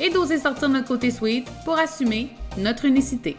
et 0.00 0.10
d'oser 0.10 0.38
sortir 0.38 0.68
notre 0.68 0.88
côté 0.88 1.10
sweet 1.10 1.48
pour 1.64 1.78
assumer 1.78 2.30
notre 2.56 2.84
unicité. 2.84 3.36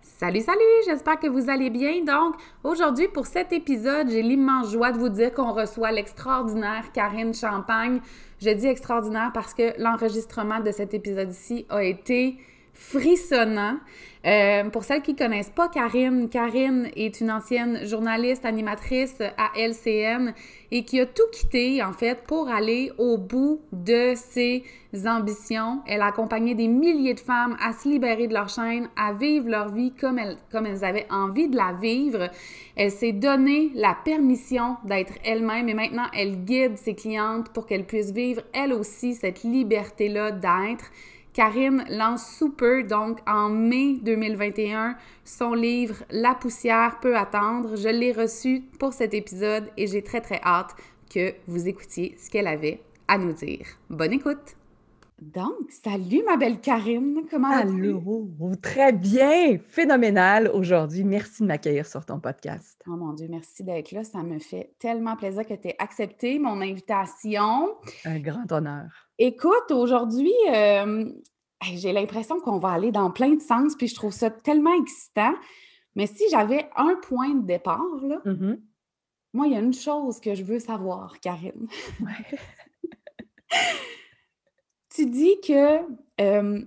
Salut, 0.00 0.40
salut, 0.40 0.60
j'espère 0.86 1.18
que 1.18 1.26
vous 1.26 1.50
allez 1.50 1.70
bien. 1.70 2.02
Donc, 2.04 2.36
aujourd'hui, 2.62 3.08
pour 3.08 3.26
cet 3.26 3.52
épisode, 3.52 4.08
j'ai 4.08 4.22
l'immense 4.22 4.72
joie 4.72 4.92
de 4.92 4.98
vous 4.98 5.10
dire 5.10 5.34
qu'on 5.34 5.52
reçoit 5.52 5.92
l'extraordinaire 5.92 6.92
Karine 6.92 7.34
Champagne. 7.34 8.00
Je 8.40 8.50
dis 8.50 8.66
extraordinaire 8.66 9.32
parce 9.34 9.52
que 9.52 9.78
l'enregistrement 9.78 10.60
de 10.60 10.70
cet 10.70 10.94
épisode-ci 10.94 11.66
a 11.68 11.82
été 11.82 12.38
frissonnant. 12.74 13.78
Euh, 14.26 14.70
pour 14.70 14.84
celles 14.84 15.02
qui 15.02 15.14
connaissent 15.14 15.50
pas 15.50 15.68
Karine, 15.68 16.30
Karine 16.30 16.88
est 16.96 17.20
une 17.20 17.30
ancienne 17.30 17.86
journaliste, 17.86 18.46
animatrice 18.46 19.20
à 19.20 19.50
LCN 19.54 20.32
et 20.70 20.84
qui 20.84 20.98
a 20.98 21.04
tout 21.04 21.28
quitté 21.30 21.82
en 21.82 21.92
fait 21.92 22.22
pour 22.26 22.48
aller 22.48 22.90
au 22.96 23.18
bout 23.18 23.60
de 23.72 24.14
ses 24.14 24.64
ambitions. 25.04 25.82
Elle 25.86 26.00
a 26.00 26.06
accompagné 26.06 26.54
des 26.54 26.68
milliers 26.68 27.12
de 27.12 27.20
femmes 27.20 27.54
à 27.62 27.74
se 27.74 27.86
libérer 27.86 28.26
de 28.26 28.32
leur 28.32 28.48
chaîne, 28.48 28.88
à 28.96 29.12
vivre 29.12 29.50
leur 29.50 29.68
vie 29.68 29.92
comme 29.92 30.18
elles, 30.18 30.38
comme 30.50 30.64
elles 30.64 30.84
avaient 30.86 31.06
envie 31.10 31.48
de 31.48 31.56
la 31.56 31.74
vivre. 31.74 32.30
Elle 32.76 32.90
s'est 32.90 33.12
donné 33.12 33.72
la 33.74 33.94
permission 34.06 34.78
d'être 34.84 35.12
elle-même 35.22 35.68
et 35.68 35.74
maintenant 35.74 36.06
elle 36.14 36.44
guide 36.46 36.78
ses 36.78 36.94
clientes 36.94 37.50
pour 37.50 37.66
qu'elles 37.66 37.84
puissent 37.84 38.12
vivre 38.12 38.40
elles 38.54 38.72
aussi 38.72 39.14
cette 39.14 39.42
liberté-là 39.42 40.30
d'être. 40.30 40.90
Karine 41.34 41.84
lance 41.90 42.36
sous 42.38 42.50
peu, 42.50 42.84
donc 42.84 43.18
en 43.26 43.48
mai 43.48 43.98
2021, 44.02 44.96
son 45.24 45.52
livre 45.52 45.96
La 46.10 46.36
poussière 46.36 47.00
peut 47.00 47.16
attendre. 47.16 47.74
Je 47.74 47.88
l'ai 47.88 48.12
reçu 48.12 48.62
pour 48.78 48.92
cet 48.92 49.14
épisode 49.14 49.68
et 49.76 49.88
j'ai 49.88 50.02
très 50.02 50.20
très 50.20 50.40
hâte 50.44 50.76
que 51.12 51.34
vous 51.48 51.66
écoutiez 51.66 52.14
ce 52.18 52.30
qu'elle 52.30 52.46
avait 52.46 52.80
à 53.08 53.18
nous 53.18 53.32
dire. 53.32 53.66
Bonne 53.90 54.12
écoute! 54.12 54.54
Donc, 55.20 55.70
salut 55.70 56.24
ma 56.24 56.36
belle 56.36 56.60
Karine, 56.60 57.22
comment 57.30 57.48
Allô, 57.48 58.26
très 58.60 58.92
bien, 58.92 59.58
phénoménal 59.68 60.50
aujourd'hui. 60.52 61.04
Merci 61.04 61.42
de 61.42 61.46
m'accueillir 61.46 61.86
sur 61.86 62.04
ton 62.04 62.18
podcast. 62.18 62.82
Oh 62.88 62.96
mon 62.96 63.12
Dieu, 63.12 63.28
merci 63.30 63.62
d'être 63.62 63.92
là. 63.92 64.02
Ça 64.02 64.24
me 64.24 64.40
fait 64.40 64.74
tellement 64.80 65.14
plaisir 65.16 65.46
que 65.46 65.54
tu 65.54 65.68
aies 65.68 65.76
accepté 65.78 66.40
mon 66.40 66.60
invitation. 66.60 67.76
Un 68.04 68.18
grand 68.18 68.50
honneur. 68.50 69.08
Écoute, 69.18 69.70
aujourd'hui, 69.70 70.34
euh, 70.52 71.08
j'ai 71.62 71.92
l'impression 71.92 72.40
qu'on 72.40 72.58
va 72.58 72.70
aller 72.70 72.90
dans 72.90 73.12
plein 73.12 73.34
de 73.34 73.40
sens, 73.40 73.76
puis 73.76 73.86
je 73.86 73.94
trouve 73.94 74.12
ça 74.12 74.30
tellement 74.30 74.74
excitant. 74.82 75.34
Mais 75.94 76.06
si 76.08 76.24
j'avais 76.28 76.68
un 76.74 76.96
point 76.96 77.34
de 77.34 77.46
départ, 77.46 77.84
là, 78.02 78.20
mm-hmm. 78.26 78.58
moi, 79.32 79.46
il 79.46 79.52
y 79.52 79.56
a 79.56 79.60
une 79.60 79.72
chose 79.72 80.18
que 80.18 80.34
je 80.34 80.42
veux 80.42 80.58
savoir, 80.58 81.20
Karine. 81.20 81.68
tu 84.94 85.06
dis 85.06 85.40
que 85.40 85.80
euh, 86.20 86.62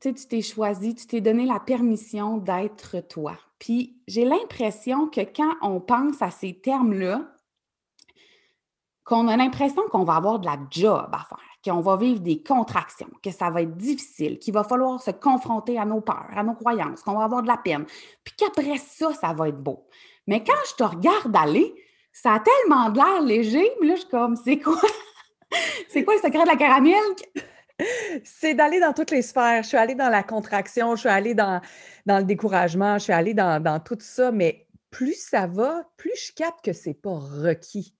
tu 0.00 0.14
t'es 0.14 0.42
choisi, 0.42 0.94
tu 0.94 1.06
t'es 1.06 1.20
donné 1.20 1.46
la 1.46 1.60
permission 1.60 2.36
d'être 2.36 3.00
toi. 3.08 3.36
Puis 3.58 4.00
j'ai 4.06 4.24
l'impression 4.24 5.08
que 5.08 5.20
quand 5.20 5.54
on 5.62 5.80
pense 5.80 6.22
à 6.22 6.30
ces 6.30 6.54
termes-là, 6.54 7.32
qu'on 9.04 9.28
a 9.28 9.36
l'impression 9.36 9.82
qu'on 9.90 10.04
va 10.04 10.16
avoir 10.16 10.38
de 10.40 10.46
la 10.46 10.58
job 10.70 11.08
à 11.12 11.24
faire 11.28 11.38
qu'on 11.66 11.80
va 11.80 11.96
vivre 11.96 12.20
des 12.20 12.42
contractions, 12.42 13.10
que 13.22 13.30
ça 13.30 13.50
va 13.50 13.62
être 13.62 13.76
difficile, 13.76 14.38
qu'il 14.38 14.54
va 14.54 14.64
falloir 14.64 15.00
se 15.02 15.10
confronter 15.10 15.78
à 15.78 15.84
nos 15.84 16.00
peurs, 16.00 16.28
à 16.34 16.42
nos 16.42 16.54
croyances, 16.54 17.02
qu'on 17.02 17.18
va 17.18 17.24
avoir 17.24 17.42
de 17.42 17.48
la 17.48 17.56
peine, 17.56 17.84
puis 18.24 18.34
qu'après 18.36 18.76
ça, 18.78 19.12
ça 19.14 19.32
va 19.32 19.48
être 19.48 19.60
beau. 19.60 19.86
Mais 20.26 20.42
quand 20.44 20.54
je 20.70 20.74
te 20.76 20.84
regarde 20.84 21.34
aller, 21.34 21.74
ça 22.12 22.34
a 22.34 22.40
tellement 22.40 22.90
de 22.90 22.96
l'air 22.96 23.22
léger, 23.22 23.70
mais 23.80 23.88
là, 23.88 23.94
je 23.96 24.00
suis 24.00 24.08
comme, 24.08 24.36
c'est 24.36 24.58
quoi? 24.58 24.80
c'est 25.88 26.04
quoi 26.04 26.14
le 26.14 26.20
secret 26.20 26.44
de 26.44 26.48
la 26.48 26.56
caramel? 26.56 27.02
C'est 28.24 28.54
d'aller 28.54 28.80
dans 28.80 28.92
toutes 28.92 29.10
les 29.10 29.22
sphères. 29.22 29.62
Je 29.62 29.68
suis 29.68 29.76
allée 29.76 29.94
dans 29.94 30.08
la 30.08 30.22
contraction, 30.22 30.94
je 30.96 31.00
suis 31.00 31.08
allée 31.08 31.34
dans, 31.34 31.60
le 32.06 32.22
découragement, 32.22 32.98
je 32.98 33.04
suis 33.04 33.12
allée 33.12 33.34
dans, 33.34 33.62
dans 33.62 33.80
tout 33.80 33.98
ça, 34.00 34.32
mais 34.32 34.66
plus 34.90 35.14
ça 35.14 35.46
va, 35.46 35.88
plus 35.96 36.12
je 36.28 36.32
capte 36.32 36.64
que 36.64 36.72
c'est 36.72 36.94
pas 36.94 37.18
requis 37.18 37.96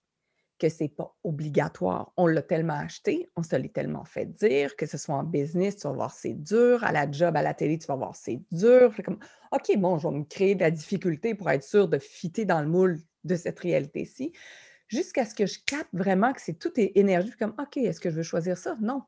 que 0.58 0.68
c'est 0.68 0.88
pas 0.88 1.14
obligatoire. 1.24 2.12
On 2.16 2.26
l'a 2.26 2.42
tellement 2.42 2.78
acheté, 2.78 3.28
on 3.36 3.42
se 3.42 3.56
l'est 3.56 3.72
tellement 3.72 4.04
fait 4.04 4.26
dire, 4.26 4.76
que 4.76 4.86
ce 4.86 4.98
soit 4.98 5.14
en 5.14 5.24
business, 5.24 5.76
tu 5.76 5.82
vas 5.86 5.92
voir 5.92 6.12
c'est 6.12 6.32
dur, 6.32 6.82
à 6.84 6.92
la 6.92 7.10
job, 7.10 7.36
à 7.36 7.42
la 7.42 7.54
télé, 7.54 7.78
tu 7.78 7.86
vas 7.86 7.96
voir 7.96 8.16
c'est 8.16 8.40
dur. 8.52 8.94
Comme, 9.04 9.18
OK, 9.52 9.76
bon, 9.76 9.98
je 9.98 10.08
vais 10.08 10.14
me 10.14 10.24
créer 10.24 10.54
de 10.54 10.60
la 10.60 10.70
difficulté 10.70 11.34
pour 11.34 11.50
être 11.50 11.64
sûr 11.64 11.88
de 11.88 11.98
fitter 11.98 12.44
dans 12.44 12.60
le 12.60 12.68
moule 12.68 12.98
de 13.24 13.34
cette 13.34 13.58
réalité-ci, 13.60 14.32
jusqu'à 14.88 15.24
ce 15.24 15.34
que 15.34 15.46
je 15.46 15.58
capte 15.66 15.90
vraiment 15.92 16.32
que 16.32 16.40
c'est 16.40 16.58
tout 16.58 16.72
est 16.80 16.92
énergie, 16.94 17.32
comme, 17.38 17.54
OK, 17.58 17.76
est-ce 17.76 18.00
que 18.00 18.10
je 18.10 18.16
veux 18.16 18.22
choisir 18.22 18.56
ça? 18.56 18.76
Non. 18.80 19.02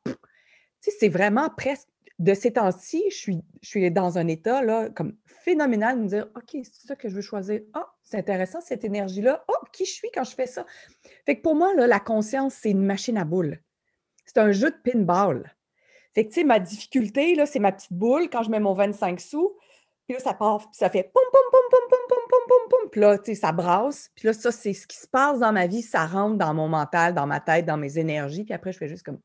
C'est 0.80 1.08
vraiment 1.08 1.50
presque 1.50 1.88
de 2.18 2.34
ces 2.34 2.52
temps-ci, 2.52 3.04
je 3.10 3.16
suis, 3.16 3.40
je 3.62 3.68
suis 3.68 3.90
dans 3.90 4.18
un 4.18 4.26
état 4.26 4.62
là, 4.62 4.88
comme 4.90 5.16
phénoménal 5.26 5.96
de 5.98 6.02
me 6.02 6.08
dire 6.08 6.28
OK, 6.36 6.50
c'est 6.64 6.86
ça 6.86 6.96
que 6.96 7.08
je 7.08 7.14
veux 7.14 7.20
choisir. 7.20 7.60
Ah, 7.74 7.86
c'est 8.02 8.18
intéressant 8.18 8.60
cette 8.60 8.84
énergie-là. 8.84 9.44
Oh, 9.48 9.64
qui 9.72 9.84
je 9.84 9.92
suis 9.92 10.08
quand 10.12 10.24
je 10.24 10.34
fais 10.34 10.46
ça? 10.46 10.66
Fait 11.26 11.36
que 11.36 11.42
pour 11.42 11.54
moi, 11.54 11.74
là, 11.74 11.86
la 11.86 12.00
conscience, 12.00 12.54
c'est 12.54 12.70
une 12.70 12.84
machine 12.84 13.18
à 13.18 13.24
boules. 13.24 13.60
C'est 14.26 14.38
un 14.38 14.50
jeu 14.50 14.70
de 14.70 14.90
pinball. 14.90 15.54
Fait 16.14 16.24
que, 16.24 16.30
tu 16.30 16.40
sais, 16.40 16.44
ma 16.44 16.58
difficulté, 16.58 17.34
là, 17.34 17.46
c'est 17.46 17.60
ma 17.60 17.70
petite 17.70 17.92
boule 17.92 18.28
quand 18.30 18.42
je 18.42 18.50
mets 18.50 18.60
mon 18.60 18.74
25 18.74 19.20
sous. 19.20 19.56
Puis 20.06 20.16
là, 20.16 20.20
ça 20.20 20.34
part, 20.34 20.58
puis 20.58 20.68
ça 20.72 20.90
fait 20.90 21.04
pom, 21.04 21.22
pom, 21.30 21.42
pom, 21.52 21.70
pom, 21.70 21.80
pom, 21.90 22.18
pom, 22.28 22.40
pom, 22.48 22.68
pom. 22.70 22.90
Puis 22.90 23.00
là, 23.00 23.18
tu 23.18 23.26
sais, 23.26 23.34
ça 23.34 23.52
brasse. 23.52 24.10
Puis 24.16 24.26
là, 24.26 24.32
ça, 24.32 24.50
c'est 24.50 24.72
ce 24.72 24.86
qui 24.86 24.96
se 24.96 25.06
passe 25.06 25.38
dans 25.38 25.52
ma 25.52 25.66
vie. 25.66 25.82
Ça 25.82 26.06
rentre 26.06 26.36
dans 26.36 26.54
mon 26.54 26.66
mental, 26.66 27.14
dans 27.14 27.26
ma 27.26 27.40
tête, 27.40 27.66
dans 27.66 27.76
mes 27.76 27.98
énergies. 27.98 28.44
Puis 28.44 28.54
après, 28.54 28.72
je 28.72 28.78
fais 28.78 28.88
juste 28.88 29.04
comme 29.04 29.20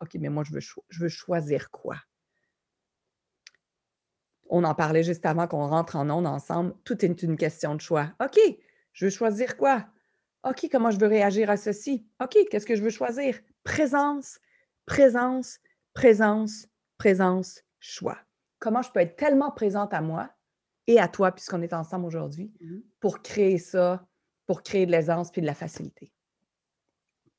OK, 0.00 0.14
mais 0.20 0.28
moi, 0.28 0.44
je 0.44 0.52
veux, 0.52 0.60
je 0.60 1.00
veux 1.00 1.08
choisir 1.08 1.70
quoi? 1.70 1.96
On 4.50 4.64
en 4.64 4.74
parlait 4.74 5.02
juste 5.02 5.26
avant 5.26 5.46
qu'on 5.46 5.66
rentre 5.66 5.96
en 5.96 6.08
ondes 6.10 6.26
ensemble. 6.26 6.74
Tout 6.84 7.04
est 7.04 7.22
une 7.22 7.36
question 7.36 7.74
de 7.74 7.80
choix. 7.80 8.12
OK, 8.22 8.38
je 8.92 9.06
veux 9.06 9.10
choisir 9.10 9.56
quoi? 9.56 9.86
OK, 10.44 10.68
comment 10.70 10.90
je 10.90 10.98
veux 10.98 11.06
réagir 11.06 11.50
à 11.50 11.56
ceci? 11.56 12.06
OK, 12.22 12.36
qu'est-ce 12.50 12.66
que 12.66 12.76
je 12.76 12.82
veux 12.82 12.90
choisir? 12.90 13.40
Présence, 13.64 14.38
présence, 14.84 15.58
présence, 15.94 16.66
présence, 16.98 17.62
choix. 17.80 18.18
Comment 18.58 18.82
je 18.82 18.90
peux 18.90 19.00
être 19.00 19.16
tellement 19.16 19.50
présente 19.50 19.94
à 19.94 20.00
moi 20.00 20.30
et 20.86 21.00
à 21.00 21.08
toi, 21.08 21.32
puisqu'on 21.32 21.62
est 21.62 21.72
ensemble 21.72 22.04
aujourd'hui, 22.04 22.52
mmh 22.60 22.80
pour 23.00 23.20
créer 23.20 23.58
ça, 23.58 24.06
pour 24.46 24.62
créer 24.62 24.86
de 24.86 24.90
l'aisance 24.90 25.30
puis 25.30 25.42
de 25.42 25.46
la 25.46 25.54
facilité? 25.54 26.13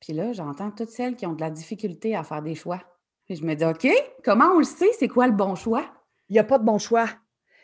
Puis 0.00 0.12
là, 0.12 0.32
j'entends 0.32 0.70
toutes 0.70 0.90
celles 0.90 1.16
qui 1.16 1.26
ont 1.26 1.32
de 1.32 1.40
la 1.40 1.50
difficulté 1.50 2.14
à 2.14 2.22
faire 2.22 2.42
des 2.42 2.54
choix. 2.54 2.82
Puis 3.24 3.36
je 3.36 3.44
me 3.44 3.54
dis, 3.54 3.64
OK, 3.64 3.88
comment 4.24 4.52
on 4.54 4.58
le 4.58 4.64
sait, 4.64 4.90
c'est 4.98 5.08
quoi 5.08 5.26
le 5.26 5.32
bon 5.32 5.54
choix? 5.54 5.90
il 6.28 6.32
n'y 6.32 6.38
a 6.38 6.44
pas 6.44 6.58
de 6.58 6.64
bon 6.64 6.78
choix. 6.78 7.08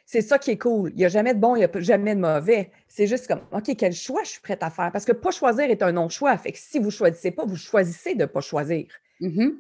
C'est 0.04 0.20
ça 0.20 0.38
qui 0.38 0.50
est 0.50 0.59
cool. 0.59 0.91
Il 0.91 0.97
n'y 0.97 1.04
a 1.04 1.09
jamais 1.09 1.34
de 1.34 1.41
bon, 1.41 1.54
il 1.54 1.60
n'y 1.60 1.65
a 1.65 1.81
jamais 1.81 2.15
de 2.15 2.21
mauvais. 2.21 2.71
C'est 2.89 3.07
juste 3.07 3.27
comme, 3.28 3.42
OK, 3.53 3.74
quel 3.77 3.92
choix 3.92 4.22
je 4.24 4.30
suis 4.30 4.41
prête 4.41 4.62
à 4.62 4.71
faire? 4.71 4.91
Parce 4.92 5.04
que 5.04 5.12
pas 5.12 5.30
choisir 5.30 5.71
est 5.71 5.83
un 5.83 5.92
non-choix. 5.92 6.36
Fait 6.36 6.53
que 6.53 6.59
si 6.59 6.78
vous 6.78 6.86
ne 6.86 6.91
choisissez 6.91 7.30
pas, 7.30 7.45
vous 7.45 7.57
choisissez 7.57 8.15
de 8.15 8.22
ne 8.22 8.27
pas 8.27 8.41
choisir. 8.41 8.86
Mm-hmm. 9.21 9.54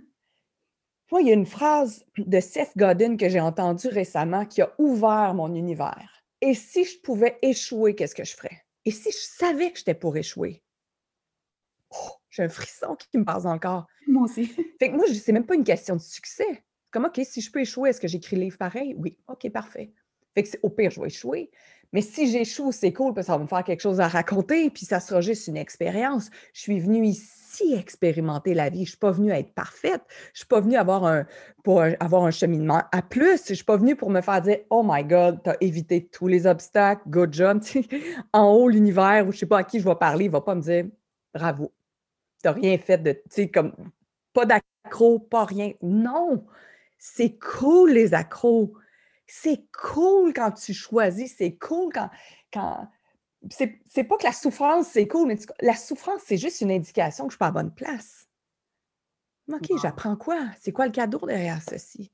Moi, 1.10 1.20
il 1.20 1.28
y 1.28 1.30
a 1.30 1.34
une 1.34 1.46
phrase 1.46 2.04
de 2.16 2.40
Seth 2.40 2.72
Godin 2.76 3.16
que 3.16 3.28
j'ai 3.28 3.40
entendue 3.40 3.88
récemment 3.88 4.44
qui 4.44 4.62
a 4.62 4.72
ouvert 4.78 5.34
mon 5.34 5.54
univers. 5.54 6.24
Et 6.40 6.54
si 6.54 6.84
je 6.84 7.00
pouvais 7.00 7.38
échouer, 7.42 7.94
qu'est-ce 7.94 8.14
que 8.14 8.24
je 8.24 8.34
ferais? 8.34 8.64
Et 8.84 8.90
si 8.90 9.12
je 9.12 9.16
savais 9.16 9.70
que 9.70 9.78
j'étais 9.78 9.94
pour 9.94 10.16
échouer? 10.16 10.62
Oh, 11.90 12.10
j'ai 12.32 12.42
un 12.42 12.48
frisson 12.48 12.96
qui 12.96 13.18
me 13.18 13.24
passe 13.24 13.44
encore. 13.44 13.86
Moi 14.08 14.24
aussi. 14.24 14.46
Fait 14.78 14.90
que 14.90 14.96
moi, 14.96 15.04
c'est 15.06 15.32
même 15.32 15.46
pas 15.46 15.54
une 15.54 15.64
question 15.64 15.94
de 15.94 16.00
succès. 16.00 16.64
Comme, 16.90 17.04
OK, 17.04 17.20
si 17.24 17.40
je 17.40 17.52
peux 17.52 17.60
échouer, 17.60 17.90
est-ce 17.90 18.00
que 18.00 18.08
j'écris 18.08 18.36
le 18.36 18.42
livre 18.42 18.58
pareil? 18.58 18.94
Oui. 18.98 19.18
OK, 19.28 19.48
parfait. 19.50 19.92
Fait 20.34 20.42
que 20.42 20.48
au 20.62 20.70
pire, 20.70 20.90
je 20.90 21.00
vais 21.00 21.08
échouer. 21.08 21.50
Mais 21.92 22.00
si 22.00 22.30
j'échoue, 22.30 22.72
c'est 22.72 22.92
cool 22.92 23.12
parce 23.12 23.26
que 23.26 23.32
ça 23.32 23.36
va 23.36 23.44
me 23.44 23.48
faire 23.48 23.64
quelque 23.64 23.82
chose 23.82 24.00
à 24.00 24.08
raconter, 24.08 24.70
puis 24.70 24.86
ça 24.86 24.98
sera 24.98 25.20
juste 25.20 25.46
une 25.46 25.58
expérience. 25.58 26.30
Je 26.54 26.60
suis 26.62 26.80
venue 26.80 27.04
ici 27.04 27.74
expérimenter 27.74 28.54
la 28.54 28.70
vie. 28.70 28.78
Je 28.78 28.82
ne 28.82 28.86
suis 28.86 28.96
pas 28.96 29.10
venue 29.10 29.30
être 29.30 29.52
parfaite. 29.52 30.00
Je 30.08 30.14
ne 30.14 30.36
suis 30.36 30.46
pas 30.46 30.60
venue 30.60 30.76
avoir 30.76 31.04
un, 31.04 31.26
pour 31.62 31.82
avoir 32.00 32.24
un 32.24 32.30
cheminement 32.30 32.82
à 32.92 33.02
plus. 33.02 33.44
Je 33.44 33.52
ne 33.52 33.56
suis 33.56 33.64
pas 33.64 33.76
venue 33.76 33.94
pour 33.94 34.08
me 34.08 34.22
faire 34.22 34.40
dire 34.40 34.60
Oh 34.70 34.82
my 34.82 35.04
God, 35.04 35.42
tu 35.44 35.50
as 35.50 35.56
évité 35.60 36.08
tous 36.08 36.28
les 36.28 36.46
obstacles, 36.46 37.02
good 37.08 37.34
job. 37.34 37.60
en 38.32 38.50
haut, 38.52 38.70
l'univers, 38.70 39.26
ou 39.28 39.32
je 39.32 39.36
ne 39.36 39.40
sais 39.40 39.46
pas 39.46 39.58
à 39.58 39.64
qui 39.64 39.78
je 39.78 39.84
vais 39.84 39.94
parler, 39.94 40.24
il 40.24 40.28
ne 40.28 40.32
va 40.32 40.40
pas 40.40 40.54
me 40.54 40.62
dire 40.62 40.86
Bravo. 41.34 41.72
Tu 42.42 42.48
n'as 42.48 42.52
rien 42.52 42.78
fait 42.78 42.98
de. 42.98 43.12
Tu 43.12 43.20
sais, 43.30 43.48
comme 43.48 43.74
pas 44.32 44.46
d'accro, 44.46 45.18
pas 45.18 45.44
rien. 45.44 45.72
Non, 45.82 46.44
c'est 46.98 47.38
cool 47.38 47.92
les 47.92 48.14
accros. 48.14 48.74
C'est 49.26 49.64
cool 49.72 50.32
quand 50.34 50.52
tu 50.52 50.74
choisis, 50.74 51.34
c'est 51.38 51.56
cool 51.56 51.92
quand, 51.92 52.10
quand 52.52 52.88
c'est 53.50 54.04
pas 54.04 54.16
que 54.16 54.24
la 54.24 54.32
souffrance, 54.32 54.88
c'est 54.88 55.08
cool, 55.08 55.28
mais 55.28 55.38
la 55.60 55.74
souffrance, 55.74 56.20
c'est 56.24 56.36
juste 56.36 56.60
une 56.60 56.70
indication 56.70 57.24
que 57.24 57.30
je 57.30 57.34
suis 57.34 57.38
pas 57.38 57.46
à 57.46 57.52
bonne 57.52 57.72
place. 57.72 58.28
OK, 59.52 59.70
j'apprends 59.80 60.16
quoi? 60.16 60.38
C'est 60.60 60.72
quoi 60.72 60.86
le 60.86 60.92
cadeau 60.92 61.26
derrière 61.26 61.60
ceci? 61.62 62.10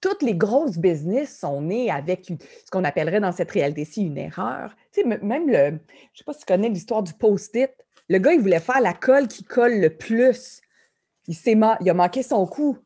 Toutes 0.00 0.22
les 0.22 0.34
grosses 0.34 0.78
business 0.78 1.38
sont 1.38 1.60
nées 1.60 1.90
avec 1.90 2.32
ce 2.64 2.70
qu'on 2.70 2.84
appellerait 2.84 3.20
dans 3.20 3.32
cette 3.32 3.50
réalité-ci 3.50 4.02
une 4.06 4.16
erreur. 4.16 4.74
Tu 4.92 5.02
sais, 5.02 5.06
même 5.06 5.48
le, 5.48 5.54
je 5.54 5.72
ne 5.72 5.78
sais 6.14 6.24
pas 6.24 6.32
si 6.32 6.40
tu 6.40 6.46
connais 6.46 6.70
l'histoire 6.70 7.02
du 7.02 7.12
post-it. 7.12 7.72
Le 8.10 8.18
gars, 8.18 8.32
il 8.32 8.40
voulait 8.40 8.58
faire 8.58 8.80
la 8.80 8.92
colle 8.92 9.28
qui 9.28 9.44
colle 9.44 9.78
le 9.80 9.88
plus. 9.88 10.60
Il, 11.28 11.36
il 11.46 11.90
a 11.90 11.94
manqué 11.94 12.24
son 12.24 12.44
coup. 12.44 12.76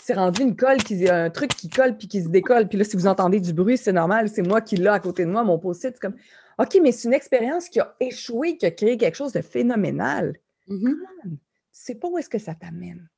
C'est 0.00 0.14
rendu 0.14 0.42
une 0.42 0.54
colle, 0.54 0.76
qui, 0.78 1.08
un 1.10 1.28
truc 1.28 1.56
qui 1.56 1.68
colle 1.68 1.98
puis 1.98 2.06
qui 2.06 2.22
se 2.22 2.28
décolle. 2.28 2.68
Puis 2.68 2.78
là, 2.78 2.84
si 2.84 2.96
vous 2.96 3.08
entendez 3.08 3.40
du 3.40 3.52
bruit, 3.52 3.76
c'est 3.76 3.92
normal. 3.92 4.28
C'est 4.28 4.42
moi 4.42 4.60
qui 4.60 4.76
l'ai 4.76 4.86
à 4.86 5.00
côté 5.00 5.24
de 5.24 5.30
moi, 5.30 5.42
mon 5.42 5.58
post-it. 5.58 5.94
C'est 5.94 6.00
comme, 6.00 6.14
OK, 6.58 6.78
mais 6.80 6.92
c'est 6.92 7.08
une 7.08 7.14
expérience 7.14 7.68
qui 7.68 7.80
a 7.80 7.96
échoué, 7.98 8.56
qui 8.56 8.64
a 8.64 8.70
créé 8.70 8.96
quelque 8.96 9.16
chose 9.16 9.32
de 9.32 9.40
phénoménal. 9.40 10.36
Mm-hmm. 10.68 10.94
Tu 11.24 11.28
ne 11.30 11.36
sais 11.72 11.96
pas 11.96 12.06
où 12.06 12.16
est-ce 12.16 12.30
que 12.30 12.38
ça 12.38 12.54
t'amène. 12.54 13.08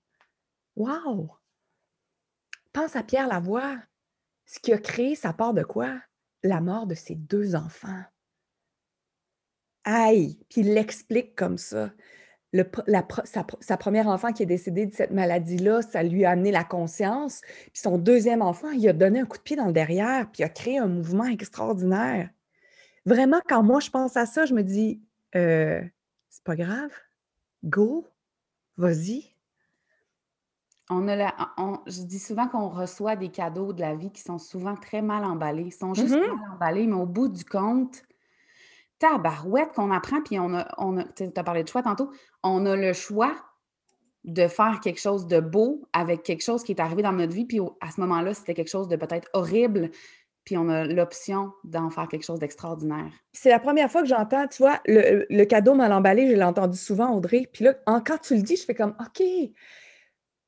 Wow! 0.75 1.33
Pense 2.73 2.97
à 2.97 3.03
Pierre 3.03 3.29
Lavoie. 3.29 3.77
Ce 4.47 4.59
qui 4.59 4.73
a 4.73 4.79
créé, 4.79 5.15
ça 5.15 5.35
part 5.35 5.53
de 5.53 5.65
quoi? 5.65 6.01
La 6.43 6.63
mort 6.63 6.87
de 6.87 6.95
ses 6.95 7.15
deux 7.15 7.57
enfants. 7.57 8.05
Aïe! 9.87 10.39
Puis 10.51 10.61
il 10.61 10.75
l'explique 10.75 11.35
comme 11.35 11.57
ça. 11.57 11.91
sa, 13.25 13.77
première 13.79 14.09
enfant 14.09 14.33
qui 14.33 14.43
est 14.43 14.47
décédée 14.47 14.85
de 14.85 14.95
cette 14.95 15.13
maladie-là, 15.13 15.81
ça 15.81 16.03
lui 16.03 16.27
a 16.27 16.33
amené 16.33 16.51
la 16.53 16.65
conscience. 16.65 17.41
Puis 17.73 17.81
son 17.81 17.97
deuxième 17.97 18.43
enfant, 18.43 18.71
il 18.73 18.87
a 18.87 18.93
donné 18.93 19.21
un 19.21 19.25
coup 19.25 19.39
de 19.39 19.43
pied 19.43 19.57
dans 19.57 19.67
le 19.67 19.73
derrière, 19.73 20.31
puis 20.31 20.43
il 20.43 20.45
a 20.45 20.51
créé 20.51 20.77
un 20.77 20.89
mouvement 20.89 21.25
extraordinaire 21.25 22.29
vraiment, 23.07 23.41
quand 23.49 23.63
moi 23.63 23.81
je 23.81 23.89
pense 23.89 24.17
à 24.19 24.27
ça, 24.27 24.45
je 24.45 24.53
me 24.53 24.63
dis, 24.63 25.01
euh, 25.37 25.81
c'est 26.29 26.45
pas 26.45 26.57
grave, 26.57 26.91
go, 27.65 28.07
vas-y. 28.77 29.25
On 30.91 31.09
a 31.09 31.35
je 31.87 32.03
dis 32.03 32.21
souvent 32.21 32.47
qu'on 32.47 32.69
reçoit 32.69 33.17
des 33.17 33.31
cadeaux 33.31 33.73
de 33.73 33.81
la 33.81 33.97
vie 33.97 34.13
qui 34.13 34.21
sont 34.21 34.39
souvent 34.39 34.77
très 34.77 35.03
mal 35.03 35.25
emballés. 35.25 35.65
Ils 35.65 35.73
sont 35.73 35.95
juste 35.95 36.15
mm-hmm. 36.15 36.37
mal 36.37 36.53
emballés, 36.53 36.87
mais 36.87 36.95
au 36.95 37.07
bout 37.07 37.27
du 37.27 37.45
compte, 37.45 38.05
tabarouette 38.99 39.73
qu'on 39.73 39.91
apprend, 39.91 40.23
puis 40.23 40.39
on 40.39 40.55
a, 40.55 40.67
on 40.79 41.03
tu 41.17 41.31
as 41.35 41.45
parlé 41.45 41.63
de 41.63 41.69
choix 41.69 41.83
tantôt, 41.83 42.11
on 42.43 42.65
a 42.67 42.77
le 42.77 42.93
choix 42.93 43.35
de 44.25 44.49
faire 44.49 44.81
quelque 44.83 45.01
chose 45.01 45.27
de 45.27 45.41
beau 45.41 45.87
avec 45.93 46.23
quelque 46.23 46.43
chose 46.43 46.65
qui 46.65 46.73
est 46.73 46.81
arrivé 46.81 47.03
dans 47.03 47.13
notre 47.13 47.33
vie, 47.33 47.45
puis 47.45 47.61
à 47.81 47.91
ce 47.91 48.01
moment-là, 48.01 48.35
c'était 48.35 48.55
quelque 48.55 48.71
chose 48.71 48.89
de 48.89 48.97
peut-être 48.97 49.29
horrible, 49.35 49.91
puis 50.45 50.57
on 50.57 50.69
a 50.69 50.85
l'option 50.85 51.53
d'en 51.65 51.91
faire 51.91 52.09
quelque 52.09 52.25
chose 52.25 52.39
d'extraordinaire. 52.39 53.11
C'est 53.33 53.51
la 53.51 53.59
première 53.59 53.91
fois 53.91 54.03
que 54.03 54.09
j'entends, 54.09 54.47
tu 54.47 54.63
vois, 54.63 54.81
le, 54.87 55.45
cadeau 55.45 55.75
mal 55.75 55.93
emballé, 55.93 56.29
je 56.29 56.35
l'ai 56.35 56.43
entendu 56.45 56.79
souvent, 56.79 57.15
Audrey. 57.15 57.49
Puis 57.53 57.65
là, 57.65 57.75
quand 57.85 58.19
tu 58.19 58.37
le 58.37 58.43
dis, 58.43 58.57
je 58.57 58.65
fais 58.65 58.75
comme, 58.75 58.95
OK, 59.01 59.23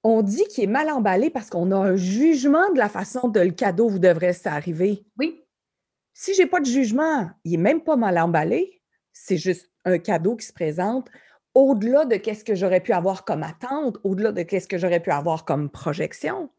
on 0.05 0.23
dit 0.23 0.45
qu'il 0.45 0.65
est 0.65 0.69
mal 0.69 0.89
emballé 0.91 1.31
parce 1.31 1.51
qu'on 1.51 1.73
a 1.73 1.77
un 1.77 1.97
jugement 1.97 2.71
de 2.73 2.79
la 2.79 2.89
façon 2.89 3.29
dont 3.29 3.43
le 3.43 3.51
cadeau 3.51 3.89
vous 3.89 3.99
devrait 3.99 4.33
s'arriver. 4.33 5.05
Oui. 5.19 5.43
Si 6.21 6.35
je 6.35 6.43
n'ai 6.43 6.49
pas 6.49 6.59
de 6.59 6.67
jugement, 6.67 7.31
il 7.45 7.53
n'est 7.53 7.59
même 7.59 7.81
pas 7.81 7.95
mal 7.95 8.19
emballé. 8.19 8.83
C'est 9.13 9.37
juste 9.37 9.71
un 9.85 9.99
cadeau 9.99 10.35
qui 10.35 10.47
se 10.47 10.53
présente 10.53 11.09
au-delà 11.55 12.07
de 12.07 12.15
ce 12.15 12.43
que 12.43 12.57
j'aurais 12.57 12.81
pu 12.81 12.93
avoir 12.93 13.25
comme 13.25 13.45
attente, 13.45 13.99
au-delà 14.03 14.33
de 14.33 14.45
ce 14.49 14.67
que 14.67 14.79
j'aurais 14.79 15.01
pu 15.01 15.13
avoir 15.13 15.45
comme 15.45 15.71
projection 15.71 16.51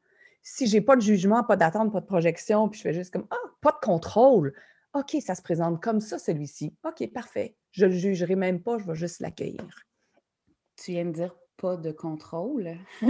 si 0.41 0.67
j'ai 0.67 0.81
pas 0.81 0.95
de 0.95 1.01
jugement, 1.01 1.43
pas 1.43 1.55
d'attente, 1.55 1.91
pas 1.91 2.01
de 2.01 2.05
projection, 2.05 2.69
puis 2.69 2.79
je 2.79 2.83
fais 2.83 2.93
juste 2.93 3.11
comme 3.11 3.27
Ah, 3.29 3.35
pas 3.61 3.71
de 3.71 3.85
contrôle. 3.85 4.53
OK, 4.93 5.17
ça 5.21 5.35
se 5.35 5.41
présente 5.41 5.81
comme 5.81 5.99
ça, 5.99 6.17
celui-ci. 6.17 6.73
OK, 6.83 7.11
parfait. 7.13 7.55
Je 7.71 7.85
le 7.85 7.91
jugerai 7.91 8.35
même 8.35 8.61
pas, 8.61 8.77
je 8.79 8.85
vais 8.85 8.95
juste 8.95 9.19
l'accueillir. 9.19 9.67
Tu 10.75 10.91
viens 10.93 11.05
de 11.05 11.11
dire 11.11 11.35
pas 11.57 11.75
de 11.75 11.91
contrôle. 11.91 12.77
oh 13.03 13.07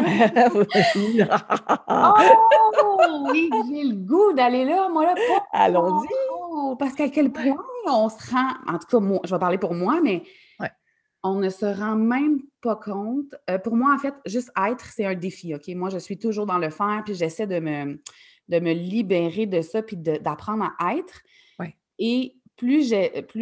oui, 3.32 3.50
j'ai 3.70 3.84
le 3.84 3.96
goût 3.96 4.34
d'aller 4.34 4.66
là, 4.66 4.90
moi 4.90 5.06
là. 5.06 5.16
Allons-y. 5.54 6.39
Parce 6.78 6.94
qu'à 6.94 7.10
quel 7.10 7.32
point 7.32 7.58
on 7.88 8.10
se 8.10 8.32
rend, 8.32 8.54
en 8.68 8.78
tout 8.78 8.88
cas, 8.88 9.00
moi, 9.00 9.20
je 9.24 9.34
vais 9.34 9.40
parler 9.40 9.58
pour 9.58 9.74
moi, 9.74 10.00
mais 10.02 10.24
on 11.24 11.36
ne 11.36 11.50
se 11.50 11.66
rend 11.66 11.96
même 11.96 12.42
pas 12.62 12.76
compte. 12.76 13.36
Euh, 13.50 13.58
pour 13.60 13.76
moi, 13.76 13.94
en 13.94 13.98
fait, 13.98 14.14
juste 14.26 14.52
être, 14.58 14.86
c'est 14.86 15.06
un 15.06 15.16
défi. 15.16 15.54
OK? 15.54 15.68
Moi, 15.70 15.90
je 15.90 15.98
suis 15.98 16.18
toujours 16.18 16.46
dans 16.46 16.58
le 16.58 16.70
faire, 16.70 17.02
puis 17.04 17.14
j'essaie 17.14 17.48
de 17.48 17.60
me, 17.60 18.02
de 18.48 18.60
me 18.60 18.72
libérer 18.72 19.46
de 19.46 19.62
ça, 19.62 19.82
puis 19.84 19.98
d'apprendre 19.98 20.72
à 20.80 20.96
être. 20.96 21.22
Et 22.02 22.38
plus 22.56 22.88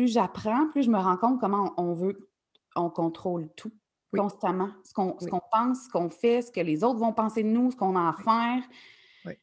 j'apprends, 0.08 0.68
plus 0.70 0.84
je 0.84 0.90
me 0.90 0.98
rends 0.98 1.18
compte 1.18 1.40
comment 1.40 1.74
on, 1.78 1.94
veut, 1.94 2.28
on 2.76 2.90
contrôle 2.90 3.50
tout 3.56 3.72
constamment. 4.16 4.72
Ce 4.84 4.94
qu'on 4.94 5.14
pense, 5.52 5.86
ce 5.86 5.90
qu'on 5.90 6.10
fait, 6.10 6.42
ce 6.42 6.52
que 6.52 6.62
les 6.62 6.84
autres 6.84 6.98
vont 6.98 7.14
penser 7.14 7.44
de 7.44 7.50
nous, 7.50 7.70
ce 7.70 7.76
qu'on 7.76 7.96
a 7.96 8.10
à 8.10 8.14
faire. 8.14 8.64
Oui. 9.26 9.34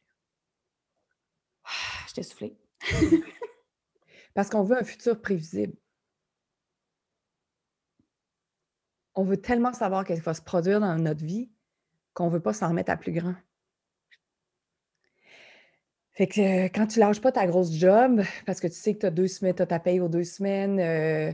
Je 2.09 2.13
t'ai 2.13 2.23
soufflé. 2.23 2.57
Parce 4.35 4.49
qu'on 4.49 4.63
veut 4.63 4.77
un 4.77 4.83
futur 4.83 5.19
prévisible. 5.19 5.75
on 9.15 9.23
veut 9.23 9.37
tellement 9.37 9.73
savoir 9.73 10.05
qu'elle 10.05 10.19
va 10.19 10.33
se 10.33 10.41
produire 10.41 10.79
dans 10.79 10.95
notre 10.97 11.23
vie 11.23 11.49
qu'on 12.13 12.27
ne 12.27 12.31
veut 12.31 12.39
pas 12.39 12.53
s'en 12.53 12.69
remettre 12.69 12.91
à 12.91 12.97
plus 12.97 13.11
grand. 13.11 13.35
Fait 16.11 16.27
que 16.27 16.39
euh, 16.39 16.69
quand 16.73 16.87
tu 16.87 16.99
lâches 16.99 17.19
pas 17.19 17.33
ta 17.33 17.45
grosse 17.45 17.73
job, 17.73 18.21
parce 18.45 18.61
que 18.61 18.67
tu 18.67 18.75
sais 18.75 18.93
que 18.93 18.99
tu 18.99 19.05
as 19.05 19.11
deux 19.11 19.27
semaines, 19.27 19.55
tu 19.55 19.61
as 19.61 19.65
ta 19.65 19.79
paye 19.79 19.99
aux 19.99 20.07
deux 20.07 20.23
semaines, 20.23 20.79
euh, 20.79 21.33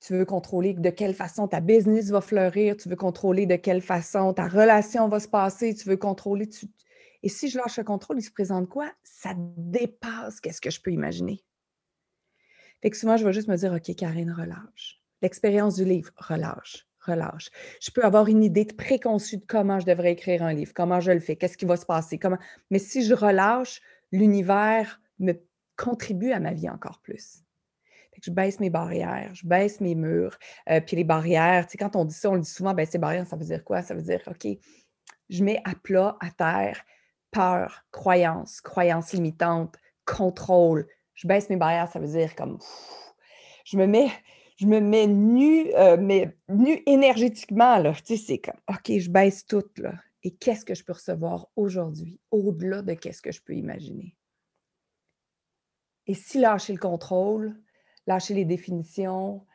tu 0.00 0.12
veux 0.12 0.24
contrôler 0.24 0.74
de 0.74 0.90
quelle 0.90 1.14
façon 1.14 1.48
ta 1.48 1.58
business 1.60 2.10
va 2.10 2.20
fleurir, 2.20 2.76
tu 2.76 2.88
veux 2.88 2.96
contrôler 2.96 3.46
de 3.46 3.56
quelle 3.56 3.80
façon 3.80 4.32
ta 4.32 4.46
relation 4.46 5.08
va 5.08 5.18
se 5.18 5.26
passer, 5.26 5.74
tu 5.74 5.88
veux 5.88 5.96
contrôler. 5.96 6.48
Et 7.24 7.28
si 7.28 7.48
je 7.48 7.58
lâche 7.58 7.78
le 7.78 7.84
contrôle, 7.84 8.18
il 8.18 8.22
se 8.22 8.30
présente 8.30 8.68
quoi? 8.68 8.92
Ça 9.02 9.34
dépasse 9.36 10.40
qu'est-ce 10.40 10.60
que 10.60 10.70
je 10.70 10.80
peux 10.80 10.92
imaginer. 10.92 11.42
Fait 12.82 12.90
que 12.90 12.96
souvent, 12.96 13.16
je 13.16 13.24
vais 13.24 13.32
juste 13.32 13.48
me 13.48 13.56
dire, 13.56 13.72
OK, 13.72 13.94
Karine, 13.96 14.32
relâche. 14.32 15.00
L'expérience 15.22 15.76
du 15.76 15.84
livre, 15.84 16.12
relâche 16.16 16.86
relâche. 17.00 17.50
Je 17.80 17.90
peux 17.90 18.04
avoir 18.04 18.28
une 18.28 18.42
idée 18.44 18.64
préconçue 18.64 19.38
de 19.38 19.44
comment 19.46 19.80
je 19.80 19.86
devrais 19.86 20.12
écrire 20.12 20.42
un 20.42 20.52
livre, 20.52 20.72
comment 20.74 21.00
je 21.00 21.12
le 21.12 21.20
fais, 21.20 21.36
qu'est-ce 21.36 21.56
qui 21.56 21.64
va 21.64 21.76
se 21.76 21.86
passer, 21.86 22.18
comment. 22.18 22.38
Mais 22.70 22.78
si 22.78 23.02
je 23.04 23.14
relâche, 23.14 23.80
l'univers 24.12 25.00
me 25.18 25.32
contribue 25.76 26.32
à 26.32 26.40
ma 26.40 26.52
vie 26.52 26.68
encore 26.68 27.00
plus. 27.00 27.42
je 28.22 28.30
baisse 28.30 28.60
mes 28.60 28.70
barrières, 28.70 29.30
je 29.34 29.46
baisse 29.46 29.80
mes 29.80 29.94
murs. 29.94 30.38
Euh, 30.68 30.80
puis 30.80 30.96
les 30.96 31.04
barrières, 31.04 31.66
tu 31.66 31.72
sais, 31.72 31.78
quand 31.78 31.96
on 31.96 32.04
dit 32.04 32.14
ça, 32.14 32.30
on 32.30 32.34
le 32.34 32.40
dit 32.40 32.50
souvent, 32.50 32.74
ben, 32.74 32.86
ces 32.86 32.98
barrières, 32.98 33.26
ça 33.26 33.36
veut 33.36 33.44
dire 33.44 33.64
quoi? 33.64 33.82
Ça 33.82 33.94
veut 33.94 34.02
dire, 34.02 34.20
OK, 34.26 34.46
je 35.30 35.44
mets 35.44 35.62
à 35.64 35.74
plat, 35.74 36.16
à 36.20 36.30
terre, 36.30 36.84
peur, 37.30 37.84
croyance, 37.92 38.60
croyance 38.60 39.12
limitante, 39.12 39.76
contrôle. 40.04 40.86
Je 41.20 41.28
baisse 41.28 41.50
mes 41.50 41.56
barrières, 41.56 41.92
ça 41.92 41.98
veut 41.98 42.08
dire 42.08 42.34
comme, 42.34 42.58
je 43.66 43.76
me 43.76 43.86
mets, 43.86 44.10
je 44.56 44.64
me 44.64 44.80
mets 44.80 45.06
nu, 45.06 45.70
euh, 45.74 45.98
mais 46.00 46.34
nu 46.48 46.82
énergétiquement, 46.86 47.76
là. 47.76 47.92
Tu 47.92 48.16
sais, 48.16 48.16
c'est 48.16 48.38
comme, 48.38 48.58
OK, 48.70 48.98
je 48.98 49.10
baisse 49.10 49.44
tout, 49.44 49.66
là. 49.76 49.92
Et 50.22 50.34
qu'est-ce 50.34 50.64
que 50.64 50.74
je 50.74 50.82
peux 50.82 50.94
recevoir 50.94 51.48
aujourd'hui, 51.56 52.18
au-delà 52.30 52.80
de 52.80 52.94
qu'est-ce 52.94 53.20
que 53.20 53.32
je 53.32 53.42
peux 53.42 53.52
imaginer? 53.52 54.16
Et 56.06 56.14
si 56.14 56.38
lâcher 56.40 56.72
le 56.72 56.78
contrôle, 56.78 57.60
lâcher 58.06 58.32
les 58.32 58.46
définitions, 58.46 59.46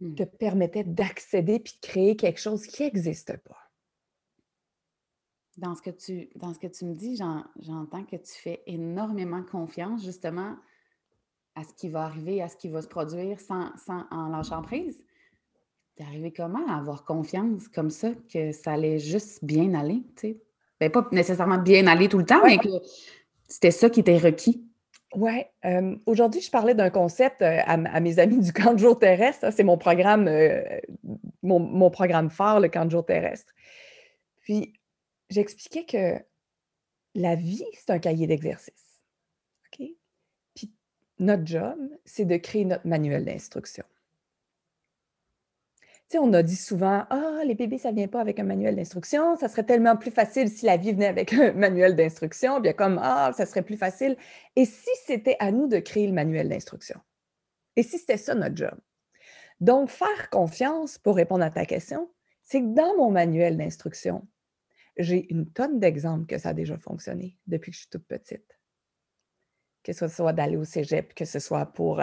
te 0.00 0.22
mmh. 0.22 0.36
permettait 0.38 0.84
d'accéder 0.84 1.60
puis 1.60 1.78
de 1.80 1.86
créer 1.86 2.14
quelque 2.14 2.40
chose 2.40 2.66
qui 2.66 2.82
n'existe 2.82 3.38
pas. 3.38 3.70
Dans 5.56 5.74
ce 5.74 5.80
que 5.80 5.90
tu, 5.90 6.28
dans 6.36 6.52
ce 6.52 6.58
que 6.58 6.66
tu 6.66 6.84
me 6.84 6.94
dis, 6.94 7.16
j'entends 7.16 8.04
que 8.04 8.16
tu 8.16 8.32
fais 8.34 8.62
énormément 8.66 9.42
confiance 9.44 10.04
justement 10.04 10.56
à 11.54 11.64
ce 11.64 11.72
qui 11.74 11.88
va 11.88 12.04
arriver, 12.04 12.42
à 12.42 12.48
ce 12.48 12.56
qui 12.56 12.68
va 12.68 12.82
se 12.82 12.88
produire 12.88 13.40
sans, 13.40 13.70
en 14.10 14.28
lâchant 14.28 14.62
prise? 14.62 14.98
T'es 15.96 16.02
arrivé 16.02 16.32
comment 16.32 16.66
à 16.68 16.76
avoir 16.76 17.04
confiance 17.04 17.68
comme 17.68 17.90
ça, 17.90 18.10
que 18.32 18.52
ça 18.52 18.72
allait 18.72 18.98
juste 18.98 19.44
bien 19.44 19.74
aller, 19.74 20.02
tu 20.16 20.28
sais? 20.28 20.40
Ben, 20.80 20.90
pas 20.90 21.06
nécessairement 21.12 21.58
bien 21.58 21.86
aller 21.86 22.08
tout 22.08 22.18
le 22.18 22.26
temps, 22.26 22.42
mais 22.44 22.58
que 22.58 22.68
c'était 23.46 23.70
ça 23.70 23.88
qui 23.88 24.00
était 24.00 24.18
requis. 24.18 24.68
Oui. 25.14 25.44
Euh, 25.64 25.94
aujourd'hui, 26.06 26.40
je 26.40 26.50
parlais 26.50 26.74
d'un 26.74 26.90
concept 26.90 27.40
euh, 27.42 27.60
à, 27.64 28.00
mes 28.00 28.18
amis 28.18 28.40
du 28.40 28.52
camp 28.52 28.72
de 28.72 28.78
jour 28.78 28.98
terrestre. 28.98 29.52
C'est 29.52 29.62
mon 29.62 29.78
programme, 29.78 30.26
euh, 30.26 30.62
mon, 31.44 31.60
mon, 31.60 31.90
programme 31.90 32.28
phare, 32.28 32.58
le 32.58 32.68
camp 32.68 32.84
de 32.86 32.90
jour 32.90 33.06
terrestre. 33.06 33.52
Puis, 34.40 34.72
j'expliquais 35.30 35.84
que 35.84 36.24
la 37.14 37.36
vie, 37.36 37.64
c'est 37.74 37.90
un 37.90 38.00
cahier 38.00 38.26
d'exercice 38.26 38.84
notre 41.18 41.46
job, 41.46 41.78
c'est 42.04 42.24
de 42.24 42.36
créer 42.36 42.64
notre 42.64 42.86
manuel 42.86 43.24
d'instruction. 43.24 43.84
Tu 46.10 46.18
on 46.18 46.32
a 46.32 46.42
dit 46.42 46.56
souvent 46.56 47.06
Ah, 47.10 47.42
les 47.44 47.54
bébés, 47.54 47.78
ça 47.78 47.90
ne 47.90 47.96
vient 47.96 48.08
pas 48.08 48.20
avec 48.20 48.38
un 48.38 48.44
manuel 48.44 48.76
d'instruction. 48.76 49.36
Ça 49.36 49.48
serait 49.48 49.64
tellement 49.64 49.96
plus 49.96 50.10
facile 50.10 50.48
si 50.48 50.66
la 50.66 50.76
vie 50.76 50.92
venait 50.92 51.06
avec 51.06 51.32
un 51.32 51.52
manuel 51.54 51.96
d'instruction. 51.96 52.60
Bien 52.60 52.72
comme 52.72 53.00
Ah, 53.02 53.32
ça 53.36 53.46
serait 53.46 53.62
plus 53.62 53.76
facile. 53.76 54.16
Et 54.56 54.64
si 54.64 54.90
c'était 55.06 55.36
à 55.38 55.50
nous 55.50 55.66
de 55.66 55.78
créer 55.78 56.06
le 56.06 56.12
manuel 56.12 56.48
d'instruction? 56.48 57.00
Et 57.76 57.82
si 57.82 57.98
c'était 57.98 58.18
ça 58.18 58.34
notre 58.34 58.56
job? 58.56 58.74
Donc, 59.60 59.88
faire 59.88 60.30
confiance 60.30 60.98
pour 60.98 61.16
répondre 61.16 61.44
à 61.44 61.50
ta 61.50 61.64
question, 61.64 62.10
c'est 62.42 62.60
que 62.60 62.74
dans 62.74 62.96
mon 62.96 63.10
manuel 63.10 63.56
d'instruction, 63.56 64.26
j'ai 64.96 65.32
une 65.32 65.50
tonne 65.50 65.80
d'exemples 65.80 66.26
que 66.26 66.38
ça 66.38 66.50
a 66.50 66.54
déjà 66.54 66.76
fonctionné 66.76 67.38
depuis 67.46 67.70
que 67.70 67.76
je 67.76 67.80
suis 67.82 67.90
toute 67.90 68.06
petite 68.06 68.53
que 69.84 69.92
ce 69.92 70.08
soit 70.08 70.32
d'aller 70.32 70.56
au 70.56 70.64
cégep, 70.64 71.14
que 71.14 71.24
ce 71.24 71.38
soit 71.38 71.66
pour 71.66 72.00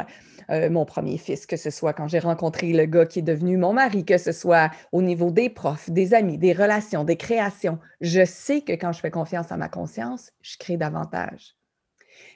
euh, 0.49 0.69
mon 0.69 0.85
premier 0.85 1.17
fils, 1.17 1.45
que 1.45 1.57
ce 1.57 1.71
soit 1.71 1.93
quand 1.93 2.07
j'ai 2.07 2.19
rencontré 2.19 2.71
le 2.71 2.85
gars 2.85 3.05
qui 3.05 3.19
est 3.19 3.23
devenu 3.23 3.57
mon 3.57 3.73
mari, 3.73 4.05
que 4.05 4.17
ce 4.17 4.31
soit 4.31 4.69
au 4.91 5.01
niveau 5.01 5.31
des 5.31 5.49
profs, 5.49 5.89
des 5.89 6.13
amis, 6.13 6.37
des 6.37 6.53
relations, 6.53 7.03
des 7.03 7.17
créations. 7.17 7.79
Je 7.99 8.23
sais 8.23 8.61
que 8.61 8.73
quand 8.73 8.91
je 8.93 8.99
fais 8.99 9.11
confiance 9.11 9.51
à 9.51 9.57
ma 9.57 9.67
conscience, 9.67 10.31
je 10.41 10.57
crée 10.57 10.77
davantage. 10.77 11.55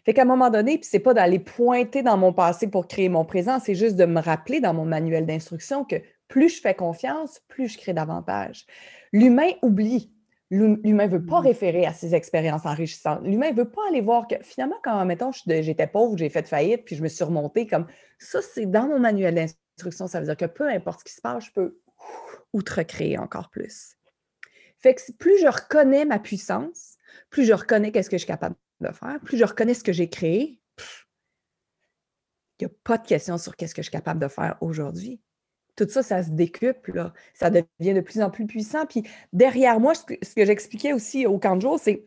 Fait 0.04 0.14
qu'à 0.14 0.24
un 0.24 0.26
moment 0.26 0.50
donné, 0.50 0.78
puis 0.78 0.88
c'est 0.90 1.00
pas 1.00 1.14
d'aller 1.14 1.40
pointer 1.40 2.02
dans 2.02 2.18
mon 2.18 2.34
passé 2.34 2.68
pour 2.68 2.88
créer 2.88 3.10
mon 3.10 3.26
présent, 3.26 3.60
c'est 3.60 3.76
juste 3.76 3.96
de 3.96 4.06
me 4.06 4.20
rappeler 4.20 4.60
dans 4.60 4.74
mon 4.74 4.86
manuel 4.86 5.26
d'instruction 5.26 5.84
que 5.84 5.96
plus 6.28 6.56
je 6.56 6.62
fais 6.62 6.74
confiance, 6.74 7.40
plus 7.48 7.68
je 7.68 7.78
crée 7.78 7.94
davantage. 7.94 8.66
L'humain 9.14 9.52
oublie 9.62 10.12
L'humain 10.52 11.08
ne 11.08 11.12
veut 11.12 11.26
pas 11.26 11.42
mmh. 11.42 11.46
référer 11.46 11.86
à 11.86 11.94
ses 11.94 12.14
expériences 12.14 12.66
enrichissantes. 12.66 13.22
L'humain 13.24 13.52
ne 13.52 13.56
veut 13.56 13.70
pas 13.70 13.82
aller 13.90 14.02
voir 14.02 14.28
que 14.28 14.36
finalement, 14.44 14.78
quand, 14.84 15.04
mettons, 15.06 15.32
j'étais 15.32 15.88
pauvre, 15.88 16.18
j'ai 16.18 16.30
fait 16.30 16.48
faillite, 16.48 16.86
puis 16.86 16.96
je 16.96 17.02
me 17.02 17.08
suis 17.08 17.24
remontée, 17.24 17.66
comme 17.66 17.88
ça, 18.20 18.42
c'est 18.42 18.68
dans 18.68 18.88
mon 18.88 19.00
manuel 19.00 19.34
d'instruction. 19.34 20.08
Ça 20.08 20.20
veut 20.20 20.26
dire 20.26 20.38
que 20.38 20.46
peu 20.46 20.70
importe 20.70 21.00
ce 21.00 21.06
qui 21.06 21.14
se 21.14 21.22
passe, 21.22 21.46
je 21.46 21.52
peux 21.52 21.80
outre-créer 22.54 23.18
encore 23.18 23.50
plus. 23.50 23.96
Fait 24.78 24.94
que 24.94 25.12
plus 25.14 25.40
je 25.40 25.48
reconnais 25.48 26.06
ma 26.06 26.20
puissance, 26.20 26.98
plus 27.30 27.46
je 27.46 27.54
reconnais 27.54 27.92
qu'est-ce 27.92 28.10
que 28.10 28.18
je 28.18 28.24
suis 28.24 28.28
capable 28.28 28.56
de 28.82 28.92
faire, 28.92 29.20
plus 29.24 29.38
je 29.38 29.46
reconnais 29.46 29.74
ce 29.74 29.84
que 29.84 29.94
j'ai 29.94 30.10
créé, 30.10 30.62
il 32.60 32.68
n'y 32.68 32.72
a 32.72 32.76
pas 32.84 32.98
de 32.98 33.08
question 33.08 33.38
sur 33.38 33.56
qu'est-ce 33.56 33.74
que 33.74 33.82
je 33.82 33.88
suis 33.88 33.92
capable 33.92 34.20
de 34.20 34.28
faire 34.28 34.58
aujourd'hui 34.62 35.22
tout 35.76 35.88
ça, 35.90 36.04
ça 36.04 36.24
se 36.24 36.30
décuple, 36.30 37.12
ça 37.34 37.50
devient 37.50 37.94
de 37.94 38.02
plus 38.02 38.22
en 38.22 38.30
plus 38.30 38.46
puissant. 38.48 38.86
Puis 38.86 39.04
derrière 39.34 39.80
moi, 39.80 39.94
ce 39.96 40.04
que, 40.04 40.46
j'expliquais 40.46 40.94
aussi 40.94 41.26
au 41.26 41.38
camp 41.38 41.56
de 41.56 41.62
jour, 41.62 41.80
c'est 41.80 42.06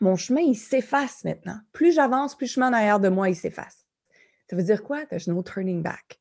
mon 0.00 0.16
chemin, 0.16 0.40
il 0.40 0.56
s'efface 0.56 1.24
maintenant. 1.24 1.58
Plus 1.72 1.92
j'avance, 1.92 2.36
plus 2.36 2.46
le 2.46 2.50
chemin 2.50 2.70
derrière 2.70 3.00
de 3.00 3.08
moi, 3.08 3.28
il 3.28 3.36
s'efface. 3.36 3.86
Ça 4.48 4.56
veut 4.56 4.62
dire 4.62 4.82
quoi? 4.82 5.06
There's 5.06 5.28
no 5.28 5.42
turning 5.42 5.82
back. 5.82 6.20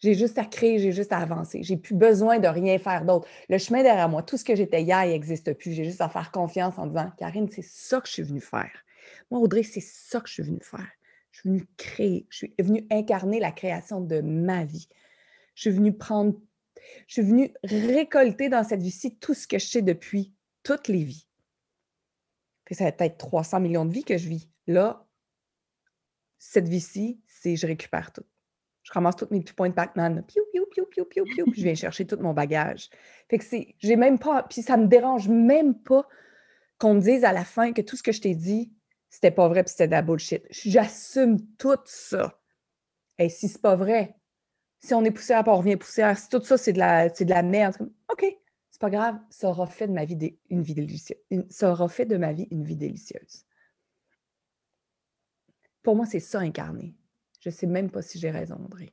J'ai 0.00 0.14
juste 0.14 0.38
à 0.38 0.46
créer, 0.46 0.78
j'ai 0.78 0.92
juste 0.92 1.12
à 1.12 1.18
avancer. 1.18 1.62
J'ai 1.62 1.76
plus 1.76 1.94
besoin 1.94 2.38
de 2.38 2.48
rien 2.48 2.78
faire 2.78 3.04
d'autre. 3.04 3.28
Le 3.50 3.58
chemin 3.58 3.82
derrière 3.82 4.08
moi, 4.08 4.22
tout 4.22 4.38
ce 4.38 4.44
que 4.44 4.56
j'étais 4.56 4.82
hier, 4.82 5.04
il 5.04 5.10
n'existe 5.10 5.52
plus. 5.52 5.72
J'ai 5.72 5.84
juste 5.84 6.00
à 6.00 6.08
faire 6.08 6.30
confiance 6.30 6.78
en 6.78 6.86
disant, 6.86 7.10
Karine, 7.18 7.48
c'est 7.50 7.64
ça 7.64 8.00
que 8.00 8.08
je 8.08 8.14
suis 8.14 8.22
venue 8.22 8.40
faire. 8.40 8.72
Moi, 9.30 9.40
Audrey, 9.40 9.62
c'est 9.62 9.82
ça 9.82 10.20
que 10.20 10.28
je 10.28 10.34
suis 10.34 10.42
venue 10.42 10.62
faire. 10.62 10.88
Je 11.32 11.40
suis 11.40 11.48
venue 11.50 11.66
créer. 11.76 12.26
Je 12.30 12.36
suis 12.38 12.54
venue 12.58 12.86
incarner 12.90 13.40
la 13.40 13.52
création 13.52 14.00
de 14.00 14.22
ma 14.22 14.64
vie. 14.64 14.88
Je 15.54 15.62
suis 15.62 15.70
venue 15.70 15.96
prendre, 15.96 16.34
je 17.06 17.14
suis 17.14 17.22
venue 17.22 17.52
récolter 17.62 18.48
dans 18.48 18.64
cette 18.64 18.82
vie-ci 18.82 19.18
tout 19.18 19.34
ce 19.34 19.46
que 19.46 19.58
je 19.58 19.66
sais 19.66 19.82
depuis 19.82 20.34
toutes 20.62 20.88
les 20.88 21.04
vies. 21.04 21.26
ça 22.70 22.84
va 22.84 22.90
être 23.04 23.18
300 23.18 23.60
millions 23.60 23.84
de 23.84 23.92
vies 23.92 24.04
que 24.04 24.18
je 24.18 24.28
vis. 24.28 24.48
Là, 24.66 25.06
cette 26.38 26.68
vie-ci, 26.68 27.20
c'est 27.26 27.56
je 27.56 27.66
récupère 27.66 28.12
tout. 28.12 28.24
Je 28.82 28.92
ramasse 28.92 29.16
tous 29.16 29.28
mes 29.30 29.40
petits 29.40 29.52
points 29.52 29.68
de 29.68 29.74
Pac-Man. 29.74 30.24
Piou, 30.26 30.42
piou, 30.52 30.66
piou, 30.66 30.86
piou, 30.86 31.04
piou, 31.04 31.24
piou, 31.24 31.44
puis 31.50 31.60
je 31.60 31.66
viens 31.66 31.74
chercher 31.74 32.06
tout 32.06 32.16
mon 32.18 32.32
bagage. 32.32 32.88
Fait 33.28 33.38
que 33.38 33.44
c'est, 33.44 33.74
j'ai 33.78 33.96
même 33.96 34.18
pas, 34.18 34.44
puis 34.44 34.62
ça 34.62 34.76
me 34.76 34.86
dérange 34.86 35.28
même 35.28 35.74
pas 35.74 36.08
qu'on 36.78 36.94
me 36.94 37.00
dise 37.00 37.24
à 37.24 37.32
la 37.32 37.44
fin 37.44 37.72
que 37.72 37.82
tout 37.82 37.96
ce 37.96 38.02
que 38.02 38.12
je 38.12 38.22
t'ai 38.22 38.34
dit, 38.34 38.72
c'était 39.10 39.30
pas 39.30 39.48
vrai 39.48 39.64
puis 39.64 39.70
c'était 39.70 39.86
de 39.86 39.92
la 39.92 40.02
bullshit. 40.02 40.46
J'assume 40.50 41.38
tout 41.56 41.76
ça. 41.84 42.40
Et 43.18 43.28
si 43.28 43.48
c'est 43.48 43.60
pas 43.60 43.76
vrai, 43.76 44.16
si 44.80 44.94
on 44.94 45.04
est 45.04 45.10
poussière, 45.10 45.42
on 45.46 45.56
revient 45.56 45.76
poussière, 45.76 46.18
si 46.18 46.28
tout 46.28 46.42
ça, 46.42 46.56
c'est 46.56 46.72
de 46.72 46.78
la, 46.78 47.08
de 47.08 47.24
la 47.28 47.42
merde, 47.42 47.76
OK, 48.10 48.24
c'est 48.70 48.80
pas 48.80 48.90
grave, 48.90 49.18
ça 49.28 49.48
aura 49.48 49.66
fait 49.66 49.86
de 49.86 49.92
ma 49.92 50.04
vie 50.04 50.38
une 50.48 50.62
vie 50.62 50.74
délicieuse. 50.74 51.18
ça 51.50 51.70
aura 51.70 51.88
fait 51.88 52.06
de 52.06 52.16
ma 52.16 52.32
vie 52.32 52.48
une 52.50 52.64
vie 52.64 52.76
délicieuse. 52.76 53.44
Pour 55.82 55.96
moi, 55.96 56.06
c'est 56.06 56.20
ça 56.20 56.40
incarné. 56.40 56.94
Je 57.40 57.48
ne 57.48 57.54
sais 57.54 57.66
même 57.66 57.90
pas 57.90 58.02
si 58.02 58.18
j'ai 58.18 58.30
raison, 58.30 58.56
André. 58.56 58.92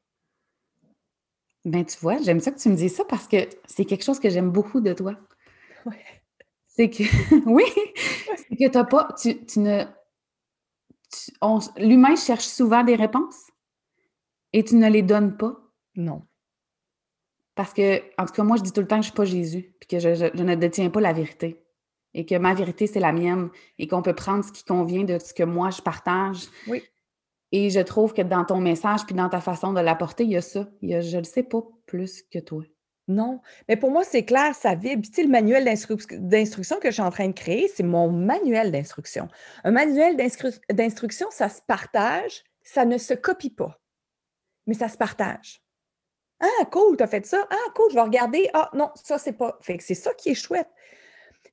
Ben, 1.65 1.85
tu 1.85 1.97
vois, 1.99 2.17
j'aime 2.21 2.39
ça 2.39 2.51
que 2.51 2.59
tu 2.59 2.69
me 2.69 2.75
dises 2.75 2.95
ça 2.95 3.03
parce 3.03 3.27
que 3.27 3.49
c'est 3.65 3.83
quelque 3.83 4.03
chose 4.03 4.19
que 4.19 4.29
j'aime 4.29 4.51
beaucoup 4.51 4.79
de 4.79 4.93
toi. 4.93 5.17
Ouais. 5.85 6.05
C'est 6.67 6.89
que, 6.89 7.03
oui, 7.45 7.65
c'est 8.37 8.55
que 8.55 8.65
tu 8.65 8.89
pas, 8.89 9.09
tu, 9.19 9.45
tu 9.45 9.59
ne, 9.59 9.83
l'humain 11.77 12.15
cherche 12.15 12.45
souvent 12.45 12.83
des 12.83 12.95
réponses 12.95 13.51
et 14.53 14.63
tu 14.63 14.75
ne 14.75 14.89
les 14.89 15.01
donnes 15.01 15.35
pas. 15.35 15.66
Non. 15.97 16.21
Parce 17.55 17.73
que, 17.73 18.01
en 18.21 18.25
tout 18.25 18.33
cas, 18.33 18.43
moi, 18.43 18.55
je 18.55 18.61
dis 18.61 18.71
tout 18.71 18.81
le 18.81 18.87
temps 18.87 18.99
que 18.99 19.03
je 19.03 19.09
ne 19.09 19.11
suis 19.11 19.17
pas 19.17 19.25
Jésus, 19.25 19.73
puis 19.79 19.87
que 19.87 19.99
je, 19.99 20.41
ne 20.41 20.55
détiens 20.55 20.89
pas 20.89 21.01
la 21.01 21.11
vérité. 21.11 21.65
Et 22.13 22.25
que 22.25 22.35
ma 22.35 22.53
vérité, 22.53 22.87
c'est 22.87 22.99
la 22.99 23.11
mienne. 23.11 23.49
Et 23.79 23.87
qu'on 23.87 24.03
peut 24.03 24.15
prendre 24.15 24.45
ce 24.45 24.51
qui 24.51 24.63
convient 24.63 25.03
de 25.03 25.17
ce 25.19 25.33
que 25.33 25.43
moi, 25.43 25.71
je 25.71 25.81
partage. 25.81 26.45
Oui. 26.67 26.83
Et 27.51 27.69
je 27.69 27.79
trouve 27.79 28.13
que 28.13 28.21
dans 28.21 28.45
ton 28.45 28.61
message, 28.61 29.05
puis 29.05 29.15
dans 29.15 29.29
ta 29.29 29.41
façon 29.41 29.73
de 29.73 29.79
l'apporter, 29.79 30.23
il 30.23 30.31
y 30.31 30.37
a 30.37 30.41
ça. 30.41 30.69
Il 30.81 30.89
y 30.89 30.95
a, 30.95 31.01
je 31.01 31.15
ne 31.15 31.21
le 31.21 31.25
sais 31.25 31.43
pas 31.43 31.63
plus 31.85 32.21
que 32.23 32.39
toi. 32.39 32.63
Non, 33.07 33.41
mais 33.69 33.77
pour 33.77 33.89
moi, 33.89 34.03
c'est 34.03 34.25
clair, 34.25 34.53
ça 34.53 34.75
vibre. 34.75 35.03
Tu 35.03 35.13
sais, 35.13 35.23
le 35.23 35.29
manuel 35.29 35.63
d'instruction 35.63 36.79
que 36.79 36.89
je 36.89 36.93
suis 36.93 37.01
en 37.01 37.09
train 37.09 37.27
de 37.27 37.33
créer, 37.33 37.69
c'est 37.69 37.83
mon 37.83 38.11
manuel 38.11 38.69
d'instruction. 38.71 39.29
Un 39.63 39.71
manuel 39.71 40.17
d'instruction, 40.17 41.27
ça 41.31 41.47
se 41.47 41.61
partage, 41.65 42.43
ça 42.63 42.83
ne 42.83 42.97
se 42.97 43.13
copie 43.13 43.49
pas, 43.49 43.79
mais 44.65 44.73
ça 44.73 44.89
se 44.89 44.97
partage. 44.97 45.61
Ah, 46.39 46.65
cool, 46.71 46.97
tu 46.97 47.03
as 47.03 47.07
fait 47.07 47.25
ça. 47.25 47.47
Ah, 47.49 47.71
cool, 47.75 47.89
je 47.89 47.95
vais 47.95 48.01
regarder. 48.01 48.49
Ah, 48.53 48.69
non, 48.73 48.89
ça, 48.95 49.17
c'est 49.17 49.33
pas. 49.33 49.57
Fait 49.61 49.77
que 49.77 49.83
c'est 49.83 49.95
ça 49.95 50.13
qui 50.13 50.29
est 50.29 50.35
chouette. 50.35 50.69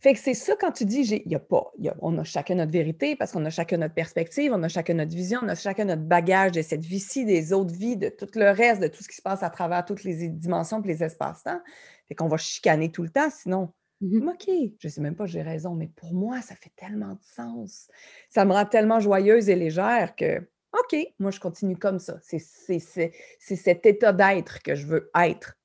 Fait 0.00 0.12
que 0.12 0.18
c'est 0.18 0.34
ça 0.34 0.54
quand 0.60 0.72
tu 0.72 0.84
dis, 0.84 1.00
il 1.24 1.32
y 1.32 1.34
a 1.34 1.38
pas, 1.38 1.72
on 2.02 2.18
a 2.18 2.24
chacun 2.24 2.56
notre 2.56 2.72
vérité 2.72 3.16
parce 3.16 3.32
qu'on 3.32 3.44
a 3.46 3.48
chacun 3.48 3.78
notre 3.78 3.94
perspective, 3.94 4.52
on 4.54 4.62
a 4.62 4.68
chacun 4.68 4.92
notre 4.92 5.14
vision, 5.14 5.40
on 5.42 5.48
a 5.48 5.54
chacun 5.54 5.86
notre 5.86 6.02
bagage 6.02 6.52
de 6.52 6.60
cette 6.60 6.84
vie-ci, 6.84 7.24
des 7.24 7.54
autres 7.54 7.72
vies, 7.72 7.96
de 7.96 8.10
tout 8.10 8.28
le 8.34 8.50
reste, 8.50 8.82
de 8.82 8.88
tout 8.88 9.02
ce 9.02 9.08
qui 9.08 9.16
se 9.16 9.22
passe 9.22 9.42
à 9.42 9.48
travers 9.48 9.82
toutes 9.82 10.04
les 10.04 10.28
dimensions 10.28 10.82
et 10.82 10.86
les 10.86 11.02
espaces-temps. 11.02 11.58
Fait 12.06 12.14
qu'on 12.14 12.28
va 12.28 12.36
chicaner 12.36 12.92
tout 12.92 13.02
le 13.02 13.08
temps, 13.08 13.30
sinon, 13.30 13.72
mmh 14.02 14.28
OK, 14.28 14.50
je 14.78 14.88
sais 14.88 15.00
même 15.00 15.16
pas, 15.16 15.24
j'ai 15.24 15.40
raison, 15.40 15.74
mais 15.74 15.88
pour 15.96 16.12
moi, 16.12 16.42
ça 16.42 16.54
fait 16.54 16.72
tellement 16.76 17.14
de 17.14 17.22
sens. 17.22 17.88
Ça 18.28 18.44
me 18.44 18.52
rend 18.52 18.66
tellement 18.66 19.00
joyeuse 19.00 19.48
et 19.48 19.56
légère 19.56 20.14
que 20.16 20.46
OK, 20.74 20.96
moi, 21.20 21.30
je 21.30 21.38
continue 21.38 21.76
comme 21.76 21.98
ça. 21.98 22.18
C'est 22.20 22.38
cet 22.38 23.86
état 23.86 24.12
d'être 24.12 24.62
que 24.62 24.74
je 24.74 24.86
veux 24.86 25.10
être 25.14 25.56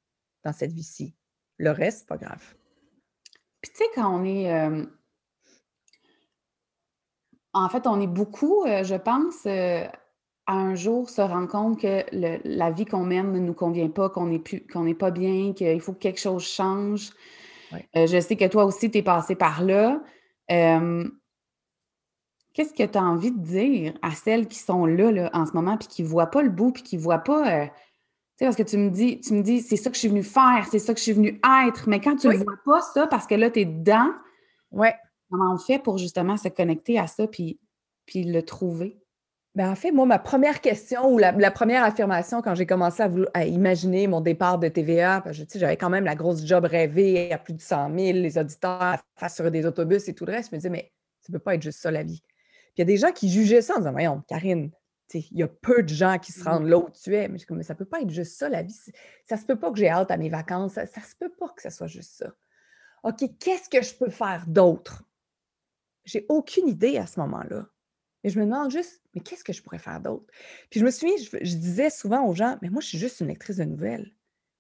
dans 0.44 0.54
cette 0.54 0.72
vie-ci. 0.72 1.16
Le 1.58 1.72
reste, 1.72 2.08
pas 2.08 2.18
grave. 2.18 2.56
Puis, 3.62 3.72
tu 3.72 3.78
sais, 3.78 3.90
quand 3.96 4.14
on 4.14 4.24
est. 4.24 4.54
Euh, 4.54 4.86
en 7.54 7.70
fait, 7.70 7.88
on 7.88 8.00
est 8.00 8.08
beaucoup, 8.08 8.64
euh, 8.66 8.84
je 8.84 8.96
pense, 8.96 9.46
euh, 9.48 9.86
à 10.46 10.54
un 10.54 10.76
jour 10.76 11.10
se 11.10 11.22
rendre 11.22 11.48
compte 11.48 11.82
que 11.82 12.06
la 12.12 12.72
vie 12.72 12.86
qu'on 12.86 13.04
mène 13.04 13.32
ne 13.32 13.40
nous 13.40 13.54
convient 13.54 13.90
pas, 13.90 14.10
qu'on 14.10 14.28
n'est 14.28 14.96
pas 14.96 15.12
bien, 15.12 15.54
qu'il 15.54 15.82
faut 15.82 15.94
que 15.94 16.00
quelque 16.00 16.20
chose 16.20 16.44
change. 16.44 17.10
je 17.94 18.20
sais 18.20 18.36
que 18.36 18.48
toi 18.48 18.66
aussi, 18.66 18.90
tu 18.90 19.00
es 19.00 19.04
passé 19.04 19.36
par 19.36 19.64
là. 19.64 20.02
Qu'est-ce 22.60 22.74
que 22.74 22.84
tu 22.84 22.98
as 22.98 23.04
envie 23.04 23.32
de 23.32 23.40
dire 23.40 23.94
à 24.02 24.12
celles 24.12 24.46
qui 24.46 24.60
sont 24.60 24.86
là, 24.86 25.14
là 25.14 25.30
en 25.32 25.46
ce 25.46 25.54
moment, 25.54 25.78
puis 25.78 25.88
qui 25.88 26.04
ne 26.04 26.10
voient 26.10 26.30
pas 26.30 26.42
le 26.42 26.50
bout, 26.50 26.74
puis 26.74 26.84
qui 26.84 26.98
ne 26.98 27.02
voient 27.02 27.20
pas. 27.20 27.62
Euh, 27.62 27.66
tu 27.66 27.72
sais, 28.36 28.46
parce 28.46 28.58
que 28.58 28.64
tu 28.64 28.78
me 28.78 28.90
dis, 28.90 29.22
tu 29.22 29.34
me 29.34 29.42
dis, 29.42 29.62
c'est 29.62 29.78
ça 29.78 29.90
que 29.90 29.96
je 29.96 30.02
suis 30.02 30.10
venue 30.10 30.24
faire, 30.24 30.68
c'est 30.70 30.78
ça 30.78 30.94
que 30.94 31.00
je 31.00 31.04
suis 31.04 31.14
venue 31.14 31.40
être. 31.66 31.88
Mais 31.88 32.02
quand 32.02 32.18
tu 32.18 32.28
ne 32.28 32.34
vois 32.34 32.58
pas 32.66 32.82
ça, 32.82 33.08
parce 33.08 33.28
que 33.28 33.36
là, 33.36 33.50
tu 33.50 33.62
es 33.62 33.66
dedans, 33.66 34.10
ouais. 34.72 34.94
comment 35.32 35.54
on 35.54 35.58
fait 35.58 35.80
pour 35.80 35.98
justement 36.00 36.36
se 36.36 36.50
connecter 36.50 37.00
à 37.00 37.08
ça 37.08 37.28
puis, 37.28 37.62
puis 38.06 38.26
le 38.26 38.44
trouver? 38.44 39.00
Ben 39.56 39.72
en 39.72 39.76
fait, 39.76 39.94
moi, 39.94 40.06
ma 40.06 40.20
première 40.20 40.60
question 40.60 41.14
ou 41.14 41.18
la, 41.18 41.52
première 41.52 41.86
affirmation 41.86 42.42
quand 42.42 42.56
j'ai 42.56 42.66
commencé 42.66 43.02
à, 43.34 43.46
imaginer 43.46 44.08
mon 44.08 44.20
départ 44.20 44.60
de 44.60 44.68
TVA, 44.68 45.22
parce 45.22 45.38
que 45.38 45.46
j'avais 45.56 45.78
quand 45.78 45.90
même 45.90 46.04
la 46.04 46.16
grosse 46.16 46.46
job 46.46 46.66
rêvée 46.66 47.32
à 47.32 47.38
plus 47.38 47.54
de 47.54 47.62
100 47.62 47.98
000, 47.98 48.18
les 48.18 48.38
auditeurs 48.38 48.98
face 49.16 49.36
sur 49.38 49.50
des 49.50 49.66
autobus 49.66 50.10
et 50.10 50.14
tout 50.14 50.26
le 50.26 50.34
reste, 50.34 50.50
je 50.50 50.56
me 50.58 50.60
disais, 50.60 50.70
mais 50.70 50.92
ça 51.22 51.32
ne 51.32 51.38
peut 51.38 51.44
pas 51.44 51.56
être 51.56 51.64
juste 51.64 51.80
ça 51.80 51.90
la 51.90 52.04
vie 52.04 52.22
il 52.80 52.84
y 52.84 52.84
a 52.84 52.86
des 52.86 52.98
gens 52.98 53.12
qui 53.12 53.30
jugeaient 53.30 53.62
ça 53.62 53.76
en 53.76 53.80
disant 53.80 53.92
Voyons, 53.92 54.24
Karine, 54.26 54.72
il 55.14 55.38
y 55.38 55.44
a 55.44 55.50
peu 55.50 55.84
de 55.84 55.90
gens 55.90 56.18
qui 56.18 56.32
se 56.32 56.42
rendent 56.46 56.64
mmh. 56.64 56.70
là 56.70 56.78
où 56.78 56.90
tu 56.90 57.14
es. 57.14 57.28
Mais, 57.28 57.38
comme, 57.40 57.62
ça 57.62 57.74
ne 57.74 57.78
peut 57.78 57.84
pas 57.84 58.00
être 58.00 58.10
juste 58.10 58.38
ça, 58.38 58.48
la 58.48 58.64
vie. 58.64 58.74
Ça 59.26 59.36
ne 59.36 59.42
se 59.42 59.46
peut 59.46 59.60
pas 59.60 59.70
que 59.70 59.78
j'ai 59.78 59.90
hâte 59.90 60.12
à 60.12 60.16
mes 60.16 60.30
vacances. 60.30 60.76
Ça 60.76 60.84
ne 60.84 60.88
se 60.88 61.16
peut 61.20 61.32
pas 61.38 61.50
que 61.50 61.62
ça 61.62 61.72
soit 61.72 61.88
juste 61.88 62.14
ça. 62.14 62.34
OK, 63.04 63.18
qu'est-ce 63.38 63.68
que 63.68 63.82
je 63.82 63.94
peux 63.94 64.10
faire 64.10 64.46
d'autre? 64.48 65.04
J'ai 66.06 66.26
aucune 66.30 66.70
idée 66.70 66.98
à 66.98 67.06
ce 67.06 67.20
moment-là. 67.20 67.68
Et 68.24 68.30
je 68.30 68.40
me 68.40 68.46
demande 68.46 68.72
juste, 68.72 69.02
mais 69.14 69.20
qu'est-ce 69.20 69.44
que 69.44 69.52
je 69.52 69.62
pourrais 69.62 69.78
faire 69.78 70.00
d'autre? 70.00 70.26
Puis 70.70 70.80
je 70.80 70.86
me 70.86 70.92
souviens, 70.92 71.16
je, 71.18 71.38
je, 71.42 71.56
disais 71.58 71.90
souvent 71.90 72.26
aux 72.28 72.34
gens, 72.34 72.58
mais 72.62 72.70
moi, 72.70 72.82
je 72.82 72.88
suis 72.88 72.98
juste 72.98 73.20
une 73.20 73.28
lectrice 73.28 73.58
de 73.58 73.66
nouvelles. 73.66 74.14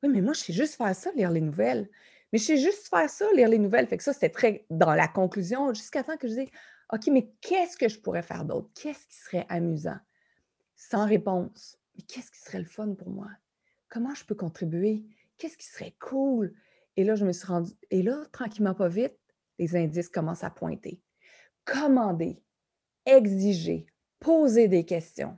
Oui, 0.03 0.09
mais 0.09 0.21
moi, 0.21 0.33
je 0.33 0.41
sais 0.41 0.53
juste 0.53 0.75
faire 0.75 0.93
ça, 0.93 1.09
lire 1.13 1.31
les 1.31 1.41
nouvelles. 1.41 1.89
Mais 2.33 2.39
je 2.39 2.43
sais 2.43 2.57
juste 2.57 2.89
faire 2.89 3.09
ça, 3.09 3.25
lire 3.33 3.47
les 3.47 3.59
nouvelles. 3.59 3.87
Fait 3.87 3.97
que 3.97 4.03
ça, 4.03 4.11
c'était 4.11 4.29
très 4.29 4.65
dans 4.69 4.93
la 4.93 5.07
conclusion, 5.07 5.73
jusqu'à 5.73 6.03
temps 6.03 6.17
que 6.17 6.27
je 6.27 6.33
dis 6.33 6.51
OK, 6.91 7.07
mais 7.07 7.31
qu'est-ce 7.41 7.77
que 7.77 7.87
je 7.87 7.99
pourrais 7.99 8.23
faire 8.23 8.45
d'autre? 8.45 8.69
Qu'est-ce 8.73 9.05
qui 9.07 9.15
serait 9.15 9.45
amusant? 9.49 9.99
Sans 10.75 11.05
réponse. 11.05 11.77
Mais 11.95 12.03
qu'est-ce 12.03 12.31
qui 12.31 12.39
serait 12.39 12.59
le 12.59 12.65
fun 12.65 12.93
pour 12.95 13.09
moi? 13.09 13.29
Comment 13.89 14.15
je 14.15 14.25
peux 14.25 14.35
contribuer? 14.35 15.05
Qu'est-ce 15.37 15.57
qui 15.57 15.67
serait 15.67 15.95
cool? 15.99 16.53
Et 16.95 17.03
là, 17.03 17.15
je 17.15 17.25
me 17.25 17.31
suis 17.31 17.47
rendue. 17.47 17.73
Et 17.91 18.01
là, 18.01 18.25
tranquillement, 18.31 18.73
pas 18.73 18.87
vite, 18.87 19.17
les 19.59 19.75
indices 19.75 20.09
commencent 20.09 20.43
à 20.43 20.49
pointer. 20.49 21.01
Commander, 21.65 22.41
exiger, 23.05 23.85
poser 24.19 24.67
des 24.67 24.85
questions, 24.85 25.37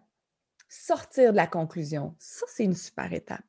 sortir 0.69 1.31
de 1.31 1.37
la 1.37 1.47
conclusion. 1.47 2.15
Ça, 2.19 2.45
c'est 2.47 2.63
une 2.63 2.75
super 2.75 3.11
étape. 3.11 3.43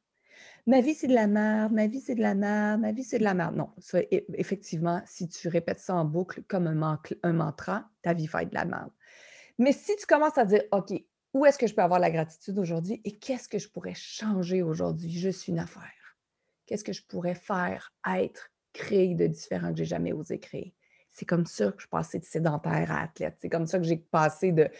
Ma 0.67 0.81
vie, 0.81 0.95
c'est 0.95 1.09
de 1.09 1.15
la 1.15 1.27
merde, 1.27 1.73
ma 1.73 1.89
vie, 1.89 2.01
c'est 2.01 2.15
de 2.15 2.21
la 2.21 2.35
merde, 2.35 2.81
ma 2.81 2.93
vie, 2.93 3.03
c'est 3.03 3.19
de 3.19 3.25
la 3.25 3.35
merde. 3.35 3.57
Non, 3.57 3.71
ça, 3.79 3.99
effectivement, 4.11 5.03
si 5.07 5.29
tu 5.29 5.49
répètes 5.49 5.81
ça 5.81 5.95
en 5.97 6.05
boucle 6.05 6.45
comme 6.45 6.69
un, 6.69 7.33
mantra, 7.33 7.91
ta 8.03 8.13
vie 8.13 8.29
va 8.29 8.43
être 8.43 8.51
de 8.51 8.55
la 8.55 8.65
merde. 8.65 8.93
Mais 9.59 9.73
si 9.73 9.97
tu 9.97 10.07
commences 10.07 10.39
à 10.39 10.45
dire, 10.45 10.63
OK, 10.71 10.93
où 11.35 11.47
est-ce 11.47 11.59
que 11.59 11.67
je 11.67 11.75
peux 11.75 11.83
avoir 11.83 11.99
la 11.99 12.11
gratitude 12.11 12.59
aujourd'hui 12.59 13.01
et 13.05 13.19
qu'est-ce 13.19 13.49
que 13.49 13.59
je 13.59 13.69
pourrais 13.69 13.95
changer 13.95 14.63
aujourd'hui? 14.63 15.11
Je 15.11 15.31
suis 15.31 15.51
une 15.51 15.59
affaire. 15.59 16.17
Qu'est-ce 16.67 16.85
que 16.85 16.93
je 16.93 17.03
pourrais 17.05 17.35
faire, 17.35 17.93
être, 18.09 18.51
créer 18.73 19.15
de 19.15 19.27
différent 19.27 19.71
que 19.73 19.79
j'ai 19.79 19.85
jamais 19.85 20.13
osé 20.13 20.39
créer? 20.39 20.75
C'est 21.11 21.27
comme 21.27 21.45
ça 21.45 21.73
que 21.73 21.83
je 21.83 21.89
passais 21.89 22.21
de 22.21 22.25
sédentaire 22.25 22.91
à 22.93 23.03
athlète. 23.03 23.37
C'est 23.41 23.51
comme 23.51 23.67
ça 23.67 23.79
que 23.79 23.85
j'ai 23.85 23.97
passé 23.97 24.53
de 24.53 24.71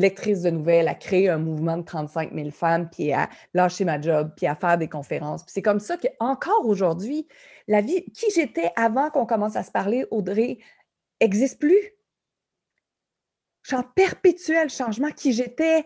lectrice 0.00 0.42
de 0.42 0.50
nouvelles, 0.50 0.88
à 0.88 0.94
créer 0.94 1.28
un 1.28 1.38
mouvement 1.38 1.76
de 1.76 1.82
35 1.82 2.32
000 2.34 2.50
femmes, 2.50 2.88
puis 2.90 3.12
à 3.12 3.28
lâcher 3.54 3.84
ma 3.84 4.00
job, 4.00 4.32
puis 4.36 4.46
à 4.46 4.54
faire 4.54 4.78
des 4.78 4.88
conférences. 4.88 5.42
Puis 5.44 5.52
c'est 5.52 5.62
comme 5.62 5.80
ça 5.80 5.96
qu'encore 5.96 6.66
aujourd'hui, 6.66 7.26
la 7.66 7.80
vie, 7.80 8.04
qui 8.12 8.26
j'étais 8.34 8.70
avant 8.76 9.10
qu'on 9.10 9.26
commence 9.26 9.56
à 9.56 9.62
se 9.62 9.70
parler, 9.70 10.06
Audrey, 10.10 10.58
n'existe 11.20 11.58
plus. 11.58 11.92
Je 13.62 13.68
suis 13.68 13.76
en 13.76 13.82
perpétuel 13.82 14.70
changement. 14.70 15.10
Qui 15.10 15.32
j'étais, 15.32 15.84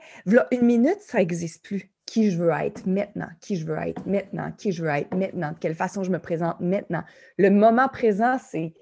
une 0.53 0.63
minute, 0.63 1.01
ça 1.01 1.19
n'existe 1.19 1.65
plus. 1.65 1.91
Qui 2.07 2.31
je 2.31 2.39
veux 2.39 2.51
être 2.51 2.87
maintenant, 2.87 3.29
qui 3.41 3.57
je 3.57 3.67
veux 3.67 3.79
être 3.79 4.07
maintenant, 4.07 4.53
qui 4.53 4.73
je 4.73 4.85
veux 4.85 4.91
être 4.91 5.15
maintenant, 5.15 5.53
de 5.53 5.59
quelle 5.59 5.75
façon 5.75 6.05
je 6.05 6.11
me 6.11 6.19
présente 6.19 6.61
maintenant? 6.61 7.03
Le 7.39 7.51
moment 7.51 7.89
présent, 7.89 8.39
c'est, 8.39 8.75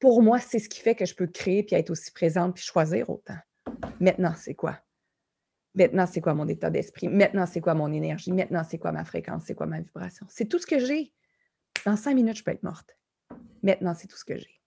pour 0.00 0.22
moi, 0.22 0.40
c'est 0.40 0.58
ce 0.58 0.68
qui 0.68 0.80
fait 0.80 0.94
que 0.94 1.04
je 1.04 1.14
peux 1.14 1.26
créer 1.26 1.62
puis 1.62 1.76
être 1.76 1.90
aussi 1.90 2.10
présente 2.10 2.54
puis 2.54 2.64
choisir 2.64 3.10
autant. 3.10 3.36
Maintenant, 4.00 4.34
c'est 4.36 4.54
quoi? 4.54 4.78
Maintenant, 5.74 6.06
c'est 6.06 6.20
quoi 6.20 6.34
mon 6.34 6.48
état 6.48 6.70
d'esprit? 6.70 7.08
Maintenant, 7.08 7.46
c'est 7.46 7.60
quoi 7.60 7.74
mon 7.74 7.92
énergie? 7.92 8.32
Maintenant, 8.32 8.64
c'est 8.64 8.78
quoi 8.78 8.92
ma 8.92 9.04
fréquence? 9.04 9.44
C'est 9.46 9.54
quoi 9.54 9.66
ma 9.66 9.80
vibration? 9.80 10.26
C'est 10.28 10.46
tout 10.46 10.58
ce 10.58 10.66
que 10.66 10.78
j'ai. 10.78 11.12
Dans 11.84 11.96
cinq 11.96 12.14
minutes, 12.14 12.38
je 12.38 12.44
peux 12.44 12.50
être 12.50 12.62
morte. 12.62 12.96
Maintenant, 13.62 13.94
c'est 13.94 14.06
tout 14.06 14.16
ce 14.16 14.24
que 14.24 14.36
j'ai. 14.36 14.60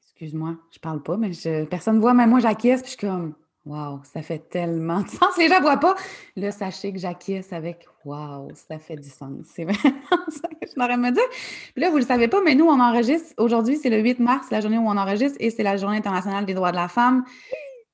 Excuse-moi, 0.00 0.56
je 0.70 0.78
parle 0.78 1.02
pas, 1.02 1.16
mais 1.16 1.32
personne 1.66 1.96
ne 1.96 2.00
voit, 2.00 2.14
mais 2.14 2.26
moi, 2.26 2.40
j'acquiesce, 2.40 2.82
puis 2.82 2.92
je 2.92 2.96
suis 2.96 3.06
comme, 3.06 3.34
Wow, 3.64 4.00
ça 4.02 4.22
fait 4.22 4.48
tellement 4.50 5.02
de 5.02 5.08
sens. 5.08 5.36
Les 5.38 5.48
gens 5.48 5.58
ne 5.58 5.62
voient 5.62 5.78
pas. 5.78 5.94
Là, 6.34 6.50
sachez 6.50 6.92
que 6.92 6.98
j'acquiesce 6.98 7.52
avec 7.52 7.86
Wow, 8.04 8.48
ça 8.54 8.80
fait 8.80 8.96
du 8.96 9.08
sens. 9.08 9.46
C'est 9.54 9.64
vraiment 9.64 9.96
ça 10.28 10.48
que 10.48 10.66
je 10.66 10.72
m'aurais 10.76 10.96
me 10.96 11.12
dire. 11.12 11.22
Puis 11.72 11.80
là, 11.80 11.88
vous 11.90 11.96
ne 11.96 12.00
le 12.00 12.06
savez 12.06 12.26
pas, 12.26 12.40
mais 12.44 12.56
nous, 12.56 12.66
on 12.66 12.80
enregistre. 12.80 13.32
Aujourd'hui, 13.36 13.76
c'est 13.76 13.90
le 13.90 14.00
8 14.00 14.18
mars, 14.18 14.48
la 14.50 14.60
journée 14.60 14.78
où 14.78 14.88
on 14.88 14.96
enregistre, 14.96 15.36
et 15.38 15.50
c'est 15.50 15.62
la 15.62 15.76
Journée 15.76 15.98
internationale 15.98 16.44
des 16.44 16.54
droits 16.54 16.72
de 16.72 16.76
la 16.76 16.88
femme. 16.88 17.24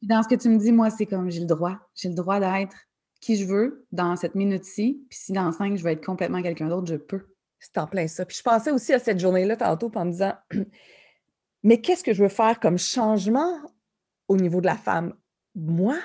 Dans 0.01 0.23
ce 0.23 0.29
que 0.29 0.37
tu 0.37 0.49
me 0.49 0.57
dis, 0.57 0.73
moi, 0.73 0.89
c'est 0.89 1.05
comme 1.05 1.31
j'ai 1.31 1.41
le 1.41 1.47
droit. 1.47 1.77
J'ai 1.95 2.09
le 2.09 2.15
droit 2.15 2.41
d'être 2.41 2.77
qui 3.21 3.37
je 3.37 3.45
veux 3.45 3.87
dans 3.93 4.17
cette 4.17 4.35
minute-ci. 4.35 5.05
Puis 5.11 5.19
si 5.19 5.33
dans 5.33 5.53
cinq, 5.53 5.77
je 5.77 5.85
veux 5.85 5.91
être 5.91 6.05
complètement 6.05 6.41
quelqu'un 6.41 6.69
d'autre, 6.69 6.87
je 6.87 6.97
peux. 6.97 7.27
C'est 7.59 7.77
en 7.79 7.87
plein 7.87 8.07
ça. 8.07 8.25
Puis 8.25 8.37
je 8.39 8.43
pensais 8.43 8.71
aussi 8.71 8.93
à 8.93 8.99
cette 8.99 9.19
journée-là 9.19 9.57
tantôt 9.57 9.91
en 9.95 10.05
me 10.05 10.13
disant 10.13 10.35
Mais 11.63 11.81
qu'est-ce 11.81 12.05
que 12.05 12.15
je 12.15 12.23
veux 12.23 12.29
faire 12.29 12.61
comme 12.61 12.79
changement 12.79 13.53
au 14.29 14.37
niveau 14.37 14.61
de 14.61 14.67
la 14.67 14.77
femme? 14.77 15.15
Moi, 15.55 15.99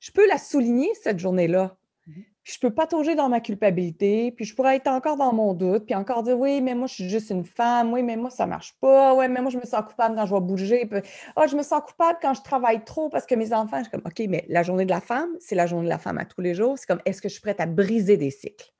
je 0.00 0.10
peux 0.12 0.26
la 0.28 0.38
souligner 0.38 0.92
cette 0.94 1.18
journée-là. 1.18 1.76
Mmh 2.06 2.22
puis 2.48 2.54
je 2.54 2.60
peux 2.60 2.72
patauger 2.72 3.14
dans 3.14 3.28
ma 3.28 3.40
culpabilité, 3.40 4.32
puis 4.32 4.46
je 4.46 4.54
pourrais 4.54 4.76
être 4.76 4.86
encore 4.86 5.18
dans 5.18 5.34
mon 5.34 5.52
doute, 5.52 5.84
puis 5.84 5.94
encore 5.94 6.22
dire 6.22 6.38
oui, 6.38 6.62
mais 6.62 6.74
moi, 6.74 6.86
je 6.86 6.94
suis 6.94 7.08
juste 7.10 7.28
une 7.28 7.44
femme, 7.44 7.92
oui, 7.92 8.02
mais 8.02 8.16
moi, 8.16 8.30
ça 8.30 8.46
ne 8.46 8.48
marche 8.48 8.74
pas, 8.80 9.14
oui, 9.14 9.28
mais 9.28 9.42
moi, 9.42 9.50
je 9.50 9.58
me 9.58 9.66
sens 9.66 9.82
coupable 9.86 10.16
quand 10.16 10.24
je 10.24 10.34
vais 10.34 10.40
bouger, 10.40 10.88
oh, 11.36 11.42
je 11.46 11.54
me 11.54 11.62
sens 11.62 11.82
coupable 11.86 12.18
quand 12.22 12.32
je 12.32 12.40
travaille 12.40 12.82
trop 12.86 13.10
parce 13.10 13.26
que 13.26 13.34
mes 13.34 13.52
enfants, 13.52 13.76
je 13.80 13.82
suis 13.82 13.90
comme, 13.90 14.06
OK, 14.06 14.22
mais 14.30 14.46
la 14.48 14.62
journée 14.62 14.86
de 14.86 14.90
la 14.90 15.02
femme, 15.02 15.28
c'est 15.40 15.56
la 15.56 15.66
journée 15.66 15.84
de 15.84 15.90
la 15.90 15.98
femme 15.98 16.16
à 16.16 16.24
tous 16.24 16.40
les 16.40 16.54
jours. 16.54 16.78
C'est 16.78 16.86
comme, 16.86 17.02
est-ce 17.04 17.20
que 17.20 17.28
je 17.28 17.34
suis 17.34 17.42
prête 17.42 17.60
à 17.60 17.66
briser 17.66 18.16
des 18.16 18.30
cycles? 18.30 18.72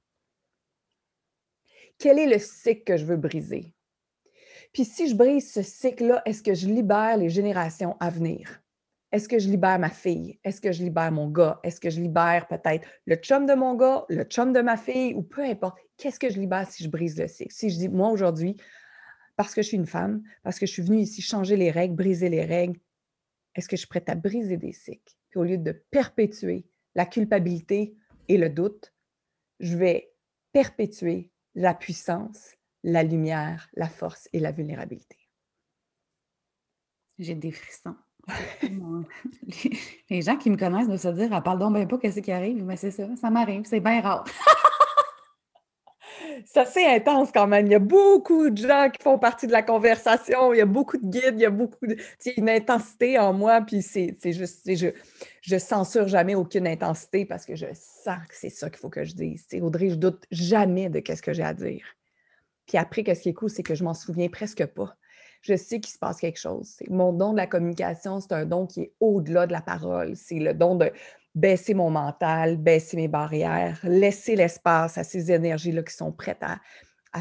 Quel 1.98 2.18
est 2.18 2.26
le 2.26 2.38
cycle 2.38 2.84
que 2.84 2.96
je 2.96 3.04
veux 3.04 3.18
briser? 3.18 3.74
Puis 4.72 4.86
si 4.86 5.10
je 5.10 5.14
brise 5.14 5.52
ce 5.52 5.60
cycle-là, 5.60 6.22
est-ce 6.24 6.42
que 6.42 6.54
je 6.54 6.66
libère 6.66 7.18
les 7.18 7.28
générations 7.28 7.98
à 8.00 8.08
venir? 8.08 8.62
Est-ce 9.10 9.28
que 9.28 9.38
je 9.38 9.48
libère 9.48 9.78
ma 9.78 9.88
fille? 9.88 10.38
Est-ce 10.44 10.60
que 10.60 10.70
je 10.70 10.82
libère 10.82 11.10
mon 11.10 11.30
gars? 11.30 11.60
Est-ce 11.62 11.80
que 11.80 11.88
je 11.88 12.00
libère 12.00 12.46
peut-être 12.46 12.86
le 13.06 13.16
chum 13.16 13.46
de 13.46 13.54
mon 13.54 13.74
gars, 13.74 14.04
le 14.10 14.24
chum 14.24 14.52
de 14.52 14.60
ma 14.60 14.76
fille 14.76 15.14
ou 15.14 15.22
peu 15.22 15.42
importe? 15.42 15.78
Qu'est-ce 15.96 16.20
que 16.20 16.28
je 16.30 16.38
libère 16.38 16.70
si 16.70 16.84
je 16.84 16.90
brise 16.90 17.18
le 17.18 17.26
cycle? 17.26 17.52
Si 17.52 17.70
je 17.70 17.78
dis, 17.78 17.88
moi 17.88 18.10
aujourd'hui, 18.10 18.56
parce 19.36 19.54
que 19.54 19.62
je 19.62 19.68
suis 19.68 19.76
une 19.76 19.86
femme, 19.86 20.22
parce 20.42 20.58
que 20.58 20.66
je 20.66 20.72
suis 20.72 20.82
venue 20.82 21.00
ici 21.00 21.22
changer 21.22 21.56
les 21.56 21.70
règles, 21.70 21.94
briser 21.94 22.28
les 22.28 22.44
règles, 22.44 22.78
est-ce 23.54 23.68
que 23.68 23.76
je 23.76 23.80
suis 23.80 23.88
prête 23.88 24.08
à 24.10 24.14
briser 24.14 24.58
des 24.58 24.72
cycles? 24.72 25.14
Puis 25.30 25.40
au 25.40 25.44
lieu 25.44 25.58
de 25.58 25.72
perpétuer 25.72 26.66
la 26.94 27.06
culpabilité 27.06 27.96
et 28.28 28.36
le 28.36 28.50
doute, 28.50 28.92
je 29.60 29.76
vais 29.76 30.12
perpétuer 30.52 31.30
la 31.54 31.74
puissance, 31.74 32.54
la 32.82 33.02
lumière, 33.02 33.68
la 33.74 33.88
force 33.88 34.28
et 34.32 34.38
la 34.38 34.52
vulnérabilité. 34.52 35.16
J'ai 37.18 37.34
des 37.34 37.50
frissons. 37.50 37.96
Les, 40.10 40.22
gens 40.22 40.36
qui 40.36 40.50
me 40.50 40.56
connaissent 40.56 40.86
doivent 40.86 41.00
se 41.00 41.08
dire, 41.08 41.32
elle 41.32 41.42
parle 41.42 41.58
donc 41.58 41.74
bien 41.74 41.86
pas, 41.86 41.98
qu'est-ce 41.98 42.20
qui 42.20 42.32
arrive? 42.32 42.64
Mais 42.64 42.76
c'est 42.76 42.90
ça, 42.90 43.04
ça 43.20 43.30
m'arrive, 43.30 43.62
c'est 43.64 43.80
bien 43.80 44.00
rare. 44.00 44.24
ça, 46.44 46.64
c'est 46.66 46.86
intense 46.86 47.30
quand 47.32 47.46
même. 47.46 47.66
Il 47.66 47.72
y 47.72 47.74
a 47.74 47.80
beaucoup 47.80 48.50
de 48.50 48.56
gens 48.56 48.90
qui 48.90 49.02
font 49.02 49.18
partie 49.18 49.46
de 49.46 49.52
la 49.52 49.62
conversation. 49.62 50.52
Il 50.52 50.58
y 50.58 50.60
a 50.60 50.66
beaucoup 50.66 50.98
de 50.98 51.06
guides, 51.06 51.34
il 51.34 51.40
y 51.40 51.46
a 51.46 51.50
beaucoup 51.50 51.86
de. 51.86 51.96
une 52.36 52.50
intensité 52.50 53.18
en 53.18 53.32
moi, 53.32 53.60
puis 53.62 53.82
c'est 53.82 54.16
juste. 54.24 54.62
Je, 54.66 54.88
je 55.40 55.58
censure 55.58 56.08
jamais 56.08 56.34
aucune 56.34 56.66
intensité 56.66 57.24
parce 57.24 57.46
que 57.46 57.56
je 57.56 57.66
sens 57.74 58.18
que 58.28 58.34
c'est 58.34 58.50
ça 58.50 58.68
qu'il 58.68 58.78
faut 58.78 58.90
que 58.90 59.04
je 59.04 59.14
dise. 59.14 59.46
Audrey, 59.62 59.90
je 59.90 59.96
doute 59.96 60.24
jamais 60.30 60.88
de 60.90 61.02
ce 61.06 61.22
que 61.22 61.32
j'ai 61.32 61.44
à 61.44 61.54
dire. 61.54 61.84
Puis 62.66 62.76
après, 62.76 63.02
ce 63.14 63.22
qui 63.22 63.30
est 63.30 63.34
cool, 63.34 63.48
c'est 63.48 63.62
que 63.62 63.74
je 63.74 63.82
m'en 63.82 63.94
souviens 63.94 64.28
presque 64.28 64.66
pas 64.66 64.94
je 65.42 65.56
sais 65.56 65.80
qu'il 65.80 65.92
se 65.92 65.98
passe 65.98 66.20
quelque 66.20 66.38
chose. 66.38 66.76
Mon 66.88 67.12
don 67.12 67.32
de 67.32 67.36
la 67.36 67.46
communication, 67.46 68.20
c'est 68.20 68.32
un 68.32 68.44
don 68.44 68.66
qui 68.66 68.82
est 68.82 68.92
au-delà 69.00 69.46
de 69.46 69.52
la 69.52 69.60
parole. 69.60 70.16
C'est 70.16 70.38
le 70.38 70.54
don 70.54 70.74
de 70.74 70.92
baisser 71.34 71.74
mon 71.74 71.90
mental, 71.90 72.56
baisser 72.56 72.96
mes 72.96 73.08
barrières, 73.08 73.78
laisser 73.84 74.36
l'espace 74.36 74.98
à 74.98 75.04
ces 75.04 75.30
énergies-là 75.30 75.82
qui 75.82 75.94
sont 75.94 76.12
prêtes 76.12 76.42
à, 76.42 76.60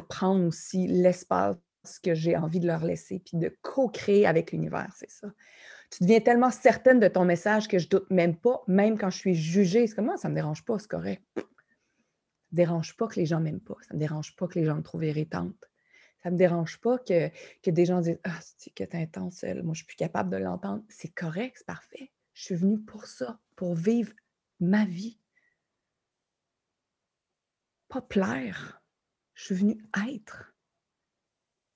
prendre 0.09 0.45
aussi 0.45 0.87
l'espace 0.87 1.57
que 2.03 2.13
j'ai 2.13 2.35
envie 2.37 2.59
de 2.59 2.67
leur 2.67 2.83
laisser, 2.83 3.19
puis 3.19 3.37
de 3.37 3.55
co-créer 3.61 4.27
avec 4.27 4.51
l'univers, 4.51 4.91
c'est 4.95 5.09
ça. 5.09 5.27
Tu 5.89 6.03
deviens 6.03 6.19
tellement 6.19 6.51
certaine 6.51 6.99
de 6.99 7.07
ton 7.07 7.25
message 7.25 7.67
que 7.67 7.79
je 7.79 7.87
doute 7.87 8.09
même 8.11 8.35
pas, 8.35 8.61
même 8.67 8.97
quand 8.97 9.09
je 9.09 9.17
suis 9.17 9.35
jugée. 9.35 9.87
C'est 9.87 9.95
comme, 9.95 10.05
moi, 10.05 10.17
ça 10.17 10.27
ne 10.27 10.33
me 10.33 10.35
dérange 10.35 10.65
pas, 10.65 10.77
c'est 10.77 10.89
correct. 10.89 11.23
Ça 11.35 11.43
me 12.51 12.57
dérange 12.57 12.97
pas 12.97 13.07
que 13.07 13.15
les 13.15 13.25
gens 13.25 13.39
m'aiment 13.39 13.61
pas. 13.61 13.75
Ça 13.81 13.93
ne 13.93 13.95
me 13.95 13.99
dérange 13.99 14.35
pas 14.35 14.47
que 14.47 14.59
les 14.59 14.65
gens 14.65 14.75
me 14.75 14.83
trouvent 14.83 15.05
irritante. 15.05 15.55
Ça 16.23 16.29
ne 16.29 16.33
me 16.33 16.37
dérange 16.37 16.79
pas 16.79 16.97
que, 16.97 17.29
des 17.65 17.85
gens 17.85 18.01
disent 18.01 18.19
Ah, 18.23 18.39
c'est 18.57 18.73
que 18.73 18.83
t'es 18.83 18.97
intense, 18.97 19.43
moi 19.63 19.73
je 19.73 19.79
suis 19.79 19.85
plus 19.85 19.95
capable 19.95 20.29
de 20.29 20.37
l'entendre. 20.37 20.83
C'est 20.89 21.13
correct, 21.13 21.55
c'est 21.57 21.67
parfait. 21.67 22.11
Je 22.33 22.43
suis 22.43 22.55
venue 22.55 22.79
pour 22.79 23.05
ça, 23.05 23.39
pour 23.55 23.75
vivre 23.75 24.13
ma 24.59 24.85
vie. 24.85 25.19
Pas 27.87 28.01
plaire. 28.01 28.81
Je 29.33 29.45
suis 29.45 29.55
venue 29.55 29.83
être. 30.07 30.53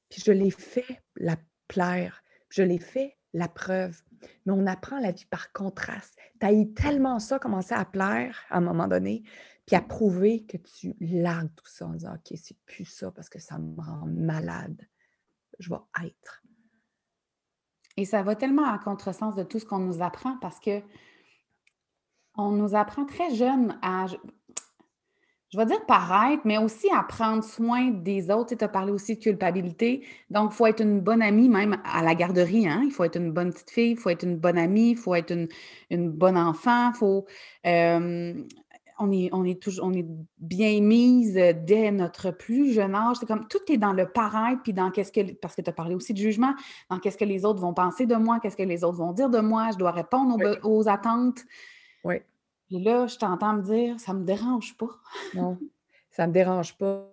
Puis 0.10 0.22
je 0.26 0.32
l'ai 0.32 0.52
fait 0.52 1.02
la 1.16 1.38
plaire. 1.68 2.24
Je 2.50 2.64
l'ai 2.64 2.80
fait 2.80 3.18
la 3.34 3.48
preuve. 3.48 4.02
Mais 4.46 4.54
on 4.54 4.66
apprend 4.68 5.00
la 5.00 5.12
vie 5.12 5.26
par 5.26 5.52
contraste. 5.54 6.18
Tu 6.40 6.74
tellement 6.74 7.20
ça, 7.20 7.40
commencer 7.40 7.74
à 7.74 7.86
plaire 7.86 8.40
à 8.50 8.58
un 8.58 8.62
moment 8.62 8.88
donné, 8.88 9.24
puis 9.66 9.76
à 9.76 9.82
prouver 9.82 10.46
que 10.46 10.58
tu 10.58 10.96
largues 11.00 11.54
tout 11.56 11.68
ça 11.68 11.88
en 11.88 11.94
disant 11.94 12.14
OK, 12.14 12.38
c'est 12.38 12.58
plus 12.66 12.86
ça 12.86 13.12
parce 13.12 13.30
que 13.30 13.40
ça 13.40 13.58
me 13.58 13.80
rend 13.80 14.06
malade. 14.08 14.88
Je 15.60 15.70
vais 15.70 16.06
être. 16.06 16.42
Et 17.98 18.06
ça 18.06 18.24
va 18.24 18.36
tellement 18.36 18.66
à 18.66 18.80
contresens 18.80 19.36
de 19.36 19.44
tout 19.44 19.60
ce 19.60 19.66
qu'on 19.66 19.80
nous 19.80 20.02
apprend 20.02 20.38
parce 20.38 20.60
que 20.60 20.82
on 22.36 22.52
nous 22.52 22.76
apprend 22.76 23.06
très 23.06 23.36
jeune 23.36 23.78
à, 23.82 24.06
je 25.52 25.58
vais 25.58 25.66
dire 25.66 25.86
paraître, 25.86 26.44
mais 26.46 26.58
aussi 26.58 26.90
à 26.92 27.04
prendre 27.04 27.44
soin 27.44 27.90
des 27.90 28.32
autres. 28.32 28.56
Tu 28.56 28.64
as 28.64 28.70
parlé 28.70 28.94
aussi 28.94 29.16
de 29.16 29.20
culpabilité. 29.20 30.06
Donc, 30.30 30.52
il 30.54 30.56
faut 30.56 30.66
être 30.66 30.82
une 30.82 31.02
bonne 31.02 31.22
amie, 31.22 31.50
même 31.50 31.78
à 31.84 32.02
la 32.02 32.16
garderie. 32.16 32.70
Hein? 32.70 32.84
Il 32.86 32.92
faut 32.92 33.04
être 33.04 33.18
une 33.18 33.34
bonne 33.34 33.52
petite 33.52 33.70
fille, 33.70 33.92
il 33.92 33.98
faut 33.98 34.10
être 34.10 34.24
une 34.24 34.38
bonne 34.38 34.58
amie, 34.58 34.92
il 34.92 34.98
faut 34.98 35.14
être 35.14 35.36
une, 35.90 36.10
bonne 36.10 36.38
enfant. 36.38 36.94
Faut, 36.94 37.26
euh, 37.68 38.34
on 38.98 39.12
est, 39.12 39.30
on 39.34 39.44
est 39.44 39.62
toujours, 39.62 39.88
on 39.88 39.94
est 39.94 40.06
bien 40.38 40.80
mise 40.80 41.34
dès 41.34 41.92
notre 41.92 42.32
plus 42.32 42.72
jeune 42.72 42.96
âge. 42.96 43.18
C'est 43.20 43.26
comme 43.26 43.48
tout 43.50 43.60
est 43.70 43.78
dans 43.78 43.94
le 43.94 44.08
paraître, 44.08 44.62
puis 44.64 44.72
dans 44.72 44.90
qu'est-ce 44.90 45.12
que, 45.12 45.34
parce 45.34 45.56
que 45.56 45.62
tu 45.62 45.70
as 45.70 45.74
parlé 45.74 45.96
aussi 45.96 46.14
de 46.14 46.20
jugement, 46.20 46.54
dans 46.90 47.00
qu'est-ce 47.00 47.18
que 47.18 47.26
les 47.26 47.44
autres 47.44 47.60
vont 47.60 47.74
penser 47.74 48.06
de 48.06 48.16
moi, 48.16 48.40
qu'est-ce 48.40 48.56
que 48.56 48.64
les 48.64 48.86
autres 48.86 49.00
vont 49.00 49.12
dire 49.12 49.30
de 49.30 49.40
moi, 49.40 49.72
je 49.74 49.78
dois 49.78 49.92
répondre 49.92 50.38
aux, 50.64 50.88
attentes. 50.88 51.42
Oui. 52.06 52.16
Et 52.72 52.80
là, 52.80 53.08
je 53.08 53.18
t'entends 53.18 53.54
me 53.54 53.64
dire, 53.64 54.00
ça 54.00 54.14
me 54.14 54.24
dérange 54.24 54.78
pas. 54.78 54.90
Non, 55.34 55.58
ça 56.10 56.28
me 56.28 56.32
dérange 56.32 56.78
pas. 56.78 57.12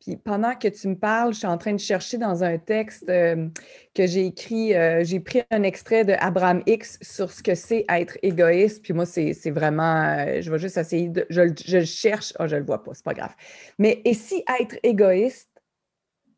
Puis 0.00 0.16
pendant 0.16 0.54
que 0.54 0.68
tu 0.68 0.88
me 0.88 0.96
parles, 0.96 1.32
je 1.32 1.38
suis 1.38 1.46
en 1.46 1.56
train 1.56 1.72
de 1.72 1.78
chercher 1.78 2.18
dans 2.18 2.44
un 2.44 2.58
texte 2.58 3.08
euh, 3.08 3.48
que 3.94 4.06
j'ai 4.06 4.26
écrit, 4.26 4.74
euh, 4.74 5.02
j'ai 5.02 5.20
pris 5.20 5.42
un 5.50 5.62
extrait 5.62 6.04
de 6.04 6.12
Abraham 6.18 6.62
X 6.66 6.98
sur 7.00 7.30
ce 7.32 7.42
que 7.42 7.54
c'est 7.54 7.86
être 7.88 8.18
égoïste. 8.22 8.82
Puis 8.82 8.92
moi, 8.92 9.06
c'est 9.06 9.50
vraiment, 9.50 10.02
euh, 10.18 10.42
je 10.42 10.50
vais 10.50 10.58
juste 10.58 10.76
essayer 10.76 11.08
de, 11.08 11.26
je, 11.30 11.40
le 11.76 11.84
cherche, 11.84 12.34
oh, 12.38 12.46
je 12.46 12.56
le 12.56 12.64
vois 12.64 12.82
pas, 12.82 12.92
c'est 12.92 13.04
pas 13.04 13.14
grave. 13.14 13.34
Mais 13.78 14.02
et 14.04 14.14
si 14.14 14.44
être 14.60 14.76
égoïste 14.82 15.62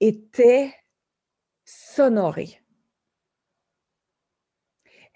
était 0.01 0.73
s'honorer? 1.65 2.61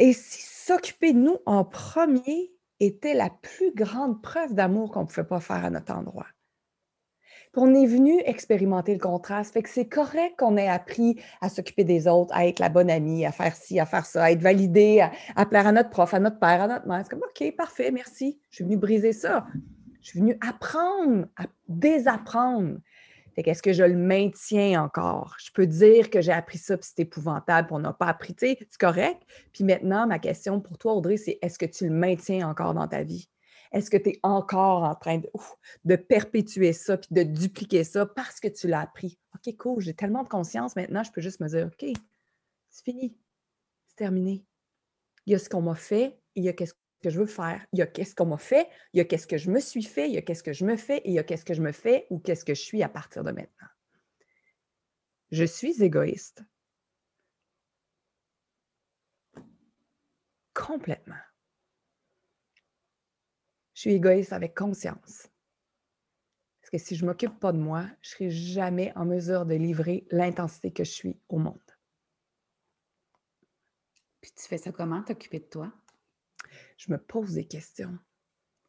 Et 0.00 0.12
si 0.12 0.42
s'occuper 0.42 1.12
de 1.12 1.18
nous 1.18 1.38
en 1.46 1.64
premier 1.64 2.50
était 2.80 3.14
la 3.14 3.30
plus 3.30 3.74
grande 3.74 4.22
preuve 4.22 4.54
d'amour 4.54 4.90
qu'on 4.90 5.02
ne 5.02 5.06
pouvait 5.06 5.24
pas 5.24 5.40
faire 5.40 5.64
à 5.64 5.70
notre 5.70 5.92
endroit? 5.92 6.26
on 7.56 7.74
est 7.74 7.86
venu 7.86 8.20
expérimenter 8.24 8.94
le 8.94 9.00
contraste. 9.00 9.52
Fait 9.54 9.62
que 9.62 9.68
c'est 9.68 9.88
correct 9.88 10.34
qu'on 10.38 10.56
ait 10.56 10.68
appris 10.68 11.20
à 11.40 11.48
s'occuper 11.48 11.84
des 11.84 12.06
autres, 12.06 12.32
à 12.34 12.46
être 12.46 12.60
la 12.60 12.68
bonne 12.68 12.90
amie, 12.90 13.26
à 13.26 13.32
faire 13.32 13.54
ci, 13.56 13.80
à 13.80 13.86
faire 13.86 14.06
ça, 14.06 14.24
à 14.24 14.30
être 14.30 14.42
validé, 14.42 15.04
à, 15.34 15.46
plaire 15.46 15.66
à 15.66 15.72
notre 15.72 15.90
prof, 15.90 16.14
à 16.14 16.20
notre 16.20 16.38
père, 16.38 16.62
à 16.62 16.68
notre 16.68 16.86
mère. 16.86 17.00
C'est 17.02 17.10
comme, 17.10 17.22
OK, 17.28 17.56
parfait, 17.56 17.90
merci. 17.90 18.40
Je 18.50 18.56
suis 18.56 18.64
venu 18.64 18.76
briser 18.76 19.12
ça. 19.12 19.46
Je 20.00 20.10
suis 20.10 20.20
venu 20.20 20.38
apprendre, 20.40 21.26
à 21.36 21.44
désapprendre. 21.68 22.78
Qu'est-ce 23.42 23.62
que 23.62 23.72
je 23.72 23.84
le 23.84 23.96
maintiens 23.96 24.82
encore? 24.82 25.36
Je 25.42 25.50
peux 25.52 25.66
dire 25.66 26.10
que 26.10 26.20
j'ai 26.20 26.32
appris 26.32 26.58
ça, 26.58 26.76
puis 26.76 26.88
c'est 26.94 27.02
épouvantable, 27.02 27.68
puis 27.68 27.76
on 27.76 27.80
n'a 27.80 27.92
pas 27.92 28.06
appris. 28.06 28.34
Tu 28.34 28.48
sais, 28.48 28.58
c'est 28.60 28.80
correct. 28.80 29.22
Puis 29.52 29.64
maintenant, 29.64 30.06
ma 30.06 30.18
question 30.18 30.60
pour 30.60 30.78
toi, 30.78 30.94
Audrey, 30.94 31.16
c'est 31.16 31.38
est-ce 31.42 31.58
que 31.58 31.66
tu 31.66 31.88
le 31.88 31.94
maintiens 31.94 32.48
encore 32.48 32.74
dans 32.74 32.88
ta 32.88 33.02
vie? 33.02 33.28
Est-ce 33.72 33.90
que 33.90 33.96
tu 33.96 34.10
es 34.10 34.20
encore 34.22 34.82
en 34.82 34.94
train 34.94 35.20
de, 35.84 35.96
perpétuer 35.96 36.72
ça 36.72 36.96
puis 36.96 37.08
de 37.12 37.22
dupliquer 37.22 37.84
ça 37.84 38.04
parce 38.04 38.40
que 38.40 38.48
tu 38.48 38.66
l'as 38.66 38.80
appris? 38.80 39.18
OK, 39.34 39.56
cool, 39.56 39.80
j'ai 39.80 39.94
tellement 39.94 40.24
de 40.24 40.28
conscience 40.28 40.74
maintenant, 40.74 41.04
je 41.04 41.12
peux 41.12 41.20
juste 41.20 41.40
me 41.40 41.48
dire, 41.48 41.66
OK, 41.66 41.92
c'est 42.68 42.84
fini, 42.84 43.16
c'est 43.86 43.96
terminé. 43.96 44.44
Il 45.26 45.32
y 45.32 45.36
a 45.36 45.38
ce 45.38 45.48
qu'on 45.48 45.62
m'a 45.62 45.76
fait, 45.76 46.18
il 46.34 46.44
y 46.44 46.48
a 46.48 46.52
qu'est-ce 46.52 46.74
que 47.00 47.10
je 47.10 47.18
veux 47.18 47.26
faire. 47.26 47.64
Il 47.72 47.78
y 47.78 47.82
a 47.82 47.86
qu'est-ce 47.86 48.14
qu'on 48.14 48.26
m'a 48.26 48.38
fait, 48.38 48.68
il 48.92 48.98
y 48.98 49.00
a 49.00 49.04
qu'est-ce 49.04 49.26
que 49.26 49.38
je 49.38 49.50
me 49.50 49.60
suis 49.60 49.82
fait, 49.82 50.08
il 50.08 50.14
y 50.14 50.18
a 50.18 50.22
qu'est-ce 50.22 50.42
que 50.42 50.52
je 50.52 50.64
me 50.64 50.76
fais 50.76 50.98
et 50.98 51.08
il 51.10 51.14
y 51.14 51.18
a 51.18 51.24
qu'est-ce 51.24 51.44
que 51.44 51.54
je 51.54 51.62
me 51.62 51.72
fais 51.72 52.06
ou 52.10 52.18
qu'est-ce 52.18 52.44
que 52.44 52.54
je 52.54 52.60
suis 52.60 52.82
à 52.82 52.88
partir 52.88 53.24
de 53.24 53.32
maintenant. 53.32 53.68
Je 55.30 55.44
suis 55.44 55.82
égoïste. 55.82 56.42
Complètement. 60.54 61.14
Je 63.74 63.80
suis 63.80 63.94
égoïste 63.94 64.32
avec 64.32 64.54
conscience. 64.54 65.28
Parce 66.60 66.70
que 66.70 66.78
si 66.78 66.96
je 66.96 67.04
ne 67.04 67.08
m'occupe 67.08 67.38
pas 67.38 67.52
de 67.52 67.58
moi, 67.58 67.86
je 68.02 68.24
ne 68.24 68.30
serai 68.30 68.30
jamais 68.30 68.92
en 68.94 69.06
mesure 69.06 69.46
de 69.46 69.54
livrer 69.54 70.06
l'intensité 70.10 70.72
que 70.72 70.84
je 70.84 70.90
suis 70.90 71.18
au 71.28 71.38
monde. 71.38 71.58
Puis 74.20 74.32
tu 74.32 74.46
fais 74.46 74.58
ça 74.58 74.70
comment, 74.70 75.02
t'occuper 75.02 75.38
de 75.38 75.44
toi? 75.44 75.72
Je 76.80 76.90
me 76.90 76.96
pose 76.96 77.34
des 77.34 77.44
questions. 77.44 77.90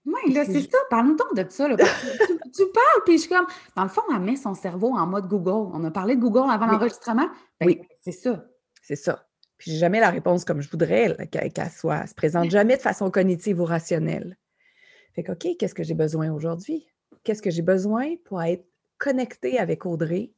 Oui, 0.06 0.34
là, 0.34 0.44
c'est 0.44 0.70
ça. 0.70 0.78
Parle-nous 0.90 1.16
donc 1.16 1.34
de 1.34 1.50
ça. 1.50 1.70
tu, 1.70 2.64
parles, 2.74 3.02
puis 3.06 3.14
je 3.14 3.22
suis 3.22 3.30
comme. 3.30 3.48
Dans 3.78 3.84
le 3.84 3.90
fond, 3.90 4.02
elle 4.14 4.20
met 4.20 4.36
son 4.36 4.54
cerveau 4.54 4.94
en 4.98 5.08
mode 5.08 5.28
Google. 5.28 5.72
On 5.74 5.82
a 5.86 5.92
parlé 5.92 6.18
de 6.18 6.20
Google 6.20 6.50
avant 6.52 6.66
l'enregistrement. 6.66 7.30
Ben, 7.62 7.68
oui. 7.68 7.82
C'est 8.02 8.12
ça. 8.12 8.46
C'est 8.82 8.98
ça. 8.98 9.26
Puis 9.58 9.72
j'ai 9.72 9.78
jamais 9.78 10.02
la 10.02 10.10
réponse 10.10 10.44
comme 10.44 10.60
je 10.60 10.70
voudrais 10.70 11.16
qu'elle 11.28 11.70
soit. 11.70 12.02
Elle 12.02 12.08
se 12.10 12.16
présente 12.16 12.50
jamais 12.50 12.76
de 12.76 12.82
façon 12.82 13.10
cognitive 13.12 13.62
ou 13.62 13.66
rationnelle. 13.66 14.38
Fait 15.14 15.24
que, 15.24 15.32
OK, 15.32 15.48
qu'est-ce 15.58 15.76
que 15.76 15.84
j'ai 15.84 15.94
besoin 15.94 16.34
aujourd'hui? 16.34 16.90
Qu'est-ce 17.24 17.42
que 17.42 17.52
j'ai 17.52 17.62
besoin 17.62 18.16
pour 18.26 18.42
être 18.42 18.66
connecté 18.98 19.58
avec 19.58 19.86
Audrey 19.86 20.34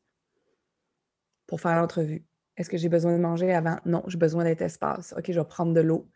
pour 1.47 1.59
faire 1.59 1.79
l'entrevue? 1.79 2.23
Est-ce 2.55 2.69
que 2.69 2.77
j'ai 2.77 2.89
besoin 2.89 3.13
de 3.13 3.21
manger 3.21 3.51
avant? 3.51 3.77
Non, 3.85 4.03
j'ai 4.07 4.17
besoin 4.17 4.43
d'être 4.43 4.61
espace. 4.61 5.15
OK, 5.17 5.31
je 5.31 5.39
vais 5.39 5.47
prendre 5.47 5.73
de 5.73 5.81
l'eau. 5.81 6.07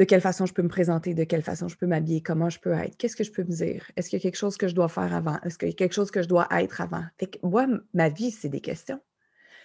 De 0.00 0.04
quelle 0.06 0.22
façon 0.22 0.46
je 0.46 0.54
peux 0.54 0.62
me 0.62 0.68
présenter? 0.68 1.12
De 1.12 1.24
quelle 1.24 1.42
façon 1.42 1.68
je 1.68 1.76
peux 1.76 1.86
m'habiller? 1.86 2.22
Comment 2.22 2.48
je 2.48 2.58
peux 2.58 2.72
être? 2.72 2.96
Qu'est-ce 2.96 3.14
que 3.14 3.22
je 3.22 3.30
peux 3.30 3.42
me 3.44 3.50
dire? 3.50 3.84
Est-ce 3.96 4.08
qu'il 4.08 4.18
y 4.18 4.22
a 4.22 4.22
quelque 4.22 4.38
chose 4.38 4.56
que 4.56 4.66
je 4.66 4.74
dois 4.74 4.88
faire 4.88 5.14
avant? 5.14 5.38
Est-ce 5.44 5.58
qu'il 5.58 5.68
y 5.68 5.72
a 5.72 5.74
quelque 5.74 5.92
chose 5.92 6.10
que 6.10 6.22
je 6.22 6.26
dois 6.26 6.48
être 6.52 6.80
avant? 6.80 7.04
Fait 7.18 7.26
que 7.26 7.36
moi, 7.46 7.66
ma 7.92 8.08
vie, 8.08 8.30
c'est 8.30 8.48
des 8.48 8.62
questions. 8.62 8.98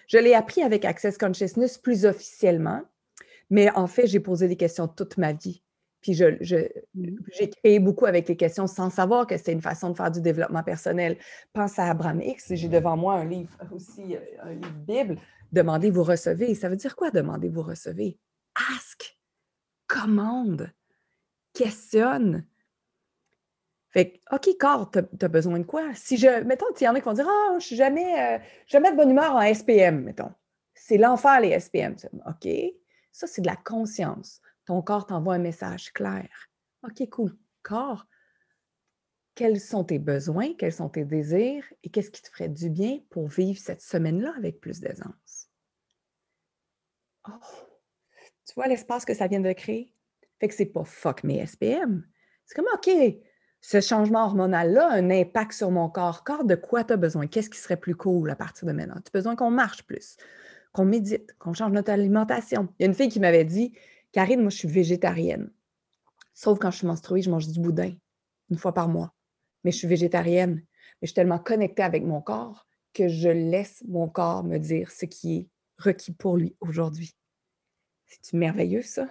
Je 0.08 0.18
l'ai 0.18 0.34
appris 0.34 0.62
avec 0.62 0.84
Access 0.84 1.16
Consciousness 1.16 1.78
plus 1.78 2.04
officiellement, 2.04 2.82
mais 3.48 3.70
en 3.70 3.86
fait, 3.86 4.06
j'ai 4.08 4.20
posé 4.20 4.46
des 4.46 4.56
questions 4.56 4.88
toute 4.88 5.16
ma 5.16 5.32
vie. 5.32 5.62
Puis 6.02 6.12
je, 6.12 6.26
mmh. 6.26 7.16
j'ai 7.32 7.48
créé 7.48 7.78
beaucoup 7.78 8.04
avec 8.04 8.28
les 8.28 8.36
questions 8.36 8.66
sans 8.66 8.90
savoir 8.90 9.26
que 9.26 9.38
c'était 9.38 9.52
une 9.52 9.62
façon 9.62 9.88
de 9.88 9.96
faire 9.96 10.10
du 10.10 10.20
développement 10.20 10.62
personnel. 10.62 11.16
Pense 11.54 11.78
à 11.78 11.86
Abraham 11.86 12.20
X, 12.20 12.52
j'ai 12.56 12.68
devant 12.68 12.98
moi 12.98 13.14
un 13.14 13.24
livre 13.24 13.56
aussi, 13.72 14.14
euh, 14.14 14.20
un 14.42 14.52
livre 14.52 14.84
Bible. 14.86 15.16
Demandez, 15.50 15.88
vous 15.88 16.04
recevez. 16.04 16.54
Ça 16.54 16.68
veut 16.68 16.76
dire 16.76 16.94
quoi, 16.94 17.10
demandez, 17.10 17.48
vous 17.48 17.62
recevez? 17.62 18.18
Ask, 18.54 19.15
commande, 19.86 20.72
questionne. 21.52 22.46
Fait 23.90 24.12
que, 24.12 24.36
OK, 24.36 24.48
corps, 24.58 24.90
tu 24.90 24.98
as, 24.98 25.28
besoin 25.28 25.58
de 25.58 25.64
quoi? 25.64 25.94
Si 25.94 26.16
je, 26.16 26.42
mettons, 26.44 26.66
il 26.78 26.84
y 26.84 26.88
en 26.88 26.94
a 26.94 27.00
qui 27.00 27.04
vont 27.04 27.12
dire, 27.12 27.28
ah, 27.28 27.56
je 27.58 27.64
suis 27.64 27.76
jamais, 27.76 28.36
euh, 28.36 28.38
jamais 28.66 28.90
de 28.90 28.96
bonne 28.96 29.10
humeur 29.10 29.34
en 29.34 29.42
SPM, 29.54 30.02
mettons. 30.02 30.32
C'est 30.74 30.98
l'enfer, 30.98 31.40
les 31.40 31.58
SPM. 31.58 31.96
OK, 32.26 32.48
ça, 33.12 33.26
c'est 33.26 33.40
de 33.40 33.46
la 33.46 33.56
conscience 33.56 34.42
ton 34.66 34.82
corps 34.82 35.06
t'envoie 35.06 35.34
un 35.34 35.38
message 35.38 35.92
clair. 35.92 36.28
OK, 36.82 37.08
cool. 37.08 37.36
Corps, 37.62 38.06
quels 39.34 39.60
sont 39.60 39.84
tes 39.84 39.98
besoins, 39.98 40.54
quels 40.54 40.72
sont 40.72 40.88
tes 40.88 41.04
désirs 41.04 41.64
et 41.82 41.88
qu'est-ce 41.88 42.10
qui 42.10 42.22
te 42.22 42.28
ferait 42.28 42.48
du 42.48 42.68
bien 42.68 43.00
pour 43.10 43.28
vivre 43.28 43.58
cette 43.58 43.80
semaine-là 43.80 44.34
avec 44.36 44.60
plus 44.60 44.80
d'aisance? 44.80 45.48
Oh, 47.28 47.32
vois 48.56 48.66
l'espace 48.66 49.04
que 49.04 49.14
ça 49.14 49.28
vient 49.28 49.40
de 49.40 49.52
créer? 49.52 49.92
Fait 50.40 50.48
que 50.48 50.54
c'est 50.54 50.66
pas 50.66 50.84
fuck 50.84 51.22
mes 51.24 51.46
SPM. 51.46 52.04
C'est 52.44 52.54
comme, 52.54 52.66
OK, 52.74 52.90
ce 53.60 53.80
changement 53.80 54.24
hormonal-là 54.24 54.92
a 54.92 54.96
un 54.96 55.10
impact 55.10 55.52
sur 55.52 55.70
mon 55.70 55.88
corps. 55.88 56.24
Corps, 56.24 56.44
de 56.44 56.54
quoi 56.54 56.84
tu 56.84 56.92
as 56.92 56.96
besoin? 56.96 57.26
Qu'est-ce 57.26 57.50
qui 57.50 57.58
serait 57.58 57.76
plus 57.76 57.94
cool 57.94 58.30
à 58.30 58.36
partir 58.36 58.66
de 58.66 58.72
maintenant? 58.72 58.96
Tu 58.96 59.08
as 59.08 59.18
besoin 59.18 59.36
qu'on 59.36 59.50
marche 59.50 59.84
plus, 59.84 60.16
qu'on 60.72 60.84
médite, 60.84 61.34
qu'on 61.38 61.52
change 61.52 61.72
notre 61.72 61.90
alimentation. 61.90 62.68
Il 62.78 62.82
y 62.82 62.86
a 62.86 62.88
une 62.88 62.94
fille 62.94 63.08
qui 63.08 63.20
m'avait 63.20 63.44
dit, 63.44 63.72
Karine, 64.12 64.40
moi, 64.40 64.50
je 64.50 64.56
suis 64.56 64.68
végétarienne. 64.68 65.50
Sauf 66.34 66.58
quand 66.58 66.70
je 66.70 66.78
suis 66.78 66.86
menstruée, 66.86 67.22
je 67.22 67.30
mange 67.30 67.48
du 67.48 67.60
boudin 67.60 67.92
une 68.50 68.58
fois 68.58 68.74
par 68.74 68.88
mois. 68.88 69.14
Mais 69.64 69.72
je 69.72 69.78
suis 69.78 69.88
végétarienne. 69.88 70.56
Mais 70.56 71.06
je 71.06 71.08
suis 71.08 71.14
tellement 71.14 71.38
connectée 71.38 71.82
avec 71.82 72.04
mon 72.04 72.20
corps 72.20 72.66
que 72.94 73.08
je 73.08 73.28
laisse 73.28 73.82
mon 73.88 74.08
corps 74.08 74.44
me 74.44 74.58
dire 74.58 74.90
ce 74.90 75.04
qui 75.04 75.36
est 75.36 75.48
requis 75.78 76.12
pour 76.12 76.36
lui 76.36 76.56
aujourd'hui. 76.60 77.14
C'est-tu 78.06 78.36
merveilleux, 78.36 78.82
ça? 78.82 79.06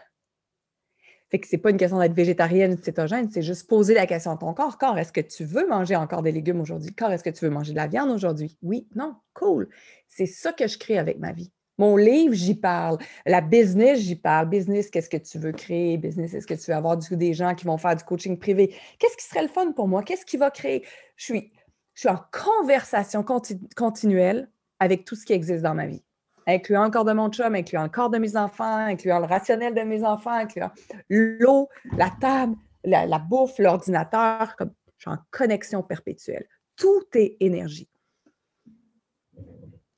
Fait 1.30 1.40
que 1.40 1.48
c'est 1.48 1.58
pas 1.58 1.72
une 1.72 1.78
question 1.78 2.00
d'être 2.00 2.14
végétarienne 2.14 2.74
ou 2.74 2.78
cétogène, 2.78 3.30
c'est 3.32 3.42
juste 3.42 3.68
poser 3.68 3.94
la 3.94 4.06
question 4.06 4.32
à 4.32 4.38
ton 4.38 4.54
corps. 4.54 4.78
Corps, 4.78 4.98
est-ce 4.98 5.12
que 5.12 5.22
tu 5.22 5.44
veux 5.44 5.68
manger 5.68 5.96
encore 5.96 6.22
des 6.22 6.32
légumes 6.32 6.62
aujourd'hui? 6.62 6.94
Corps, 6.94 7.12
est-ce 7.12 7.24
que 7.24 7.32
tu 7.32 7.46
veux 7.46 7.52
manger 7.52 7.72
de 7.72 7.78
la 7.78 7.88
viande 7.88 8.12
aujourd'hui? 8.12 8.58
Oui, 8.62 8.88
non, 8.96 9.16
cool. 9.34 9.70
C'est 10.08 10.28
ça 10.28 10.54
que 10.54 10.68
je 10.68 10.78
crée 10.78 11.00
avec 11.00 11.18
ma 11.18 11.32
vie. 11.32 11.52
Mon 11.78 11.98
livre, 11.98 12.34
j'y 12.34 12.56
parle. 12.56 12.98
La 13.26 13.42
business, 13.42 14.00
j'y 14.00 14.16
parle. 14.16 14.50
Business, 14.50 14.90
qu'est-ce 14.90 15.10
que 15.10 15.18
tu 15.18 15.40
veux 15.40 15.52
créer? 15.52 15.98
Business, 15.98 16.34
est-ce 16.34 16.48
que 16.48 16.54
tu 16.54 16.72
veux 16.72 16.78
avoir 16.78 16.96
des 16.98 17.34
gens 17.34 17.54
qui 17.54 17.66
vont 17.66 17.78
faire 17.78 17.96
du 17.96 18.04
coaching 18.04 18.38
privé? 18.40 18.74
Qu'est-ce 19.00 19.18
qui 19.18 19.26
serait 19.26 19.42
le 19.42 19.50
fun 19.50 19.72
pour 19.74 19.88
moi? 19.88 20.04
Qu'est-ce 20.04 20.26
qui 20.26 20.38
va 20.38 20.52
créer? 20.52 20.86
Je 21.18 21.26
suis, 21.26 21.52
je 21.96 22.02
suis 22.02 22.10
en 22.10 22.20
conversation 22.32 23.26
continuelle 23.76 24.50
avec 24.80 25.06
tout 25.06 25.16
ce 25.16 25.26
qui 25.26 25.34
existe 25.34 25.64
dans 25.64 25.76
ma 25.76 25.88
vie, 25.88 26.04
incluant 26.48 26.86
le 26.86 26.92
corps 26.92 27.06
de 27.06 27.14
mon 27.14 27.30
chum, 27.30 27.56
incluant 27.56 27.84
le 27.84 27.90
corps 27.90 28.10
de 28.10 28.18
mes 28.18 28.36
enfants, 28.36 28.78
incluant 28.78 29.20
le 29.20 29.26
rationnel 29.26 29.74
de 29.74 29.82
mes 29.82 30.04
enfants, 30.04 30.32
incluant 30.32 30.72
l'eau, 31.10 31.70
la 31.98 32.12
table, 32.22 32.56
la, 32.84 33.20
bouffe, 33.20 33.58
l'ordinateur. 33.60 34.56
Comme, 34.56 34.72
je 34.98 35.04
suis 35.04 35.12
en 35.12 35.18
connexion 35.32 35.84
perpétuelle. 35.84 36.48
Tout 36.76 37.06
est 37.14 37.38
énergie. 37.40 37.90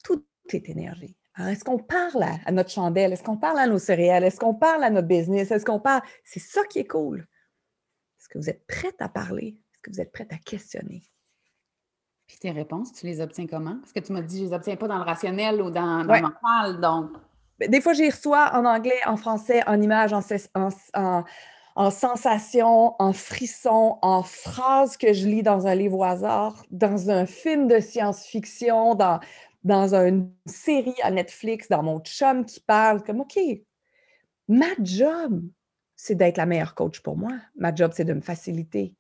Tout 0.04 0.26
est 0.50 0.70
énergie. 0.70 1.16
Alors, 1.36 1.50
est-ce 1.50 1.64
qu'on 1.64 1.78
parle 1.78 2.24
à, 2.46 2.52
notre 2.52 2.72
chandelle? 2.72 3.14
Est-ce 3.14 3.24
qu'on 3.24 3.38
parle 3.38 3.60
à 3.60 3.68
nos 3.68 3.78
céréales? 3.78 4.24
Est-ce 4.24 4.40
qu'on 4.40 4.56
parle 4.56 4.84
à 4.84 4.90
notre 4.90 5.08
business? 5.08 5.52
Est-ce 5.52 5.66
qu'on 5.66 5.80
parle? 5.80 6.02
C'est 6.24 6.40
ça 6.40 6.64
qui 6.66 6.80
est 6.80 6.88
cool. 6.88 7.28
Est-ce 8.20 8.30
que 8.30 8.40
vous 8.40 8.50
êtes 8.50 8.66
prête 8.66 9.00
à 9.00 9.10
parler? 9.10 9.60
Est-ce 9.74 9.82
que 9.82 9.92
vous 9.92 10.02
êtes 10.02 10.12
prête 10.12 10.34
à 10.34 10.38
questionner? 10.38 11.04
Puis 12.28 12.38
tes 12.38 12.52
réponses, 12.52 12.92
tu 12.94 13.06
les 13.06 13.22
obtiens 13.22 13.48
comment? 13.48 13.78
Parce 13.80 13.94
que 13.94 14.00
tu 14.00 14.12
m'as 14.12 14.22
dit, 14.22 14.40
je 14.40 14.44
ne 14.44 14.50
les 14.50 14.54
obtiens 14.54 14.76
pas 14.76 14.88
dans 14.88 14.98
le 14.98 15.04
rationnel 15.04 15.62
ou 15.62 15.72
dans, 15.72 16.04
le 16.04 16.22
mental, 16.22 16.82
donc... 16.82 17.12
Des 17.60 17.82
fois, 17.82 17.94
j'y 17.94 18.10
reçois 18.10 18.52
en 18.54 18.66
anglais, 18.66 19.00
en 19.08 19.18
français, 19.18 19.64
en 19.66 19.82
images, 19.82 20.14
en, 20.14 21.24
en 21.78 21.90
sensations, 21.92 22.96
en 23.00 23.14
frissons, 23.14 23.98
en 24.02 24.24
phrases 24.24 24.98
que 24.98 25.14
je 25.14 25.28
lis 25.28 25.42
dans 25.42 25.68
un 25.68 25.74
livre 25.74 25.98
au 26.00 26.04
hasard, 26.04 26.66
dans 26.70 27.10
un 27.10 27.26
film 27.26 27.68
de 27.68 27.80
science-fiction, 27.80 28.96
dans, 28.96 29.20
dans 29.64 29.94
une 29.94 30.32
série 30.46 30.96
à 31.04 31.12
Netflix, 31.12 31.68
dans 31.70 31.84
mon 31.84 32.00
chum 32.00 32.46
qui 32.46 32.60
parle, 32.60 33.04
comme 33.04 33.22
OK, 33.22 33.40
ma 34.48 34.70
job, 34.82 35.44
c'est 35.96 36.16
d'être 36.16 36.38
la 36.38 36.46
meilleure 36.46 36.74
coach 36.74 37.00
pour 37.02 37.16
moi. 37.18 37.34
Ma 37.56 37.74
job, 37.74 37.92
c'est 37.94 38.06
de 38.06 38.14
me 38.14 38.22
faciliter. 38.22 38.96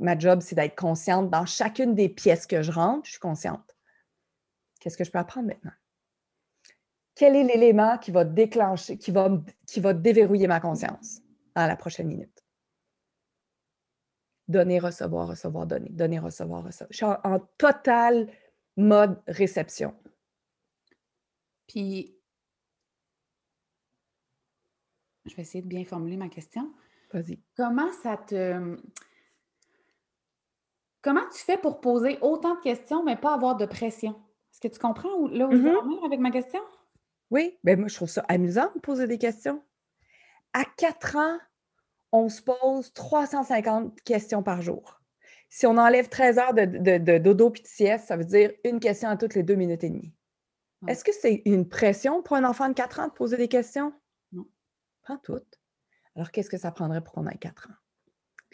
Ma 0.00 0.18
job, 0.18 0.40
c'est 0.40 0.54
d'être 0.54 0.76
consciente 0.76 1.30
dans 1.30 1.46
chacune 1.46 1.94
des 1.94 2.08
pièces 2.08 2.46
que 2.46 2.62
je 2.62 2.72
rentre, 2.72 3.06
je 3.06 3.12
suis 3.12 3.20
consciente. 3.20 3.76
Qu'est-ce 4.80 4.96
que 4.96 5.04
je 5.04 5.10
peux 5.10 5.18
apprendre 5.18 5.48
maintenant? 5.48 5.72
Quel 7.14 7.34
est 7.34 7.44
l'élément 7.44 7.98
qui 7.98 8.12
va 8.12 8.24
déclencher, 8.24 8.96
qui 8.96 9.10
va, 9.10 9.28
qui 9.66 9.80
va 9.80 9.92
déverrouiller 9.92 10.46
ma 10.46 10.60
conscience 10.60 11.20
dans 11.56 11.66
la 11.66 11.76
prochaine 11.76 12.06
minute? 12.06 12.44
Donner, 14.46 14.78
recevoir, 14.78 15.28
recevoir, 15.28 15.66
donner. 15.66 15.90
Donner, 15.90 16.20
recevoir, 16.20 16.64
recevoir. 16.64 16.88
Je 16.90 16.96
suis 16.96 17.04
en, 17.04 17.40
total 17.58 18.32
mode 18.76 19.20
réception. 19.26 19.94
Puis, 21.66 22.16
je 25.26 25.34
vais 25.34 25.42
essayer 25.42 25.62
de 25.62 25.68
bien 25.68 25.84
formuler 25.84 26.16
ma 26.16 26.28
question. 26.28 26.72
Vas-y. 27.12 27.40
Comment 27.56 27.92
ça 28.02 28.16
te. 28.16 28.78
Comment 31.02 31.28
tu 31.32 31.38
fais 31.38 31.58
pour 31.58 31.80
poser 31.80 32.18
autant 32.20 32.56
de 32.56 32.60
questions, 32.60 33.04
mais 33.04 33.16
pas 33.16 33.34
avoir 33.34 33.56
de 33.56 33.66
pression? 33.66 34.16
Est-ce 34.52 34.60
que 34.60 34.68
tu 34.68 34.80
comprends 34.80 35.28
là 35.28 35.46
où 35.46 35.52
je 35.52 35.56
veux 35.56 35.70
mm-hmm. 35.70 36.04
avec 36.04 36.20
ma 36.20 36.30
question? 36.30 36.60
Oui, 37.30 37.58
ben 37.62 37.78
moi, 37.78 37.88
je 37.88 37.94
trouve 37.94 38.08
ça 38.08 38.24
amusant 38.28 38.70
de 38.74 38.80
poser 38.80 39.06
des 39.06 39.18
questions. 39.18 39.62
À 40.54 40.64
quatre 40.64 41.16
ans, 41.16 41.38
on 42.12 42.28
se 42.28 42.42
pose 42.42 42.92
350 42.94 44.00
questions 44.00 44.42
par 44.42 44.62
jour. 44.62 45.00
Si 45.50 45.66
on 45.66 45.76
enlève 45.76 46.08
13 46.08 46.38
heures 46.38 46.54
de, 46.54 47.18
dodo 47.18 47.50
puis 47.50 47.62
de 47.62 47.68
sieste, 47.68 48.08
ça 48.08 48.16
veut 48.16 48.24
dire 48.24 48.52
une 48.64 48.80
question 48.80 49.08
à 49.08 49.16
toutes 49.16 49.34
les 49.34 49.42
deux 49.42 49.54
minutes 49.54 49.84
et 49.84 49.90
demie. 49.90 50.14
Est-ce 50.86 51.04
que 51.04 51.12
c'est 51.12 51.42
une 51.44 51.68
pression 51.68 52.22
pour 52.22 52.36
un 52.36 52.44
enfant 52.44 52.68
de 52.68 52.74
4 52.74 53.00
ans 53.00 53.08
de 53.08 53.12
poser 53.12 53.36
des 53.36 53.48
questions? 53.48 53.92
Non. 54.32 54.46
Pas 55.06 55.18
toutes. 55.22 55.58
Alors, 56.14 56.30
qu'est-ce 56.30 56.50
que 56.50 56.58
ça 56.58 56.70
prendrait 56.70 57.02
pour 57.02 57.14
qu'on 57.14 57.26
ait 57.26 57.36
4 57.36 57.68
ans? 57.70 57.74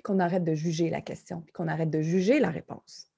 Qu'on 0.05 0.21
arrête 0.21 0.45
de 0.45 0.55
juger 0.55 0.91
la 0.91 1.01
question, 1.01 1.41
puis 1.41 1.53
qu'on 1.53 1.67
arrête 1.67 1.91
de 1.91 2.01
juger 2.01 2.39
la 2.39 2.51
réponse. 2.51 3.09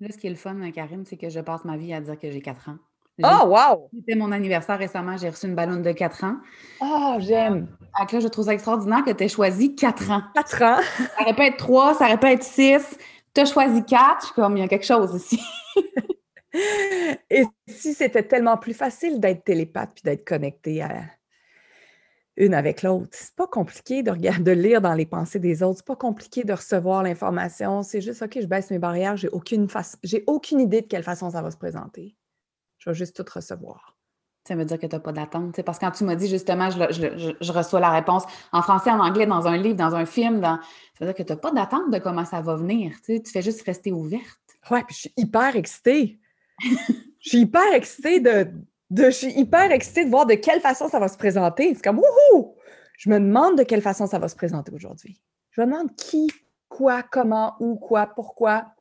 Là, 0.00 0.08
ce 0.10 0.16
qui 0.16 0.28
est 0.28 0.30
le 0.30 0.36
fun, 0.36 0.58
Karine, 0.70 1.04
c'est 1.04 1.18
que 1.18 1.28
je 1.28 1.40
passe 1.40 1.64
ma 1.66 1.76
vie 1.76 1.92
à 1.92 2.00
dire 2.00 2.18
que 2.18 2.30
j'ai 2.30 2.40
4 2.40 2.70
ans. 2.70 2.78
Oh, 3.24 3.48
wow! 3.48 3.90
C'était 3.92 4.14
mon 4.14 4.30
anniversaire 4.30 4.78
récemment, 4.78 5.16
j'ai 5.16 5.28
reçu 5.28 5.46
une 5.46 5.56
ballonne 5.56 5.82
de 5.82 5.90
4 5.90 6.24
ans. 6.24 6.36
Oh, 6.80 7.16
j'aime! 7.18 7.66
Donc 7.98 8.12
là, 8.12 8.20
je 8.20 8.28
trouve 8.28 8.44
ça 8.44 8.54
extraordinaire 8.54 9.04
que 9.04 9.10
tu 9.10 9.24
aies 9.24 9.28
choisi 9.28 9.74
4 9.74 10.10
ans. 10.12 10.22
4 10.34 10.62
ans! 10.62 10.80
ça 11.16 11.22
aurait 11.22 11.34
pu 11.34 11.42
être 11.42 11.56
3, 11.56 11.94
ça 11.94 12.04
aurait 12.04 12.20
pu 12.20 12.26
être 12.28 12.44
6. 12.44 12.96
Tu 13.34 13.40
as 13.40 13.44
choisi 13.44 13.84
4, 13.84 14.20
je 14.20 14.26
suis 14.26 14.34
comme, 14.34 14.56
il 14.56 14.60
y 14.60 14.62
a 14.62 14.68
quelque 14.68 14.86
chose 14.86 15.12
ici. 15.16 15.42
Et 17.30 17.44
si 17.66 17.92
c'était 17.92 18.22
tellement 18.22 18.56
plus 18.56 18.74
facile 18.74 19.20
d'être 19.20 19.44
télépathe 19.44 19.90
puis 19.94 20.02
d'être 20.04 20.24
connecté 20.24 20.80
à 20.82 21.02
une 22.38 22.54
avec 22.54 22.82
l'autre. 22.82 23.08
C'est 23.12 23.34
pas 23.34 23.46
compliqué 23.46 24.02
de, 24.02 24.10
regarder, 24.10 24.42
de 24.42 24.50
lire 24.52 24.80
dans 24.80 24.94
les 24.94 25.06
pensées 25.06 25.38
des 25.38 25.62
autres. 25.62 25.78
C'est 25.78 25.86
pas 25.86 25.96
compliqué 25.96 26.44
de 26.44 26.52
recevoir 26.52 27.02
l'information. 27.02 27.82
C'est 27.82 28.00
juste, 28.00 28.22
OK, 28.22 28.38
je 28.40 28.46
baisse 28.46 28.70
mes 28.70 28.78
barrières. 28.78 29.16
J'ai 29.16 29.28
aucune, 29.28 29.68
face... 29.68 29.98
j'ai 30.02 30.24
aucune 30.26 30.60
idée 30.60 30.80
de 30.80 30.86
quelle 30.86 31.02
façon 31.02 31.30
ça 31.30 31.42
va 31.42 31.50
se 31.50 31.56
présenter 31.56 32.16
je 32.78 32.90
vais 32.90 32.94
juste 32.94 33.16
tout 33.16 33.32
recevoir. 33.32 33.96
Ça 34.46 34.56
veut 34.56 34.64
dire 34.64 34.78
que 34.78 34.86
tu 34.86 34.96
n'as 34.96 35.00
pas 35.00 35.12
d'attente. 35.12 35.60
Parce 35.62 35.78
que 35.78 35.84
quand 35.84 35.90
tu 35.90 36.04
m'as 36.04 36.14
dit 36.14 36.28
justement, 36.28 36.70
je, 36.70 37.52
reçois 37.52 37.80
la 37.80 37.90
réponse 37.90 38.24
en 38.52 38.62
français, 38.62 38.90
en 38.90 39.00
anglais, 39.00 39.26
dans 39.26 39.46
un 39.46 39.58
livre, 39.58 39.76
dans 39.76 39.94
un 39.94 40.06
film, 40.06 40.40
dans... 40.40 40.56
ça 40.56 41.04
veut 41.04 41.06
dire 41.06 41.14
que 41.14 41.22
tu 41.22 41.32
n'as 41.32 41.38
pas 41.38 41.50
d'attente 41.50 41.90
de 41.92 41.98
comment 41.98 42.24
ça 42.24 42.40
va 42.40 42.56
venir. 42.56 42.94
Tu, 43.04 43.20
fais 43.30 43.42
juste 43.42 43.62
rester 43.62 43.92
ouverte. 43.92 44.40
Ouais, 44.70 44.82
puis 44.84 44.94
je 44.94 45.00
suis 45.00 45.12
hyper 45.16 45.54
excitée. 45.54 46.18
je 46.60 47.28
suis 47.28 47.38
hyper 47.40 47.74
excitée 47.74 48.20
de, 48.20 48.50
Je 48.96 49.10
suis 49.10 49.38
hyper 49.38 49.70
excitée 49.70 50.04
de 50.04 50.10
voir 50.10 50.26
de 50.26 50.34
quelle 50.34 50.60
façon 50.60 50.88
ça 50.88 50.98
va 50.98 51.08
se 51.08 51.18
présenter. 51.18 51.74
C'est 51.74 51.82
comme 51.82 51.98
wouhou! 51.98 52.56
Je 52.98 53.10
me 53.10 53.20
demande 53.20 53.58
de 53.58 53.62
quelle 53.62 53.82
façon 53.82 54.06
ça 54.06 54.18
va 54.18 54.28
se 54.28 54.36
présenter 54.36 54.72
aujourd'hui. 54.72 55.20
Je 55.50 55.60
me 55.60 55.66
demande 55.66 55.94
qui, 55.94 56.30
quoi, 56.68 57.02
comment, 57.02 57.54
où, 57.60 57.76
quoi, 57.76 58.06
pourquoi. 58.06 58.72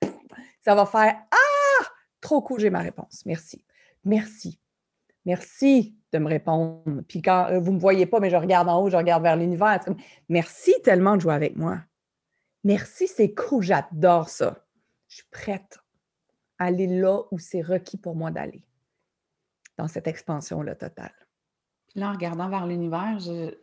Ça 0.61 0.75
va 0.75 0.85
faire 0.85 1.15
Ah! 1.31 1.85
Trop 2.21 2.41
cool, 2.41 2.59
j'ai 2.59 2.69
ma 2.69 2.79
réponse. 2.79 3.23
Merci 3.25 3.63
merci. 4.07 4.59
Merci 5.25 5.95
de 6.13 6.19
me 6.19 6.27
répondre. 6.27 7.03
Puis 7.07 7.21
quand 7.21 7.47
euh, 7.51 7.59
vous 7.59 7.71
ne 7.71 7.75
me 7.75 7.81
voyez 7.81 8.05
pas, 8.05 8.19
mais 8.19 8.29
je 8.29 8.35
regarde 8.35 8.69
en 8.69 8.81
haut, 8.81 8.89
je 8.89 8.97
regarde 8.97 9.21
vers 9.21 9.35
l'univers. 9.35 9.83
Merci 10.29 10.73
tellement 10.83 11.15
de 11.15 11.21
jouer 11.21 11.33
avec 11.33 11.55
moi. 11.57 11.81
Merci, 12.63 13.07
c'est 13.07 13.33
cool, 13.33 13.63
j'adore 13.63 14.29
ça. 14.29 14.65
Je 15.09 15.17
suis 15.17 15.27
prête 15.29 15.79
à 16.57 16.65
aller 16.65 16.87
là 16.87 17.21
où 17.31 17.39
c'est 17.39 17.61
requis 17.61 17.97
pour 17.97 18.15
moi 18.15 18.31
d'aller, 18.31 18.63
dans 19.77 19.87
cette 19.87 20.07
expansion-là 20.07 20.75
totale. 20.75 21.13
Puis 21.89 21.99
là, 21.99 22.09
en 22.09 22.13
regardant 22.13 22.49
vers 22.49 22.65
l'univers, 22.65 23.19
je... 23.19 23.53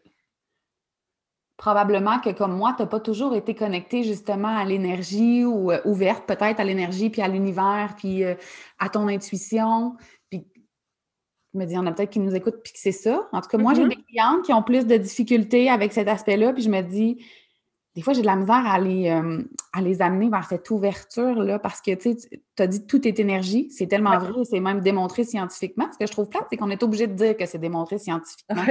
probablement 1.57 2.21
que 2.21 2.31
comme 2.31 2.57
moi, 2.57 2.75
tu 2.77 2.83
n'as 2.83 2.89
pas 2.89 3.01
toujours 3.01 3.35
été 3.35 3.55
connecté 3.55 4.03
justement 4.03 4.57
à 4.57 4.65
l'énergie 4.65 5.45
ou 5.45 5.71
euh, 5.71 5.81
ouverte 5.85 6.27
peut-être 6.27 6.61
à 6.61 6.65
l'énergie, 6.65 7.11
puis 7.11 7.23
à 7.23 7.29
l'univers, 7.29 7.95
puis 7.97 8.25
euh, 8.25 8.35
à 8.79 8.89
ton 8.89 9.09
intuition. 9.09 9.97
Je 10.33 10.39
me 11.59 11.67
dis, 11.67 11.75
il 11.75 11.77
y 11.77 11.79
en 11.79 11.87
a 11.87 11.93
peut-être 11.93 12.11
qui 12.11 12.19
nous 12.19 12.35
écoutent 12.35 12.63
puis 12.65 12.73
que 12.73 12.81
c'est 12.81 12.91
ça. 12.91 13.29
En 13.31 13.41
tout 13.41 13.49
cas, 13.49 13.59
moi, 13.59 13.75
j'ai 13.75 13.85
mm-hmm. 13.85 13.89
des 13.89 14.03
clientes 14.03 14.45
qui 14.45 14.53
ont 14.53 14.63
plus 14.63 14.87
de 14.87 14.97
difficultés 14.97 15.71
avec 15.71 15.93
cet 15.93 16.09
aspect-là, 16.09 16.53
puis 16.53 16.63
je 16.63 16.71
me 16.71 16.81
dis, 16.81 17.25
des 17.95 18.03
fois, 18.03 18.13
j'ai 18.13 18.23
de 18.23 18.27
la 18.27 18.37
misère 18.37 18.67
à 18.67 18.79
les, 18.81 19.09
euh, 19.09 19.43
à 19.73 19.81
les 19.81 20.03
amener 20.03 20.29
vers 20.29 20.45
cette 20.45 20.69
ouverture-là 20.69 21.61
parce 21.61 21.81
que, 21.81 21.95
tu 21.95 22.17
as 22.59 22.67
dit 22.67 22.87
tout 22.87 23.07
est 23.07 23.21
énergie. 23.21 23.71
C'est 23.71 23.87
tellement 23.87 24.19
vrai, 24.19 24.45
c'est 24.45 24.61
même 24.61 24.81
démontré 24.81 25.23
scientifiquement. 25.23 25.87
Ce 25.93 25.99
que 25.99 26.07
je 26.07 26.13
trouve 26.13 26.29
plate, 26.29 26.47
c'est 26.51 26.57
qu'on 26.57 26.71
est 26.71 26.83
obligé 26.83 27.07
de 27.07 27.15
dire 27.15 27.37
que 27.37 27.47
c'est 27.47 27.59
démontré 27.59 27.99
scientifiquement. 27.99 28.63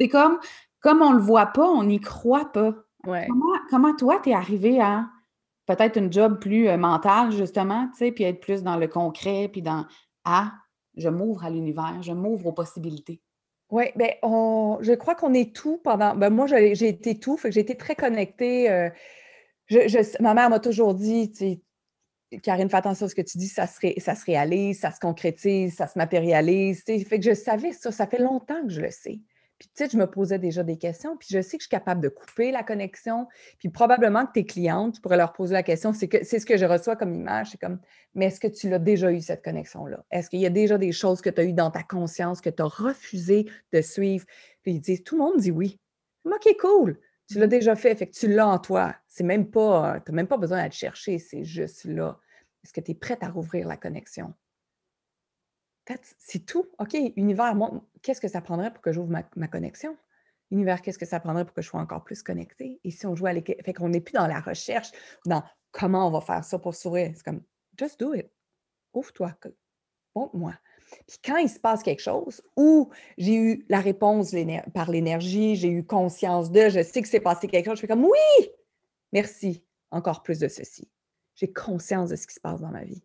C'est 0.00 0.08
comme, 0.08 0.40
comme 0.80 1.02
on 1.02 1.10
ne 1.10 1.18
le 1.18 1.22
voit 1.22 1.46
pas, 1.46 1.68
on 1.68 1.84
n'y 1.84 2.00
croit 2.00 2.50
pas. 2.50 2.74
Comment, 3.04 3.54
comment, 3.70 3.94
toi, 3.94 4.18
tu 4.20 4.30
es 4.30 4.34
arrivé 4.34 4.80
à 4.80 5.06
peut-être 5.66 5.98
une 5.98 6.12
job 6.12 6.40
plus 6.40 6.68
euh, 6.68 6.76
mentale, 6.76 7.30
justement, 7.30 7.86
tu 7.92 7.98
sais, 7.98 8.10
puis 8.10 8.24
être 8.24 8.40
plus 8.40 8.62
dans 8.64 8.76
le 8.76 8.88
concret, 8.88 9.48
puis 9.52 9.62
dans 9.62 9.86
à 10.24 10.52
je 10.96 11.08
m'ouvre 11.08 11.44
à 11.44 11.50
l'univers, 11.50 12.02
je 12.02 12.12
m'ouvre 12.12 12.46
aux 12.46 12.52
possibilités. 12.52 13.20
Oui, 13.74 13.86
bien, 13.96 14.10
je 14.22 14.94
crois 14.94 15.16
qu'on 15.16 15.34
est 15.34 15.52
tout 15.52 15.78
pendant. 15.78 16.14
Ben, 16.14 16.30
moi, 16.30 16.46
j'ai 16.46 16.86
été 16.86 17.18
tout, 17.18 17.36
j'ai 17.44 17.58
été 17.58 17.74
très 17.76 17.96
connectée. 17.96 18.70
Euh, 18.70 18.88
je, 19.66 20.22
ma 20.22 20.32
mère 20.32 20.48
m'a 20.48 20.60
toujours 20.60 20.94
dit, 20.94 21.60
Karine, 22.44 22.70
fais 22.70 22.76
attention 22.76 23.06
à 23.06 23.08
ce 23.08 23.16
que 23.16 23.22
tu 23.22 23.36
dis, 23.36 23.48
ça 23.48 23.66
se, 23.66 23.80
ça 23.98 24.14
se 24.14 24.24
réalise, 24.26 24.78
ça 24.78 24.92
se 24.92 25.00
concrétise, 25.00 25.74
ça 25.74 25.88
se 25.88 25.98
matérialise. 25.98 26.84
Fait 26.84 27.18
que 27.18 27.24
je 27.24 27.34
savais 27.34 27.72
ça, 27.72 27.90
ça 27.90 28.06
fait 28.06 28.20
longtemps 28.20 28.62
que 28.62 28.72
je 28.72 28.80
le 28.80 28.92
sais. 28.92 29.18
Puis, 29.64 29.72
tu 29.74 29.84
sais, 29.84 29.90
je 29.90 29.96
me 29.96 30.06
posais 30.06 30.38
déjà 30.38 30.62
des 30.62 30.76
questions, 30.76 31.16
puis 31.16 31.28
je 31.30 31.40
sais 31.40 31.56
que 31.56 31.62
je 31.62 31.68
suis 31.68 31.70
capable 31.70 32.02
de 32.02 32.10
couper 32.10 32.52
la 32.52 32.62
connexion. 32.62 33.28
Puis, 33.58 33.70
probablement 33.70 34.26
que 34.26 34.32
tes 34.32 34.44
clientes, 34.44 34.96
tu 34.96 35.00
pourrais 35.00 35.16
leur 35.16 35.32
poser 35.32 35.54
la 35.54 35.62
question, 35.62 35.94
c'est 35.94 36.06
que 36.06 36.22
c'est 36.22 36.38
ce 36.38 36.44
que 36.44 36.58
je 36.58 36.66
reçois 36.66 36.96
comme 36.96 37.14
image, 37.14 37.52
c'est 37.52 37.60
comme, 37.60 37.80
mais 38.14 38.26
est-ce 38.26 38.40
que 38.40 38.46
tu 38.46 38.68
l'as 38.68 38.78
déjà 38.78 39.10
eu, 39.10 39.22
cette 39.22 39.42
connexion-là? 39.42 40.04
Est-ce 40.10 40.28
qu'il 40.28 40.40
y 40.40 40.46
a 40.46 40.50
déjà 40.50 40.76
des 40.76 40.92
choses 40.92 41.22
que 41.22 41.30
tu 41.30 41.40
as 41.40 41.44
eues 41.44 41.54
dans 41.54 41.70
ta 41.70 41.82
conscience 41.82 42.42
que 42.42 42.50
tu 42.50 42.62
as 42.62 42.66
refusé 42.66 43.46
de 43.72 43.80
suivre? 43.80 44.26
Puis, 44.62 44.72
ils 44.72 44.80
disent, 44.80 45.02
tout 45.02 45.16
le 45.16 45.22
monde 45.22 45.38
dit 45.38 45.50
oui. 45.50 45.80
OK, 46.26 46.56
cool. 46.60 47.00
Tu 47.30 47.38
l'as 47.38 47.46
mmh. 47.46 47.48
déjà 47.48 47.74
fait, 47.74 47.94
fait 47.94 48.06
que 48.06 48.14
tu 48.14 48.28
l'as 48.28 48.46
en 48.46 48.58
toi. 48.58 48.94
C'est 49.08 49.24
même 49.24 49.50
pas, 49.50 49.98
tu 50.04 50.12
n'as 50.12 50.16
même 50.16 50.28
pas 50.28 50.36
besoin 50.36 50.58
d'aller 50.58 50.72
chercher, 50.72 51.18
c'est 51.18 51.44
juste 51.44 51.86
là. 51.86 52.18
Est-ce 52.62 52.74
que 52.74 52.82
tu 52.82 52.90
es 52.90 52.94
prête 52.94 53.22
à 53.22 53.28
rouvrir 53.28 53.66
la 53.66 53.78
connexion? 53.78 54.34
C'est 56.18 56.46
tout? 56.46 56.66
OK, 56.78 56.96
univers, 57.16 57.54
qu'est-ce 58.02 58.20
que 58.20 58.28
ça 58.28 58.40
prendrait 58.40 58.72
pour 58.72 58.82
que 58.82 58.92
j'ouvre 58.92 59.10
ma, 59.10 59.48
connexion? 59.48 59.96
Univers, 60.50 60.82
qu'est-ce 60.82 60.98
que 60.98 61.06
ça 61.06 61.20
prendrait 61.20 61.44
pour 61.44 61.54
que 61.54 61.62
je 61.62 61.68
sois 61.68 61.80
encore 61.80 62.04
plus 62.04 62.22
connecté? 62.22 62.80
Et 62.84 62.90
si 62.90 63.06
on 63.06 63.14
joue 63.14 63.26
à 63.26 63.32
l'équipe, 63.32 63.62
fait 63.64 63.74
qu'on 63.74 63.88
n'est 63.88 64.00
plus 64.00 64.12
dans 64.12 64.26
la 64.26 64.40
recherche, 64.40 64.90
dans 65.26 65.42
comment 65.72 66.06
on 66.08 66.10
va 66.10 66.20
faire 66.20 66.44
ça 66.44 66.58
pour 66.58 66.74
s'ouvrir. 66.74 67.12
C'est 67.14 67.24
comme, 67.24 67.42
just 67.78 68.00
do 68.00 68.14
it. 68.14 68.30
Ouvre-toi. 68.94 69.34
Montre-moi. 70.14 70.54
Puis 71.06 71.18
quand 71.24 71.36
il 71.38 71.48
se 71.48 71.58
passe 71.58 71.82
quelque 71.82 72.02
chose, 72.02 72.40
où 72.56 72.90
j'ai 73.18 73.34
eu 73.34 73.66
la 73.68 73.80
réponse 73.80 74.34
par 74.72 74.90
l'énergie, 74.90 75.56
j'ai 75.56 75.70
eu 75.70 75.84
conscience 75.84 76.50
de, 76.50 76.68
je 76.68 76.82
sais 76.82 77.02
que 77.02 77.08
c'est 77.08 77.20
passé 77.20 77.48
quelque 77.48 77.66
chose, 77.66 77.76
je 77.76 77.80
fais 77.80 77.88
comme, 77.88 78.04
oui, 78.04 78.50
merci, 79.12 79.64
encore 79.90 80.22
plus 80.22 80.38
de 80.38 80.48
ceci. 80.48 80.88
J'ai 81.34 81.52
conscience 81.52 82.10
de 82.10 82.16
ce 82.16 82.26
qui 82.26 82.34
se 82.34 82.40
passe 82.40 82.60
dans 82.60 82.70
ma 82.70 82.84
vie. 82.84 83.02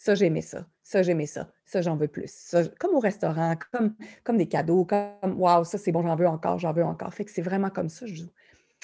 Ça, 0.00 0.14
j'aimais 0.14 0.40
ça. 0.40 0.66
Ça, 0.82 1.02
j'aimais 1.02 1.26
ça. 1.26 1.52
Ça, 1.66 1.82
j'en 1.82 1.94
veux 1.94 2.08
plus. 2.08 2.56
comme 2.78 2.94
au 2.94 3.00
restaurant, 3.00 3.54
comme, 3.70 3.94
comme 4.24 4.38
des 4.38 4.48
cadeaux, 4.48 4.86
comme 4.86 5.38
Waouh, 5.38 5.64
ça, 5.64 5.76
c'est 5.76 5.92
bon, 5.92 6.02
j'en 6.02 6.16
veux 6.16 6.26
encore, 6.26 6.58
j'en 6.58 6.72
veux 6.72 6.82
encore. 6.82 7.12
Fait 7.12 7.26
que 7.26 7.30
c'est 7.30 7.42
vraiment 7.42 7.68
comme 7.68 7.90
ça, 7.90 8.06
je 8.06 8.14
joue. 8.14 8.30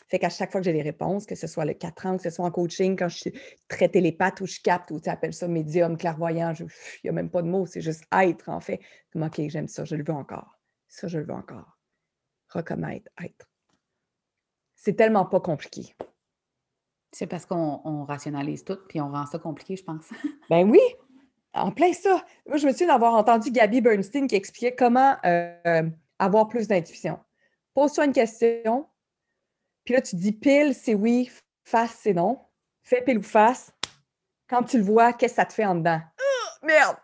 Fait 0.08 0.18
qu'à 0.18 0.28
chaque 0.28 0.52
fois 0.52 0.60
que 0.60 0.66
j'ai 0.66 0.74
des 0.74 0.82
réponses, 0.82 1.24
que 1.24 1.34
ce 1.34 1.46
soit 1.46 1.64
le 1.64 1.72
4 1.72 2.04
ans, 2.04 2.16
que 2.18 2.22
ce 2.22 2.28
soit 2.28 2.44
en 2.44 2.50
coaching, 2.50 2.98
quand 2.98 3.08
je 3.08 3.16
suis 3.16 3.32
très 3.66 3.88
télépathe 3.88 4.42
ou 4.42 4.46
je 4.46 4.60
capte, 4.60 4.90
ou 4.90 5.00
tu 5.00 5.08
appelles 5.08 5.32
ça 5.32 5.48
médium, 5.48 5.96
clairvoyant, 5.96 6.52
il 6.52 6.66
n'y 7.04 7.08
a 7.08 7.12
même 7.14 7.30
pas 7.30 7.40
de 7.40 7.48
mots, 7.48 7.64
c'est 7.64 7.80
juste 7.80 8.04
être, 8.12 8.50
en 8.50 8.60
fait. 8.60 8.80
Comme, 9.10 9.22
OK, 9.22 9.40
j'aime 9.48 9.68
ça, 9.68 9.86
je 9.86 9.96
le 9.96 10.04
veux 10.04 10.12
encore. 10.12 10.58
Ça, 10.86 11.08
je 11.08 11.18
le 11.18 11.24
veux 11.24 11.32
encore. 11.32 11.78
Reconnaître, 12.50 13.10
être. 13.24 13.48
C'est 14.74 14.96
tellement 14.96 15.24
pas 15.24 15.40
compliqué. 15.40 15.96
C'est 17.10 17.26
parce 17.26 17.46
qu'on 17.46 18.04
rationalise 18.04 18.64
tout, 18.64 18.76
puis 18.86 19.00
on 19.00 19.10
rend 19.10 19.24
ça 19.24 19.38
compliqué, 19.38 19.76
je 19.76 19.84
pense. 19.84 20.04
ben 20.50 20.70
oui, 20.70 20.80
en 21.56 21.70
plein 21.70 21.92
ça. 21.92 22.24
Moi, 22.46 22.56
je 22.58 22.66
me 22.66 22.72
souviens 22.72 22.88
d'avoir 22.88 23.14
entendu 23.14 23.50
Gabby 23.50 23.80
Bernstein 23.80 24.26
qui 24.26 24.36
expliquait 24.36 24.74
comment 24.74 25.16
euh, 25.24 25.82
avoir 26.18 26.48
plus 26.48 26.68
d'intuition. 26.68 27.18
Pose-toi 27.74 28.06
une 28.06 28.12
question, 28.12 28.86
puis 29.86 29.94
là, 29.94 30.02
tu 30.02 30.16
dis 30.16 30.32
pile, 30.32 30.74
c'est 30.74 30.94
oui, 30.94 31.30
face, 31.64 31.98
c'est 32.02 32.12
non. 32.12 32.40
Fais 32.82 33.02
pile 33.02 33.18
ou 33.18 33.22
face. 33.22 33.72
Quand 34.48 34.64
tu 34.64 34.78
le 34.78 34.84
vois, 34.84 35.12
qu'est-ce 35.12 35.34
que 35.34 35.36
ça 35.36 35.44
te 35.46 35.52
fait 35.52 35.64
en 35.64 35.76
dedans? 35.76 36.00
Ah, 36.02 36.66
merde! 36.66 36.96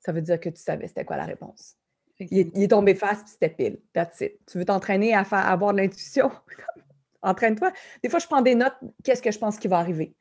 Ça 0.00 0.12
veut 0.12 0.22
dire 0.22 0.40
que 0.40 0.48
tu 0.48 0.60
savais 0.60 0.88
c'était 0.88 1.04
quoi 1.04 1.16
la 1.16 1.24
réponse. 1.24 1.76
Il 2.18 2.62
est, 2.62 2.68
tombé 2.68 2.94
face, 2.94 3.22
puis 3.22 3.32
c'était 3.32 3.50
pile. 3.50 3.82
That's 3.92 4.20
it. 4.22 4.40
Tu 4.46 4.56
veux 4.56 4.64
t'entraîner 4.64 5.14
à, 5.14 5.24
faire, 5.24 5.46
avoir 5.46 5.74
de 5.74 5.78
l'intuition? 5.78 6.32
Entraîne-toi. 7.22 7.72
Des 8.02 8.08
fois, 8.08 8.18
je 8.18 8.26
prends 8.26 8.40
des 8.40 8.54
notes. 8.54 8.76
Qu'est-ce 9.04 9.20
que 9.20 9.30
je 9.30 9.38
pense 9.38 9.58
qui 9.58 9.68
va 9.68 9.78
arriver? 9.78 10.16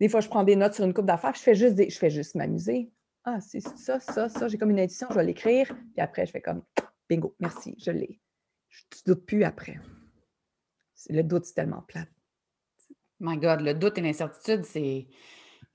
Des 0.00 0.08
fois, 0.08 0.20
je 0.20 0.28
prends 0.28 0.44
des 0.44 0.56
notes 0.56 0.74
sur 0.74 0.84
une 0.84 0.94
coupe 0.94 1.06
d'affaires. 1.06 1.34
Je 1.34 1.40
fais 1.40 1.54
juste 1.54 1.74
des, 1.74 1.90
je 1.90 1.98
fais 1.98 2.10
juste 2.10 2.34
m'amuser. 2.34 2.90
Ah, 3.24 3.40
c'est 3.40 3.60
ça, 3.60 4.00
ça, 4.00 4.28
ça. 4.28 4.48
J'ai 4.48 4.58
comme 4.58 4.70
une 4.70 4.80
intuition, 4.80 5.08
je 5.10 5.14
vais 5.14 5.24
l'écrire. 5.24 5.74
Puis 5.92 6.00
après, 6.00 6.24
je 6.26 6.32
fais 6.32 6.40
comme 6.40 6.62
bingo, 7.08 7.34
merci, 7.40 7.74
je 7.78 7.90
l'ai. 7.90 8.20
Je 8.68 8.82
ne 9.06 9.14
doute 9.14 9.26
plus 9.26 9.44
après. 9.44 9.78
Le 11.08 11.22
doute, 11.22 11.44
c'est 11.44 11.54
tellement 11.54 11.82
plate. 11.82 12.08
My 13.20 13.36
God, 13.36 13.60
le 13.60 13.74
doute 13.74 13.98
et 13.98 14.00
l'incertitude, 14.00 14.64
c'est. 14.64 15.06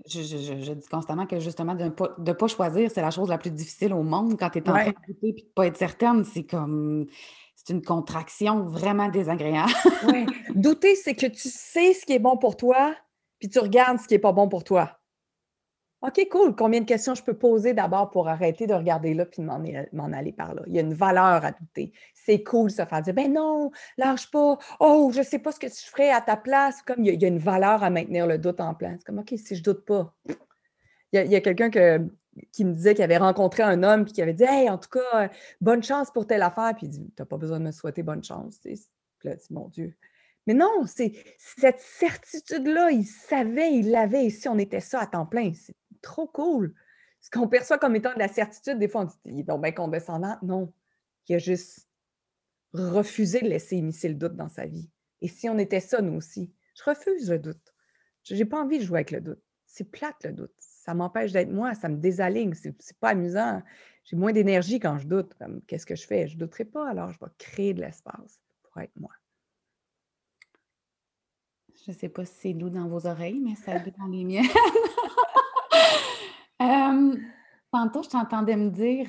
Je, 0.05 0.73
dis 0.73 0.87
constamment 0.87 1.25
que 1.25 1.39
justement, 1.39 1.75
de 1.75 1.85
ne 1.85 1.89
pas, 1.89 2.09
pas, 2.09 2.47
choisir, 2.47 2.91
c'est 2.91 3.01
la 3.01 3.11
chose 3.11 3.29
la 3.29 3.37
plus 3.37 3.51
difficile 3.51 3.93
au 3.93 4.03
monde. 4.03 4.37
Quand 4.37 4.49
tu 4.49 4.59
es 4.59 4.69
en 4.69 4.73
train 4.73 4.87
de 4.87 4.95
douter 5.07 5.27
et 5.29 5.33
de 5.33 5.41
ne 5.41 5.53
pas 5.53 5.67
être 5.67 5.77
certaine, 5.77 6.23
c'est 6.23 6.45
comme. 6.45 7.07
C'est 7.55 7.73
une 7.73 7.81
contraction 7.81 8.65
vraiment 8.65 9.09
désagréable. 9.09 9.71
oui. 10.07 10.25
Douter, 10.55 10.95
c'est 10.95 11.15
que 11.15 11.27
tu 11.27 11.49
sais 11.49 11.93
ce 11.93 12.05
qui 12.05 12.13
est 12.13 12.19
bon 12.19 12.35
pour 12.35 12.57
toi, 12.57 12.95
puis 13.43 13.49
tu 13.49 13.59
regardes 13.59 13.99
ce 13.99 14.07
qui 14.07 14.13
n'est 14.13 14.19
pas 14.19 14.31
bon 14.31 14.47
pour 14.47 14.63
toi. 14.63 15.01
OK, 16.01 16.29
cool. 16.31 16.55
Combien 16.55 16.79
de 16.79 16.85
questions 16.85 17.13
je 17.13 17.21
peux 17.21 17.37
poser 17.37 17.73
d'abord 17.73 18.09
pour 18.09 18.29
arrêter 18.29 18.67
de 18.67 18.73
regarder 18.73 19.13
là 19.13 19.25
puis 19.25 19.41
m'en 19.41 20.13
aller 20.13 20.31
par 20.31 20.55
là? 20.55 20.61
Il 20.67 20.73
y 20.73 20.77
a 20.77 20.81
une 20.81 20.93
valeur 20.93 21.43
à 21.43 21.51
douter. 21.51 21.91
C'est 22.13 22.41
cool 22.41 22.69
de 22.69 22.73
se 22.73 22.85
faire 22.85 23.01
dire, 23.01 23.13
ben 23.13 23.33
non, 23.33 23.69
lâche 23.97 24.31
pas. 24.31 24.57
Oh, 24.79 25.11
je 25.13 25.19
ne 25.19 25.23
sais 25.25 25.39
pas 25.39 25.51
ce 25.51 25.59
que 25.59 25.67
je 25.67 25.73
ferais 25.73 26.09
à 26.09 26.21
ta 26.21 26.37
place. 26.37 26.81
Comme 26.83 27.03
il 27.03 27.21
y, 27.21 27.25
a, 27.25 27.27
une 27.27 27.37
valeur 27.37 27.83
à 27.83 27.89
maintenir 27.89 28.27
le 28.27 28.37
doute 28.37 28.61
en 28.61 28.73
place. 28.75 29.03
comme, 29.03 29.19
OK, 29.19 29.33
si 29.35 29.57
je 29.57 29.61
doute 29.61 29.83
pas. 29.83 30.15
Il 31.11 31.29
y 31.29 31.35
a, 31.35 31.41
quelqu'un 31.41 31.69
qui 32.53 32.63
me 32.63 32.71
disait 32.71 32.95
qu'il 32.95 33.03
avait 33.03 33.17
rencontré 33.17 33.61
un 33.61 33.83
homme 33.83 34.05
puis 34.05 34.13
qui 34.13 34.21
avait 34.21 34.33
dit, 34.33 34.45
hey, 34.45 34.69
en 34.69 34.77
tout 34.77 34.89
cas, 34.89 35.29
bonne 35.59 35.83
chance 35.83 36.11
pour 36.11 36.27
telle 36.27 36.43
affaire. 36.43 36.73
Puis 36.77 36.87
il 36.87 36.89
dit, 36.91 37.11
tu 37.13 37.21
n'as 37.21 37.25
pas 37.25 37.35
besoin 37.35 37.59
de 37.59 37.65
me 37.65 37.71
souhaiter 37.73 38.03
bonne 38.03 38.23
chance. 38.23 38.57
Puis 38.63 38.79
là, 39.25 39.35
dit, 39.35 39.47
mon 39.49 39.67
Dieu. 39.67 39.97
Mais 40.47 40.53
non, 40.53 40.85
c'est 40.85 41.13
cette 41.37 41.79
certitude-là, 41.79 42.91
il 42.91 43.05
savait, 43.05 43.73
il 43.73 43.91
l'avait. 43.91 44.25
Et 44.25 44.29
si 44.29 44.47
on 44.49 44.57
était 44.57 44.81
ça 44.81 45.01
à 45.01 45.07
temps 45.07 45.25
plein, 45.25 45.53
c'est 45.53 45.75
trop 46.01 46.27
cool. 46.27 46.73
Ce 47.21 47.29
qu'on 47.29 47.47
perçoit 47.47 47.77
comme 47.77 47.95
étant 47.95 48.13
de 48.13 48.19
la 48.19 48.27
certitude, 48.27 48.79
des 48.79 48.89
fois, 48.89 49.01
on 49.01 49.05
dit 49.05 49.13
il 49.25 49.39
est 49.39 49.43
donc 49.43 49.61
bien 49.61 49.71
condescendant. 49.71 50.37
Non, 50.41 50.73
il 51.29 51.35
a 51.35 51.39
juste 51.39 51.87
refusé 52.73 53.39
de 53.41 53.47
laisser 53.47 53.77
émisser 53.77 54.09
le 54.09 54.15
doute 54.15 54.35
dans 54.35 54.49
sa 54.49 54.65
vie. 54.65 54.89
Et 55.21 55.29
si 55.29 55.47
on 55.47 55.57
était 55.57 55.79
ça, 55.79 56.01
nous 56.01 56.17
aussi, 56.17 56.51
je 56.75 56.83
refuse 56.83 57.29
le 57.29 57.39
doute. 57.39 57.73
Je 58.23 58.35
n'ai 58.35 58.45
pas 58.45 58.61
envie 58.61 58.79
de 58.79 58.83
jouer 58.83 58.99
avec 58.99 59.11
le 59.11 59.21
doute. 59.21 59.41
C'est 59.65 59.89
plate 59.89 60.25
le 60.25 60.33
doute. 60.33 60.53
Ça 60.57 60.93
m'empêche 60.93 61.31
d'être 61.31 61.51
moi, 61.51 61.73
ça 61.75 61.87
me 61.87 61.97
désaligne. 61.97 62.53
C'est, 62.53 62.69
n'est 62.69 62.97
pas 62.99 63.09
amusant. 63.09 63.61
J'ai 64.03 64.17
moins 64.17 64.33
d'énergie 64.33 64.79
quand 64.79 64.97
je 64.97 65.07
doute. 65.07 65.33
Qu'est-ce 65.67 65.85
que 65.85 65.95
je 65.95 66.05
fais? 66.05 66.27
Je 66.27 66.35
ne 66.35 66.39
douterai 66.39 66.65
pas, 66.65 66.89
alors 66.89 67.11
je 67.11 67.19
vais 67.19 67.31
créer 67.37 67.73
de 67.73 67.79
l'espace 67.81 68.41
pour 68.63 68.81
être 68.81 68.95
moi. 68.97 69.11
Je 71.85 71.91
ne 71.91 71.97
sais 71.97 72.09
pas 72.09 72.23
si 72.23 72.33
c'est 72.35 72.53
doux 72.53 72.69
dans 72.69 72.87
vos 72.87 73.07
oreilles, 73.07 73.41
mais 73.41 73.55
ça 73.55 73.77
doux 73.79 73.91
dans 73.97 74.05
les 74.05 74.23
miennes. 74.23 74.45
tantôt, 77.71 78.03
je 78.03 78.09
t'entendais 78.09 78.55
me 78.55 78.69
dire 78.69 79.07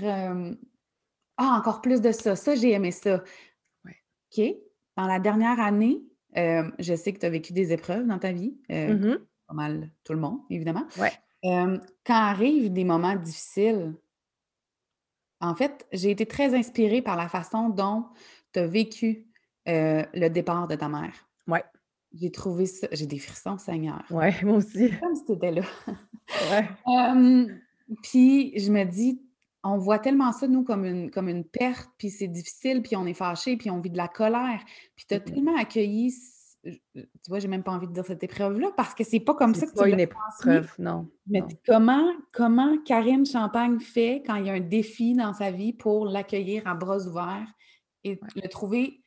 Ah, 1.36 1.56
encore 1.58 1.80
plus 1.80 2.00
de 2.00 2.10
ça. 2.10 2.34
Ça, 2.34 2.56
j'ai 2.56 2.72
aimé 2.72 2.90
ça. 2.90 3.22
OK. 3.86 4.44
Dans 4.96 5.06
la 5.06 5.20
dernière 5.20 5.60
année, 5.60 6.02
je 6.34 6.94
sais 6.96 7.12
que 7.12 7.20
tu 7.20 7.26
as 7.26 7.30
vécu 7.30 7.52
des 7.52 7.72
épreuves 7.72 8.06
dans 8.06 8.18
ta 8.18 8.32
vie. 8.32 8.56
Mmh 8.68 9.16
pas 9.46 9.52
mal 9.52 9.90
tout 10.04 10.14
le 10.14 10.20
monde, 10.20 10.40
évidemment. 10.48 10.86
quand 11.42 11.78
arrivent 12.08 12.72
des 12.72 12.84
moments 12.84 13.14
difficiles, 13.14 13.94
en 15.40 15.54
fait, 15.54 15.86
j'ai 15.92 16.10
été 16.10 16.24
très 16.24 16.54
inspirée 16.54 17.02
par 17.02 17.16
la 17.16 17.28
façon 17.28 17.68
dont 17.68 18.06
tu 18.54 18.60
as 18.60 18.66
vécu 18.66 19.26
le 19.66 20.28
départ 20.28 20.66
de 20.66 20.76
ta 20.76 20.88
mère. 20.88 21.12
J'ai 22.18 22.30
trouvé 22.30 22.66
ça. 22.66 22.86
J'ai 22.92 23.06
des 23.06 23.18
frissons, 23.18 23.58
Seigneur. 23.58 24.02
Oui, 24.10 24.26
moi 24.42 24.58
aussi. 24.58 24.90
Comme 25.00 25.14
si 25.14 25.24
tu 25.24 25.32
étais 25.32 25.50
là. 25.50 25.62
ouais. 26.50 26.68
puis 28.02 28.58
je 28.58 28.70
me 28.70 28.84
dis, 28.84 29.20
on 29.64 29.78
voit 29.78 29.98
tellement 29.98 30.32
ça, 30.32 30.46
nous, 30.46 30.62
comme 30.62 30.84
une, 30.84 31.10
comme 31.10 31.28
une 31.28 31.44
perte, 31.44 31.90
puis 31.98 32.10
c'est 32.10 32.28
difficile, 32.28 32.82
puis 32.82 32.96
on 32.96 33.06
est 33.06 33.14
fâché, 33.14 33.56
puis 33.56 33.70
on 33.70 33.80
vit 33.80 33.90
de 33.90 33.96
la 33.96 34.08
colère. 34.08 34.60
Puis 34.94 35.06
tu 35.08 35.14
as 35.14 35.20
tellement 35.20 35.56
accueilli, 35.56 36.14
tu 36.62 37.00
vois, 37.28 37.38
j'ai 37.38 37.48
même 37.48 37.62
pas 37.62 37.72
envie 37.72 37.86
de 37.86 37.92
dire 37.92 38.04
cette 38.04 38.22
épreuve-là, 38.22 38.72
parce 38.76 38.94
que 38.94 39.04
c'est 39.04 39.20
pas 39.20 39.34
comme 39.34 39.54
ça 39.54 39.66
que 39.66 39.72
pas 39.72 39.88
une 39.88 40.00
épreuve, 40.00 40.70
non. 40.78 41.08
Mais 41.26 41.42
comment, 41.66 42.12
comment 42.32 42.76
Karine 42.84 43.24
Champagne 43.24 43.80
fait 43.80 44.22
quand 44.26 44.36
il 44.36 44.46
y 44.46 44.50
a 44.50 44.52
un 44.52 44.60
défi 44.60 45.14
dans 45.14 45.32
sa 45.32 45.50
vie 45.50 45.72
pour 45.72 46.06
l'accueillir 46.06 46.66
à 46.66 46.74
bras 46.74 46.98
ouverts 47.06 47.48
et 48.04 48.20
le 48.36 48.48
trouver 48.48 49.00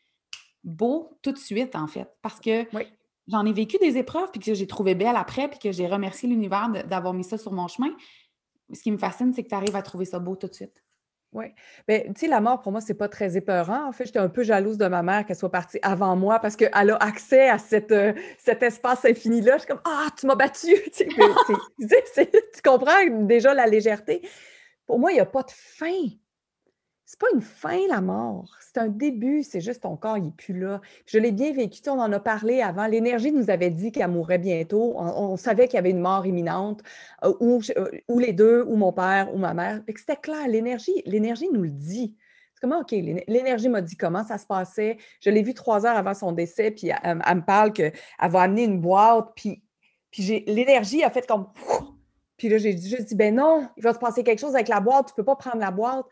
beau 0.63 1.17
tout 1.21 1.31
de 1.31 1.37
suite, 1.37 1.75
en 1.75 1.87
fait? 1.87 2.07
Parce 2.23 2.39
que 2.39 2.65
j'en 3.27 3.45
ai 3.45 3.53
vécu 3.53 3.77
des 3.79 3.97
épreuves, 3.97 4.29
puis 4.31 4.39
que 4.39 4.53
j'ai 4.53 4.67
trouvé 4.67 4.95
belle 4.95 5.15
après, 5.15 5.47
puis 5.47 5.59
que 5.59 5.71
j'ai 5.71 5.87
remercié 5.87 6.29
l'univers 6.29 6.69
d'avoir 6.87 7.13
mis 7.13 7.23
ça 7.23 7.37
sur 7.37 7.53
mon 7.53 7.67
chemin 7.67 7.89
ce 8.73 8.81
qui 8.81 8.91
me 8.91 8.97
fascine, 8.97 9.33
c'est 9.33 9.43
que 9.43 9.49
tu 9.49 9.55
arrives 9.55 9.75
à 9.75 9.81
trouver 9.81 10.05
ça 10.05 10.19
beau 10.19 10.35
tout 10.35 10.47
de 10.47 10.53
suite. 10.53 10.83
Oui. 11.33 11.45
Bien, 11.87 12.03
tu 12.03 12.21
sais, 12.21 12.27
la 12.27 12.39
mort, 12.39 12.61
pour 12.61 12.71
moi, 12.71 12.79
c'est 12.79 12.93
pas 12.93 13.09
très 13.09 13.35
épeurant. 13.35 13.87
En 13.87 13.91
fait, 13.91 14.05
j'étais 14.05 14.19
un 14.19 14.29
peu 14.29 14.43
jalouse 14.43 14.77
de 14.77 14.87
ma 14.87 15.03
mère 15.03 15.25
qu'elle 15.25 15.35
soit 15.35 15.51
partie 15.51 15.77
avant 15.81 16.15
moi 16.15 16.39
parce 16.39 16.55
qu'elle 16.55 16.71
a 16.73 16.95
accès 16.95 17.49
à 17.49 17.57
cette, 17.57 17.91
euh, 17.91 18.13
cet 18.37 18.63
espace 18.63 19.03
infini-là. 19.03 19.55
Je 19.55 19.59
suis 19.59 19.67
comme 19.67 19.81
Ah, 19.85 20.07
tu 20.17 20.25
m'as 20.25 20.35
battu! 20.35 20.73
tu, 20.95 21.05
tu 21.05 22.61
comprends 22.63 23.05
déjà 23.25 23.53
la 23.53 23.67
légèreté. 23.67 24.21
Pour 24.85 24.99
moi, 24.99 25.11
il 25.11 25.15
n'y 25.15 25.19
a 25.19 25.25
pas 25.25 25.43
de 25.43 25.51
fin 25.51 26.07
c'est 27.07 27.19
pas 27.19 27.27
une 27.33 27.41
fin, 27.41 27.79
la 27.87 28.01
mort. 28.01 28.57
C'est 28.59 28.79
un 28.79 28.89
début. 28.89 29.41
C'est 29.41 29.61
juste 29.61 29.83
ton 29.83 29.95
corps, 29.95 30.17
il 30.17 30.25
n'est 30.25 30.31
plus 30.31 30.59
là. 30.59 30.81
Je 31.05 31.17
l'ai 31.17 31.31
bien 31.31 31.53
vécu. 31.53 31.79
On 31.87 32.01
en 32.01 32.11
a 32.11 32.19
parlé 32.19 32.61
avant. 32.61 32.85
L'énergie 32.85 33.31
nous 33.31 33.49
avait 33.49 33.69
dit 33.69 33.93
qu'elle 33.93 34.11
mourrait 34.11 34.39
bientôt. 34.39 34.93
On, 34.97 35.37
savait 35.37 35.67
qu'il 35.67 35.75
y 35.75 35.79
avait 35.79 35.91
une 35.91 36.01
mort 36.01 36.25
imminente, 36.25 36.83
euh, 37.23 37.33
euh, 37.39 37.91
ou, 38.09 38.19
les 38.19 38.33
deux, 38.33 38.65
ou 38.67 38.75
mon 38.75 38.91
père, 38.91 39.33
ou 39.33 39.37
ma 39.37 39.53
mère. 39.53 39.81
C'était 39.95 40.17
clair. 40.17 40.49
L'énergie, 40.49 41.01
l'énergie 41.05 41.47
nous 41.49 41.61
le 41.61 41.69
dit. 41.69 42.13
C'est 42.53 42.59
comment, 42.59 42.81
OK, 42.81 42.91
l'énergie 42.91 43.69
m'a 43.69 43.81
dit 43.81 43.95
comment 43.95 44.25
ça 44.25 44.37
se 44.37 44.45
passait. 44.45 44.97
Je 45.21 45.29
l'ai 45.29 45.43
vu 45.43 45.53
trois 45.53 45.85
heures 45.85 45.95
avant 45.95 46.13
son 46.13 46.33
décès, 46.33 46.71
puis 46.71 46.91
elle, 47.03 47.15
me 47.15 47.45
parle 47.45 47.71
qu'elle 47.71 47.93
va 48.19 48.41
amener 48.41 48.65
une 48.65 48.81
boîte, 48.81 49.29
puis, 49.33 49.63
puis 50.11 50.43
l'énergie 50.45 51.05
a 51.05 51.09
fait 51.09 51.25
comme. 51.25 51.47
Puis 52.35 52.49
là, 52.49 52.57
j'ai 52.57 52.77
juste 52.77 53.05
dit, 53.05 53.15
ben 53.15 53.33
non, 53.33 53.69
il 53.77 53.83
va 53.83 53.93
se 53.93 53.99
passer 53.99 54.23
quelque 54.23 54.39
chose 54.39 54.55
avec 54.55 54.67
la 54.67 54.81
boîte, 54.81 55.07
tu 55.07 55.13
ne 55.13 55.15
peux 55.15 55.23
pas 55.23 55.35
prendre 55.35 55.57
la 55.57 55.71
boîte 55.71 56.05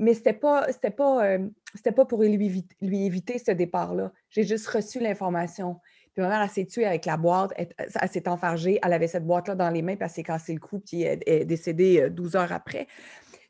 mais 0.00 0.14
c'était 0.14 0.32
pas, 0.32 0.66
c'était 0.72 0.90
pas, 0.90 1.24
euh, 1.24 1.48
pas 1.94 2.04
pour 2.06 2.22
lui 2.22 2.32
éviter, 2.34 2.74
lui 2.80 3.04
éviter 3.04 3.38
ce 3.38 3.50
départ-là. 3.50 4.12
J'ai 4.30 4.44
juste 4.44 4.66
reçu 4.66 4.98
l'information. 4.98 5.76
Puis 6.14 6.22
ma 6.22 6.28
mère, 6.28 6.50
s'est 6.50 6.64
tuée 6.64 6.86
avec 6.86 7.04
la 7.04 7.16
boîte, 7.16 7.52
elle, 7.56 8.08
s'est 8.08 8.28
enfargée, 8.28 8.80
elle 8.82 8.92
avait 8.92 9.06
cette 9.06 9.26
boîte-là 9.26 9.54
dans 9.54 9.70
les 9.70 9.82
mains, 9.82 9.94
puis 9.94 10.04
elle 10.04 10.10
s'est 10.10 10.22
cassé 10.24 10.52
le 10.54 10.58
cou, 10.58 10.80
puis 10.80 11.02
elle, 11.02 11.20
est 11.26 11.44
décédée 11.44 12.10
12 12.10 12.34
euh, 12.34 12.38
heures 12.38 12.52
après. 12.52 12.88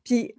Puis 0.04 0.34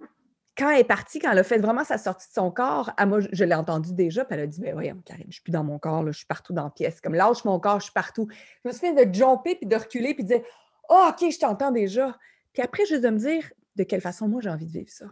quand 0.56 0.70
elle 0.70 0.80
est 0.80 0.84
partie, 0.84 1.18
quand 1.18 1.32
elle 1.32 1.38
a 1.38 1.44
fait 1.44 1.58
vraiment 1.58 1.82
sa 1.82 1.98
sortie 1.98 2.28
de 2.28 2.34
son 2.34 2.50
corps, 2.50 2.92
moi, 3.06 3.20
je 3.32 3.44
l'ai 3.44 3.54
entendu 3.54 3.94
déjà, 3.94 4.24
puis 4.24 4.34
elle 4.34 4.44
a 4.44 4.46
dit 4.46 4.60
Ben 4.60 4.74
voyons, 4.74 5.00
Karine, 5.04 5.26
je 5.28 5.32
suis 5.32 5.42
plus 5.42 5.50
dans 5.50 5.64
mon 5.64 5.78
corps, 5.78 6.06
je 6.06 6.12
suis 6.12 6.26
partout 6.26 6.52
dans 6.52 6.64
la 6.64 6.70
pièce. 6.70 7.00
Comme 7.00 7.14
lâche 7.14 7.44
mon 7.44 7.58
corps, 7.58 7.80
je 7.80 7.84
suis 7.84 7.92
partout. 7.92 8.28
Je 8.62 8.68
me 8.68 8.72
souviens 8.72 8.92
de 8.92 9.12
jumper, 9.12 9.56
puis 9.56 9.66
de 9.66 9.76
reculer, 9.76 10.14
puis 10.14 10.24
de 10.24 10.28
dire 10.28 10.42
Oh, 10.90 11.08
OK, 11.08 11.30
je 11.30 11.38
t'entends 11.38 11.72
déjà. 11.72 12.16
Puis 12.52 12.62
après, 12.62 12.84
juste 12.84 13.02
de 13.02 13.08
me 13.08 13.18
dire 13.18 13.50
de 13.76 13.82
quelle 13.82 14.02
façon 14.02 14.28
moi 14.28 14.42
j'ai 14.42 14.50
envie 14.50 14.66
de 14.66 14.72
vivre 14.72 14.90
ça. 14.90 15.06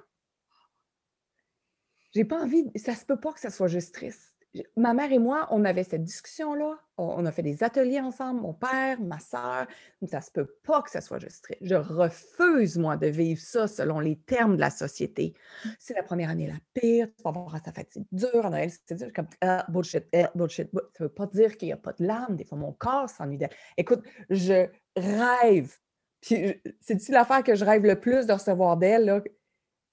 J'ai 2.12 2.24
pas 2.24 2.42
envie, 2.42 2.70
ça 2.76 2.94
se 2.94 3.04
peut 3.04 3.20
pas 3.20 3.32
que 3.32 3.40
ça 3.40 3.50
soit 3.50 3.68
juste 3.68 3.94
triste. 3.94 4.34
Ma 4.76 4.94
mère 4.94 5.12
et 5.12 5.20
moi, 5.20 5.46
on 5.52 5.64
avait 5.64 5.84
cette 5.84 6.02
discussion-là. 6.02 6.76
On 6.98 7.24
a 7.24 7.30
fait 7.30 7.42
des 7.42 7.62
ateliers 7.62 8.00
ensemble, 8.00 8.40
mon 8.40 8.52
père, 8.52 9.00
ma 9.00 9.20
soeur. 9.20 9.68
Ça 10.08 10.20
se 10.20 10.32
peut 10.32 10.56
pas 10.64 10.82
que 10.82 10.90
ça 10.90 11.00
soit 11.00 11.20
juste 11.20 11.44
triste. 11.44 11.60
Je 11.62 11.76
refuse, 11.76 12.76
moi, 12.76 12.96
de 12.96 13.06
vivre 13.06 13.40
ça 13.40 13.68
selon 13.68 14.00
les 14.00 14.16
termes 14.16 14.56
de 14.56 14.60
la 14.60 14.70
société. 14.70 15.34
C'est 15.78 15.94
la 15.94 16.02
première 16.02 16.30
année 16.30 16.48
la 16.48 16.58
pire, 16.74 17.06
tu 17.16 17.22
vas 17.22 17.30
voir 17.30 17.56
sa 17.64 17.72
fatigue 17.72 18.06
dure, 18.10 18.44
en 18.44 18.50
Noël, 18.50 18.70
c'est 18.86 18.96
dur, 18.96 19.12
comme 19.14 19.28
ah, 19.40 19.64
bullshit, 19.68 20.04
ah, 20.12 20.32
bullshit. 20.34 20.68
Ça 20.98 21.04
veut 21.04 21.10
pas 21.10 21.26
dire 21.26 21.56
qu'il 21.56 21.68
n'y 21.68 21.72
a 21.72 21.76
pas 21.76 21.92
de 21.92 22.04
larmes. 22.04 22.34
Des 22.34 22.44
fois, 22.44 22.58
mon 22.58 22.72
corps 22.72 23.08
s'ennuie. 23.08 23.38
Écoute, 23.76 24.02
je 24.30 24.66
rêve. 24.96 25.76
Puis, 26.20 26.60
c'est-tu 26.80 27.12
l'affaire 27.12 27.44
que 27.44 27.54
je 27.54 27.64
rêve 27.64 27.84
le 27.84 27.98
plus 27.98 28.26
de 28.26 28.32
recevoir 28.32 28.76
d'elle? 28.76 29.22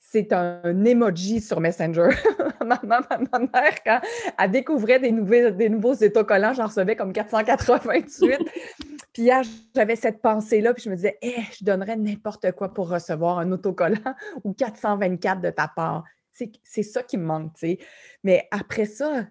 C'est 0.09 0.31
un 0.31 0.85
emoji 0.85 1.41
sur 1.41 1.59
Messenger. 1.59 2.09
ma, 2.65 2.79
ma, 2.85 3.01
mère, 3.39 3.83
quand 3.85 3.99
elle 4.39 4.51
découvrait 4.51 4.99
des, 4.99 5.11
nouveaux, 5.11 5.49
des 5.49 5.67
nouveaux 5.67 5.95
autocollants, 5.95 6.53
j'en 6.53 6.67
recevais 6.67 6.95
comme 6.95 7.11
488. 7.11 8.21
puis 9.13 9.23
hier, 9.23 9.41
j'avais 9.75 9.97
cette 9.97 10.21
pensée-là, 10.21 10.73
puis 10.73 10.83
je 10.83 10.89
me 10.89 10.95
disais, 10.95 11.17
eh, 11.21 11.41
je 11.59 11.65
donnerais 11.65 11.97
n'importe 11.97 12.53
quoi 12.53 12.73
pour 12.73 12.87
recevoir 12.87 13.39
un 13.39 13.51
autocollant 13.51 14.15
ou 14.45 14.53
424 14.53 15.41
de 15.41 15.49
ta 15.49 15.67
part. 15.67 16.05
C'est 16.31 16.83
ça 16.83 17.03
qui 17.03 17.17
me 17.17 17.25
manque, 17.25 17.53
tu 17.55 17.67
sais. 17.67 17.79
Mais 18.23 18.47
après 18.51 18.85
ça, 18.85 19.25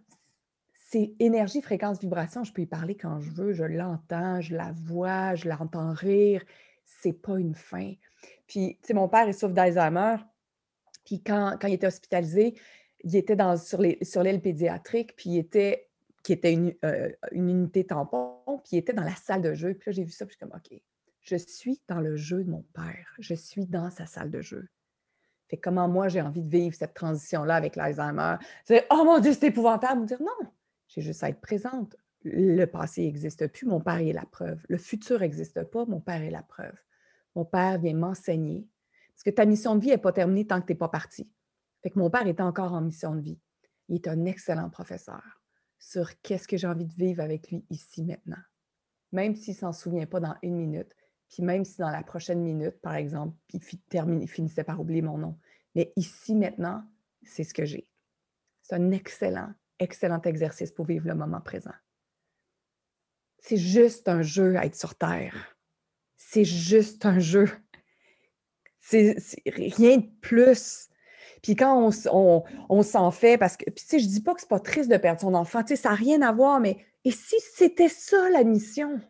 c'est 0.91 1.15
énergie, 1.21 1.63
fréquence, 1.63 2.01
vibration. 2.01 2.45
Je 2.45 2.53
peux 2.53 2.63
y 2.63 2.67
parler 2.67 2.97
quand 2.97 3.21
je 3.21 3.31
veux, 3.31 3.53
je 3.55 3.65
l'entends, 3.65 4.43
je 4.43 4.55
la 4.55 4.73
vois, 4.75 5.37
je 5.37 5.49
l'entends 5.49 5.95
rire. 5.95 6.43
C'est 6.85 7.15
pas 7.15 7.39
une 7.39 7.55
fin. 7.55 7.95
Puis, 8.47 8.79
tu 8.83 8.89
sais, 8.89 8.95
mon 8.95 9.09
père, 9.09 9.27
il 9.27 9.33
souffre 9.33 9.55
d'Alzheimer. 9.55 10.17
Puis 11.07 11.23
quand, 11.23 11.57
il 11.63 11.73
était 11.73 11.87
hospitalisé, 11.87 12.55
il 13.03 13.17
était 13.17 13.37
dans, 13.37 13.57
sur 13.57 13.81
l'aile 13.81 14.43
pédiatrique, 14.43 15.17
puis 15.17 15.31
il 15.31 15.39
était, 15.39 15.89
qui 16.23 16.33
était 16.33 16.53
une, 16.53 16.75
euh, 16.85 17.11
une, 17.31 17.49
unité 17.49 17.87
tampon, 17.87 18.41
puis 18.47 18.73
il 18.73 18.79
était 18.79 18.93
dans 18.93 19.05
la 19.05 19.15
salle 19.15 19.41
de 19.41 19.55
jeu. 19.55 19.75
Puis 19.75 19.91
là, 19.91 19.93
j'ai 19.93 20.05
vu 20.05 20.11
ça, 20.11 20.27
puis 20.27 20.37
je 20.39 20.45
suis 20.45 20.51
comme, 20.51 20.59
OK, 20.59 20.79
je 21.23 21.37
suis 21.37 21.81
dans 21.89 22.01
le 22.01 22.17
jeu 22.17 22.45
de 22.45 22.51
mon 22.51 22.65
père. 22.75 23.15
Je 23.19 23.35
suis 23.35 23.67
dans 23.67 23.91
sa 23.91 24.07
salle 24.07 24.31
de 24.31 24.41
jeu. 24.41 24.69
Fait 25.49 25.57
comment 25.57 25.89
moi, 25.89 26.09
j'ai 26.09 26.21
envie 26.21 26.43
de 26.43 26.49
vivre 26.49 26.75
cette 26.75 26.95
transition-là 26.95 27.55
avec 27.55 27.77
l'Alzheimer? 27.77 28.37
C'est, 28.65 28.87
oh 28.91 29.05
mon 29.05 29.21
Dieu, 29.21 29.33
c'est 29.33 29.47
épouvantable. 29.47 30.03
Me 30.03 30.07
dire, 30.07 30.21
non, 30.21 30.51
j'ai 30.89 31.03
juste 31.03 31.23
à 31.23 31.29
être 31.29 31.41
présente. 31.41 31.97
Le 32.25 32.65
passé 32.65 33.03
n'existe 33.03 33.47
plus, 33.49 33.67
mon 33.67 33.81
père 33.81 33.99
est 33.99 34.13
la 34.13 34.25
preuve. 34.25 34.61
Le 34.69 34.79
futur 34.79 35.21
n'existe 35.21 35.63
pas, 35.65 35.85
mon 35.85 36.01
père 36.01 36.23
est 36.23 36.31
la 36.31 36.43
preuve. 36.43 36.75
Mon 37.37 37.45
père 37.45 37.79
vient 37.79 37.95
m'enseigner 37.95 38.67
parce 39.17 39.25
que 39.25 39.31
ta 39.31 39.47
mission 39.47 39.77
de 39.77 39.81
vie 39.81 39.89
n'est 39.89 39.99
pas 39.99 40.13
terminée 40.13 40.47
tant 40.47 40.61
que 40.61 40.67
tu 40.67 40.73
n'es 40.73 40.79
pas 40.79 40.91
parti. 40.91 41.31
Fait 41.83 41.89
que 41.89 41.99
mon 41.99 42.11
père 42.11 42.27
est 42.27 42.41
encore 42.43 42.75
en 42.75 42.83
mission 42.83 43.15
de 43.15 43.23
vie. 43.23 43.41
Il 43.89 43.97
est 43.97 44.09
un 44.09 44.27
excellent 44.27 44.69
professeur 44.69 45.23
sur 45.79 46.21
qu'est-ce 46.21 46.47
que 46.47 46.59
j'ai 46.59 46.67
envie 46.67 46.85
de 46.85 46.93
vivre 46.93 47.23
avec 47.23 47.51
lui 47.51 47.65
ici 47.71 48.05
maintenant. 48.05 48.43
Même 49.13 49.35
s'il 49.35 49.55
ne 49.55 49.59
s'en 49.59 49.73
souvient 49.73 50.05
pas 50.05 50.21
dans 50.21 50.35
une 50.43 50.57
minute, 50.57 50.95
puis 51.31 51.43
même 51.43 51.65
si 51.65 51.79
dans 51.79 51.89
la 51.89 52.03
prochaine 52.03 52.43
minute, 52.43 52.79
par 52.83 52.95
exemple, 52.95 53.35
il, 53.55 53.63
il 54.21 54.29
finissait 54.29 54.65
par 54.65 54.81
oublier 54.81 55.01
mon 55.01 55.17
nom. 55.17 55.39
Mais 55.75 55.93
ici 55.97 56.35
maintenant, 56.35 56.85
c'est 57.23 57.45
ce 57.45 57.55
que 57.55 57.65
j'ai. 57.65 57.89
C'est 58.61 58.75
un 58.75 58.91
excellent, 58.91 59.55
excellent 59.79 60.21
exercice 60.23 60.73
pour 60.73 60.85
vivre 60.85 61.09
le 61.09 61.15
moment 61.15 61.41
présent. 61.41 61.75
C'est 63.39 63.57
juste 63.57 64.09
un 64.09 64.21
jeu 64.21 64.57
à 64.57 64.67
être 64.67 64.77
sur 64.77 64.95
Terre. 64.95 65.57
C'est 66.17 66.45
juste 66.45 67.07
un 67.07 67.19
jeu. 67.19 67.49
C'est 68.89 69.17
rien 69.47 69.99
de 69.99 70.07
plus. 70.21 70.89
Puis 71.43 71.57
quand 71.57 71.91
on, 72.11 72.83
s'en 72.83 73.11
fait, 73.11 73.39
parce 73.39 73.57
que, 73.57 73.65
puis 73.65 73.85
tu 73.85 73.87
sais, 73.87 73.99
je 73.99 74.07
dis 74.07 74.21
pas 74.21 74.35
que 74.35 74.41
c'est 74.41 74.49
pas 74.49 74.61
triste 74.61 74.91
de 74.91 74.97
perdre 74.97 75.21
son 75.21 75.35
enfant, 75.35 75.63
tu 75.63 75.69
sais, 75.69 75.77
ça 75.77 75.91
n'a 75.91 75.95
rien 75.95 76.23
à 76.23 76.33
voir, 76.33 76.61
mais 76.61 76.79
et 77.05 77.11
si 77.11 77.37
c'était 77.55 77.89
ça 77.89 78.31
la 78.31 78.45
mission? 78.45 79.01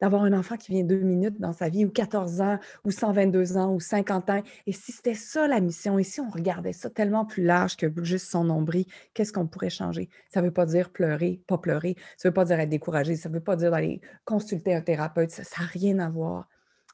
D'avoir 0.00 0.22
un 0.22 0.32
enfant 0.32 0.56
qui 0.56 0.72
vient 0.72 0.84
deux 0.84 1.00
minutes 1.00 1.38
dans 1.38 1.52
sa 1.52 1.68
vie, 1.68 1.84
ou 1.84 1.90
14 1.90 2.40
ans, 2.40 2.58
ou 2.84 2.90
122 2.90 3.58
ans, 3.58 3.74
ou 3.74 3.80
50 3.80 4.30
ans. 4.30 4.42
Et 4.66 4.72
si 4.72 4.92
c'était 4.92 5.14
ça 5.14 5.46
la 5.46 5.60
mission, 5.60 5.98
et 5.98 6.02
si 6.02 6.20
on 6.20 6.30
regardait 6.30 6.72
ça 6.72 6.88
tellement 6.88 7.26
plus 7.26 7.44
large 7.44 7.76
que 7.76 7.86
juste 8.02 8.30
son 8.30 8.44
nombril, 8.44 8.86
qu'est-ce 9.12 9.34
qu'on 9.34 9.46
pourrait 9.46 9.68
changer? 9.68 10.08
Ça 10.32 10.40
ne 10.40 10.46
veut 10.46 10.52
pas 10.52 10.64
dire 10.64 10.90
pleurer, 10.90 11.42
pas 11.46 11.58
pleurer. 11.58 11.96
Ça 12.16 12.28
ne 12.28 12.30
veut 12.30 12.34
pas 12.34 12.46
dire 12.46 12.58
être 12.58 12.70
découragé. 12.70 13.16
Ça 13.16 13.28
ne 13.28 13.34
veut 13.34 13.42
pas 13.42 13.56
dire 13.56 13.70
d'aller 13.70 14.00
consulter 14.24 14.74
un 14.74 14.80
thérapeute. 14.80 15.30
Ça 15.30 15.42
n'a 15.42 15.66
rien 15.66 15.98
à 15.98 16.08
voir. 16.08 16.48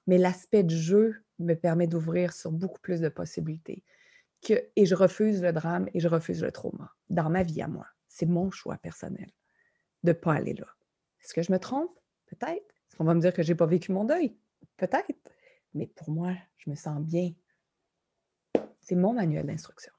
Mais 0.07 0.19
l'aspect 0.19 0.63
du 0.63 0.77
jeu, 0.77 1.23
me 1.39 1.55
permet 1.55 1.87
d'ouvrir 1.87 2.33
sur 2.33 2.51
beaucoup 2.51 2.81
plus 2.81 3.01
de 3.01 3.09
possibilités. 3.09 3.85
Et 4.77 4.87
je 4.87 4.95
refuse 4.95 5.43
le 5.43 5.53
drame 5.53 5.89
et 5.93 6.01
je 6.01 6.09
refuse 6.09 6.43
le 6.43 6.53
trauma 6.53 6.95
dans 7.11 7.29
ma 7.31 7.43
vie 7.43 7.63
à 7.63 7.69
moi. 7.69 7.87
C'est 8.09 8.27
mon 8.27 8.51
choix 8.51 8.77
personnel 8.77 9.31
de 10.03 10.11
ne 10.11 10.13
pas 10.13 10.35
aller 10.35 10.55
là. 10.55 10.67
Est-ce 11.23 11.35
que 11.35 11.43
je 11.43 11.51
me 11.53 11.59
trompe? 11.59 11.99
Peut-être. 12.27 12.75
Est-ce 12.89 12.97
qu'on 12.97 13.05
va 13.05 13.15
me 13.15 13.21
dire 13.21 13.33
que 13.33 13.43
je 13.43 13.53
n'ai 13.53 13.57
pas 13.57 13.67
vécu 13.67 13.93
mon 13.93 14.05
deuil? 14.05 14.37
Peut-être. 14.77 15.31
Mais 15.75 15.87
pour 15.89 16.11
moi, 16.11 16.35
je 16.59 16.71
me 16.71 16.77
sens 16.77 17.01
bien. 17.01 17.33
C'est 18.81 18.95
mon 18.95 19.13
manuel 19.13 19.47
d'instruction. 19.47 19.93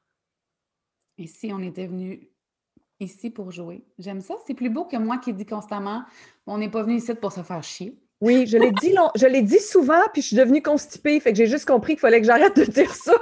Et 1.17 1.27
si 1.27 1.51
on 1.51 1.59
était 1.59 1.87
venu 1.87 2.29
ici 2.99 3.29
pour 3.29 3.51
jouer? 3.51 3.85
J'aime 3.99 4.21
ça. 4.21 4.35
C'est 4.45 4.53
plus 4.53 4.69
beau 4.69 4.85
que 4.85 4.97
moi 4.97 5.17
qui 5.17 5.33
dis 5.33 5.45
constamment 5.45 6.05
on 6.45 6.57
n'est 6.57 6.71
pas 6.71 6.83
venu 6.83 6.95
ici 6.95 7.13
pour 7.15 7.33
se 7.33 7.43
faire 7.43 7.63
chier. 7.63 7.99
Oui, 8.19 8.47
je 8.47 8.57
l'ai 8.57 8.71
dit, 8.71 8.95
je 9.15 9.27
l'ai 9.27 9.43
dit 9.43 9.59
souvent, 9.59 10.01
puis 10.11 10.23
je 10.23 10.27
suis 10.27 10.35
devenue 10.35 10.63
constipée, 10.63 11.19
fait 11.19 11.31
que 11.31 11.37
j'ai 11.37 11.45
juste 11.45 11.65
compris 11.65 11.93
qu'il 11.93 11.99
fallait 11.99 12.19
que 12.19 12.25
j'arrête 12.25 12.55
de 12.55 12.63
dire 12.63 12.95
ça. 12.95 13.13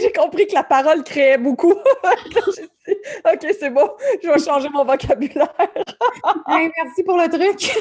j'ai 0.00 0.12
compris 0.12 0.46
que 0.46 0.54
la 0.54 0.62
parole 0.64 1.02
créait 1.02 1.38
beaucoup. 1.38 1.72
OK, 1.72 3.46
c'est 3.58 3.70
bon, 3.70 3.90
je 4.22 4.28
vais 4.28 4.38
changer 4.38 4.68
mon 4.68 4.84
vocabulaire. 4.84 5.50
merci 6.48 7.02
pour 7.04 7.16
le 7.16 7.26
truc. 7.28 7.74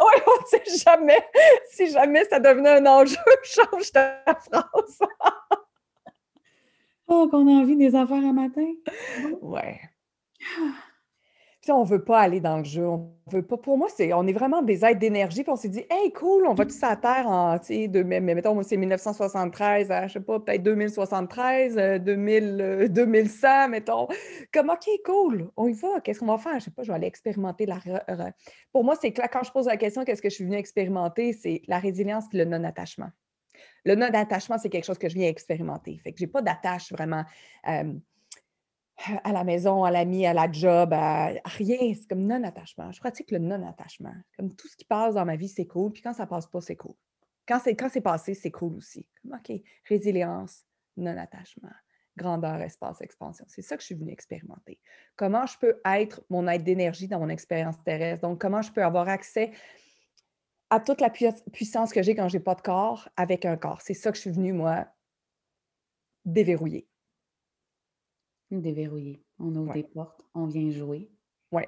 oui, 0.00 0.22
on 0.26 0.40
ne 0.40 0.46
sait 0.46 0.64
jamais. 0.82 1.22
Si 1.70 1.90
jamais 1.90 2.24
ça 2.24 2.40
devenait 2.40 2.78
un 2.78 2.86
enjeu, 2.86 3.18
change 3.42 3.92
ta 3.92 4.22
phrase. 4.24 4.98
oh, 7.08 7.28
qu'on 7.30 7.46
a 7.48 7.50
envie 7.60 7.76
des 7.76 7.94
affaires 7.94 8.16
à 8.16 8.32
matin. 8.32 8.72
Ouais. 9.42 9.78
Puis 11.64 11.72
on 11.72 11.82
ne 11.82 11.88
veut 11.88 12.04
pas 12.04 12.20
aller 12.20 12.40
dans 12.40 12.58
le 12.58 12.64
jeu. 12.64 12.86
On 12.86 13.10
veut 13.28 13.40
pas. 13.40 13.56
Pour 13.56 13.78
moi, 13.78 13.88
c'est, 13.88 14.12
on 14.12 14.26
est 14.26 14.34
vraiment 14.34 14.60
des 14.60 14.84
aides 14.84 14.98
d'énergie. 14.98 15.44
Puis 15.44 15.50
on 15.50 15.56
s'est 15.56 15.70
dit, 15.70 15.82
hey, 15.88 16.12
cool, 16.12 16.46
on 16.46 16.52
va 16.52 16.66
tous 16.66 16.82
à 16.82 16.94
terre 16.94 17.26
en, 17.26 17.58
tu 17.58 17.88
sais, 17.88 18.04
mais 18.04 18.20
mettons, 18.20 18.62
c'est 18.62 18.76
1973, 18.76 19.88
je 19.88 20.02
ne 20.02 20.08
sais 20.08 20.20
pas, 20.20 20.40
peut-être 20.40 20.62
2073, 20.62 22.02
2000, 22.02 22.88
2100, 22.90 23.68
mettons. 23.70 24.08
Comme, 24.52 24.68
OK, 24.68 24.86
cool, 25.06 25.50
on 25.56 25.66
y 25.66 25.72
va. 25.72 26.02
Qu'est-ce 26.02 26.20
qu'on 26.20 26.26
va 26.26 26.36
faire? 26.36 26.52
Je 26.52 26.56
ne 26.56 26.60
sais 26.64 26.70
pas, 26.70 26.82
je 26.82 26.88
vais 26.88 26.96
aller 26.96 27.06
expérimenter 27.06 27.64
la. 27.64 27.78
Pour 28.70 28.84
moi, 28.84 28.94
c'est 29.00 29.12
que 29.12 29.22
quand 29.32 29.42
je 29.42 29.50
pose 29.50 29.64
la 29.64 29.78
question, 29.78 30.04
qu'est-ce 30.04 30.20
que 30.20 30.28
je 30.28 30.34
suis 30.34 30.44
venue 30.44 30.58
expérimenter? 30.58 31.32
C'est 31.32 31.62
la 31.66 31.78
résilience 31.78 32.24
et 32.34 32.36
le 32.36 32.44
non-attachement. 32.44 33.08
Le 33.86 33.94
non-attachement, 33.94 34.58
c'est 34.58 34.68
quelque 34.68 34.84
chose 34.84 34.98
que 34.98 35.08
je 35.08 35.14
viens 35.14 35.28
expérimenter. 35.28 35.98
Fait 36.04 36.12
que 36.12 36.18
je 36.18 36.24
n'ai 36.24 36.30
pas 36.30 36.42
d'attache 36.42 36.92
vraiment. 36.92 37.24
Euh, 37.68 37.94
à 39.24 39.32
la 39.32 39.44
maison, 39.44 39.84
à 39.84 39.90
l'ami, 39.90 40.26
à 40.26 40.32
la 40.32 40.50
job, 40.50 40.92
rien. 40.92 41.94
C'est 41.94 42.08
comme 42.08 42.26
non-attachement. 42.26 42.92
Je 42.92 43.00
pratique 43.00 43.30
le 43.30 43.38
non-attachement. 43.38 44.14
Comme 44.36 44.54
tout 44.54 44.68
ce 44.68 44.76
qui 44.76 44.84
passe 44.84 45.14
dans 45.14 45.24
ma 45.24 45.36
vie, 45.36 45.48
c'est 45.48 45.66
cool. 45.66 45.92
Puis 45.92 46.02
quand 46.02 46.12
ça 46.12 46.26
passe 46.26 46.46
pas, 46.46 46.60
c'est 46.60 46.76
cool. 46.76 46.94
Quand 47.46 47.60
c'est, 47.62 47.76
quand 47.76 47.88
c'est 47.90 48.00
passé, 48.00 48.34
c'est 48.34 48.50
cool 48.50 48.76
aussi. 48.76 49.06
OK, 49.26 49.52
résilience, 49.88 50.64
non-attachement, 50.96 51.72
grandeur, 52.16 52.60
espace, 52.62 53.00
expansion. 53.00 53.44
C'est 53.48 53.62
ça 53.62 53.76
que 53.76 53.82
je 53.82 53.86
suis 53.86 53.94
venue 53.94 54.12
expérimenter. 54.12 54.80
Comment 55.16 55.44
je 55.44 55.58
peux 55.58 55.80
être 55.84 56.22
mon 56.30 56.48
aide 56.48 56.62
d'énergie 56.62 57.08
dans 57.08 57.18
mon 57.18 57.28
expérience 57.28 57.76
terrestre? 57.84 58.26
Donc, 58.26 58.40
comment 58.40 58.62
je 58.62 58.72
peux 58.72 58.82
avoir 58.82 59.08
accès 59.08 59.50
à 60.70 60.80
toute 60.80 61.00
la 61.00 61.10
puissance 61.10 61.92
que 61.92 62.02
j'ai 62.02 62.14
quand 62.14 62.28
j'ai 62.28 62.40
pas 62.40 62.54
de 62.54 62.62
corps 62.62 63.08
avec 63.16 63.44
un 63.44 63.56
corps? 63.56 63.82
C'est 63.82 63.94
ça 63.94 64.10
que 64.10 64.16
je 64.16 64.22
suis 64.22 64.30
venue, 64.30 64.52
moi, 64.52 64.86
déverrouiller. 66.24 66.88
Déverrouiller. 68.58 69.24
On 69.38 69.54
ouvre 69.54 69.72
des 69.72 69.82
portes, 69.82 70.20
on 70.34 70.46
vient 70.46 70.70
jouer. 70.70 71.10
Oui, 71.52 71.62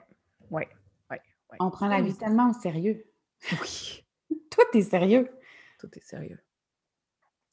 oui, 0.50 0.62
oui. 1.10 1.16
On 1.60 1.70
prend 1.70 1.88
la 1.88 2.00
vie 2.00 2.16
tellement 2.16 2.50
au 2.50 2.52
sérieux. 2.52 3.04
Oui. 3.60 4.04
Toi, 4.50 4.64
t'es 4.72 4.82
sérieux. 4.82 5.28
Tout 5.78 5.88
est 5.94 6.04
sérieux. 6.04 6.38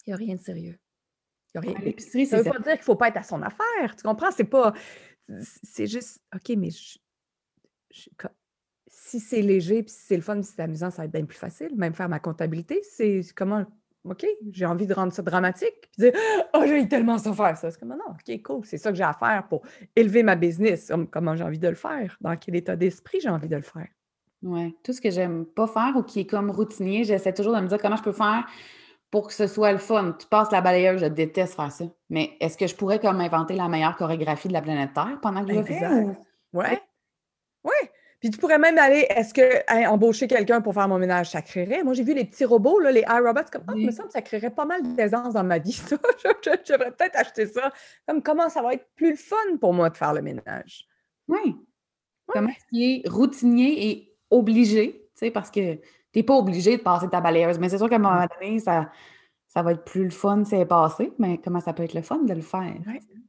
Il 0.05 0.09
n'y 0.09 0.13
a 0.13 0.17
rien 0.17 0.35
de 0.35 0.41
sérieux. 0.41 0.79
Il 1.53 1.55
y 1.55 1.57
a 1.57 1.61
rien. 1.61 1.79
L'épicerie, 1.79 2.25
ça 2.25 2.37
ne 2.37 2.43
veut 2.43 2.51
pas 2.51 2.59
dire 2.59 2.73
qu'il 2.73 2.79
ne 2.79 2.83
faut 2.83 2.95
pas 2.95 3.09
être 3.09 3.17
à 3.17 3.23
son 3.23 3.41
affaire. 3.41 3.95
Tu 3.95 4.03
comprends? 4.03 4.31
C'est 4.31 4.43
pas. 4.43 4.73
C'est 5.41 5.87
juste. 5.87 6.21
OK, 6.33 6.49
mais 6.57 6.69
si 8.87 9.19
c'est 9.19 9.41
léger, 9.41 9.83
puis 9.83 9.91
si 9.91 10.01
c'est 10.05 10.15
le 10.15 10.21
fun, 10.21 10.41
si 10.41 10.53
c'est 10.53 10.61
amusant, 10.61 10.89
ça 10.89 11.03
va 11.03 11.05
être 11.05 11.11
bien 11.11 11.25
plus 11.25 11.37
facile. 11.37 11.75
Même 11.75 11.93
faire 11.93 12.09
ma 12.09 12.19
comptabilité, 12.19 12.81
c'est 12.83 13.21
comment 13.35 13.65
OK, 14.05 14.25
j'ai 14.51 14.65
envie 14.65 14.85
de 14.85 14.93
rendre 14.93 15.13
ça 15.13 15.21
dramatique, 15.21 15.73
puis 15.81 16.11
dire 16.11 16.13
Oh, 16.53 16.63
j'ai 16.65 16.87
tellement 16.87 17.17
souffert 17.17 17.57
ça. 17.57 17.71
C'est 17.71 17.79
comme 17.79 17.89
non, 17.89 17.99
OK, 18.09 18.41
cool, 18.43 18.65
c'est 18.65 18.77
ça 18.77 18.91
que 18.91 18.97
j'ai 18.97 19.03
à 19.03 19.13
faire 19.13 19.47
pour 19.47 19.61
élever 19.95 20.23
ma 20.23 20.35
business. 20.35 20.91
Comment 21.11 21.35
j'ai 21.35 21.43
envie 21.43 21.59
de 21.59 21.69
le 21.69 21.75
faire? 21.75 22.17
Dans 22.19 22.35
quel 22.35 22.55
état 22.55 22.75
d'esprit 22.75 23.19
j'ai 23.21 23.29
envie 23.29 23.47
de 23.47 23.55
le 23.55 23.61
faire? 23.61 23.87
Oui, 24.41 24.75
tout 24.83 24.91
ce 24.91 24.99
que 24.99 25.09
j'aime 25.09 25.45
pas 25.45 25.67
faire 25.67 25.93
ou 25.95 26.03
qui 26.03 26.21
est 26.21 26.25
comme 26.25 26.51
routinier, 26.51 27.05
j'essaie 27.05 27.33
toujours 27.33 27.55
de 27.55 27.61
me 27.61 27.67
dire 27.67 27.77
comment 27.77 27.95
je 27.95 28.03
peux 28.03 28.11
faire 28.11 28.45
pour 29.09 29.27
que 29.27 29.33
ce 29.33 29.47
soit 29.47 29.71
le 29.71 29.77
fun. 29.77 30.15
Tu 30.19 30.27
passes 30.27 30.51
la 30.51 30.59
balayeuse, 30.59 30.99
je 30.99 31.05
déteste 31.05 31.53
faire 31.53 31.71
ça. 31.71 31.85
Mais 32.09 32.35
est-ce 32.41 32.57
que 32.57 32.67
je 32.67 32.75
pourrais 32.75 32.99
comme 32.99 33.21
inventer 33.21 33.55
la 33.55 33.69
meilleure 33.69 33.95
chorégraphie 33.95 34.47
de 34.49 34.53
la 34.53 34.61
planète 34.61 34.93
Terre 34.93 35.19
pendant 35.21 35.45
que 35.45 35.53
je 35.53 35.59
le 35.59 35.63
fais? 35.63 35.87
Oui. 36.51 36.65
Oui. 37.63 37.89
Puis 38.23 38.31
tu 38.31 38.37
pourrais 38.37 38.57
même 38.57 38.77
aller, 38.77 39.05
est-ce 39.09 39.33
que 39.33 39.89
embaucher 39.89 40.29
quelqu'un 40.29 40.61
pour 40.61 40.73
faire 40.73 40.87
mon 40.87 40.97
ménage, 40.97 41.31
ça 41.31 41.41
créerait? 41.41 41.83
Moi, 41.83 41.93
j'ai 41.93 42.03
vu 42.03 42.13
les 42.13 42.23
petits 42.23 42.45
robots, 42.45 42.79
là, 42.79 42.89
les 42.89 43.01
iRobots, 43.01 43.51
comme, 43.51 43.63
ah, 43.67 43.73
il 43.75 43.85
me 43.85 43.91
semble 43.91 44.07
que 44.07 44.13
ça 44.13 44.21
créerait 44.21 44.49
pas 44.49 44.63
mal 44.63 44.95
d'aisance 44.95 45.33
dans 45.33 45.43
ma 45.43 45.59
vie, 45.59 45.73
ça. 45.73 45.97
J'aimerais 46.63 46.91
peut-être 46.91 47.17
acheter 47.17 47.47
ça. 47.47 47.73
Comme, 48.07 48.23
comment 48.23 48.47
ça 48.47 48.61
va 48.61 48.75
être 48.75 48.87
plus 48.95 49.17
fun 49.17 49.57
pour 49.59 49.73
moi 49.73 49.89
de 49.89 49.97
faire 49.97 50.13
le 50.13 50.21
ménage? 50.21 50.87
Oui. 51.27 51.57
Comment 52.27 52.47
est-ce 52.47 52.65
qu'il 52.69 52.81
est 52.81 53.09
routinier 53.09 53.89
et 53.89 54.17
obligé, 54.31 55.05
tu 55.15 55.25
sais, 55.25 55.29
parce 55.29 55.51
que 55.51 55.73
tu 55.73 55.81
n'es 56.15 56.23
pas 56.23 56.35
obligé 56.35 56.77
de 56.77 56.81
passer 56.81 57.09
ta 57.09 57.19
balayeuse, 57.19 57.59
mais 57.59 57.67
c'est 57.67 57.77
sûr 57.77 57.89
qu'à 57.89 57.97
un 57.97 57.99
moment 57.99 58.25
donné, 58.39 58.59
ça, 58.59 58.89
ça 59.47 59.63
va 59.63 59.73
être 59.73 59.83
plus 59.83 60.05
le 60.05 60.11
fun 60.11 60.45
c'est 60.45 60.65
passé, 60.65 61.11
mais 61.19 61.39
comment 61.39 61.59
ça 61.59 61.73
peut 61.73 61.83
être 61.83 61.93
le 61.93 62.01
fun 62.01 62.19
de 62.19 62.33
le 62.33 62.41
faire? 62.41 62.73
Oui, 62.87 63.01
oui. 63.13 63.23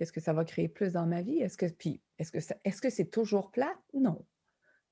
Qu'est-ce 0.00 0.12
que 0.12 0.20
ça 0.22 0.32
va 0.32 0.46
créer 0.46 0.66
plus 0.66 0.94
dans 0.94 1.04
ma 1.04 1.20
vie? 1.20 1.40
Est-ce 1.40 1.58
que 1.58 1.66
puis 1.66 2.00
est-ce 2.16 2.80
que 2.80 2.88
c'est 2.88 3.10
toujours 3.10 3.50
plat? 3.50 3.74
Non. 3.92 4.24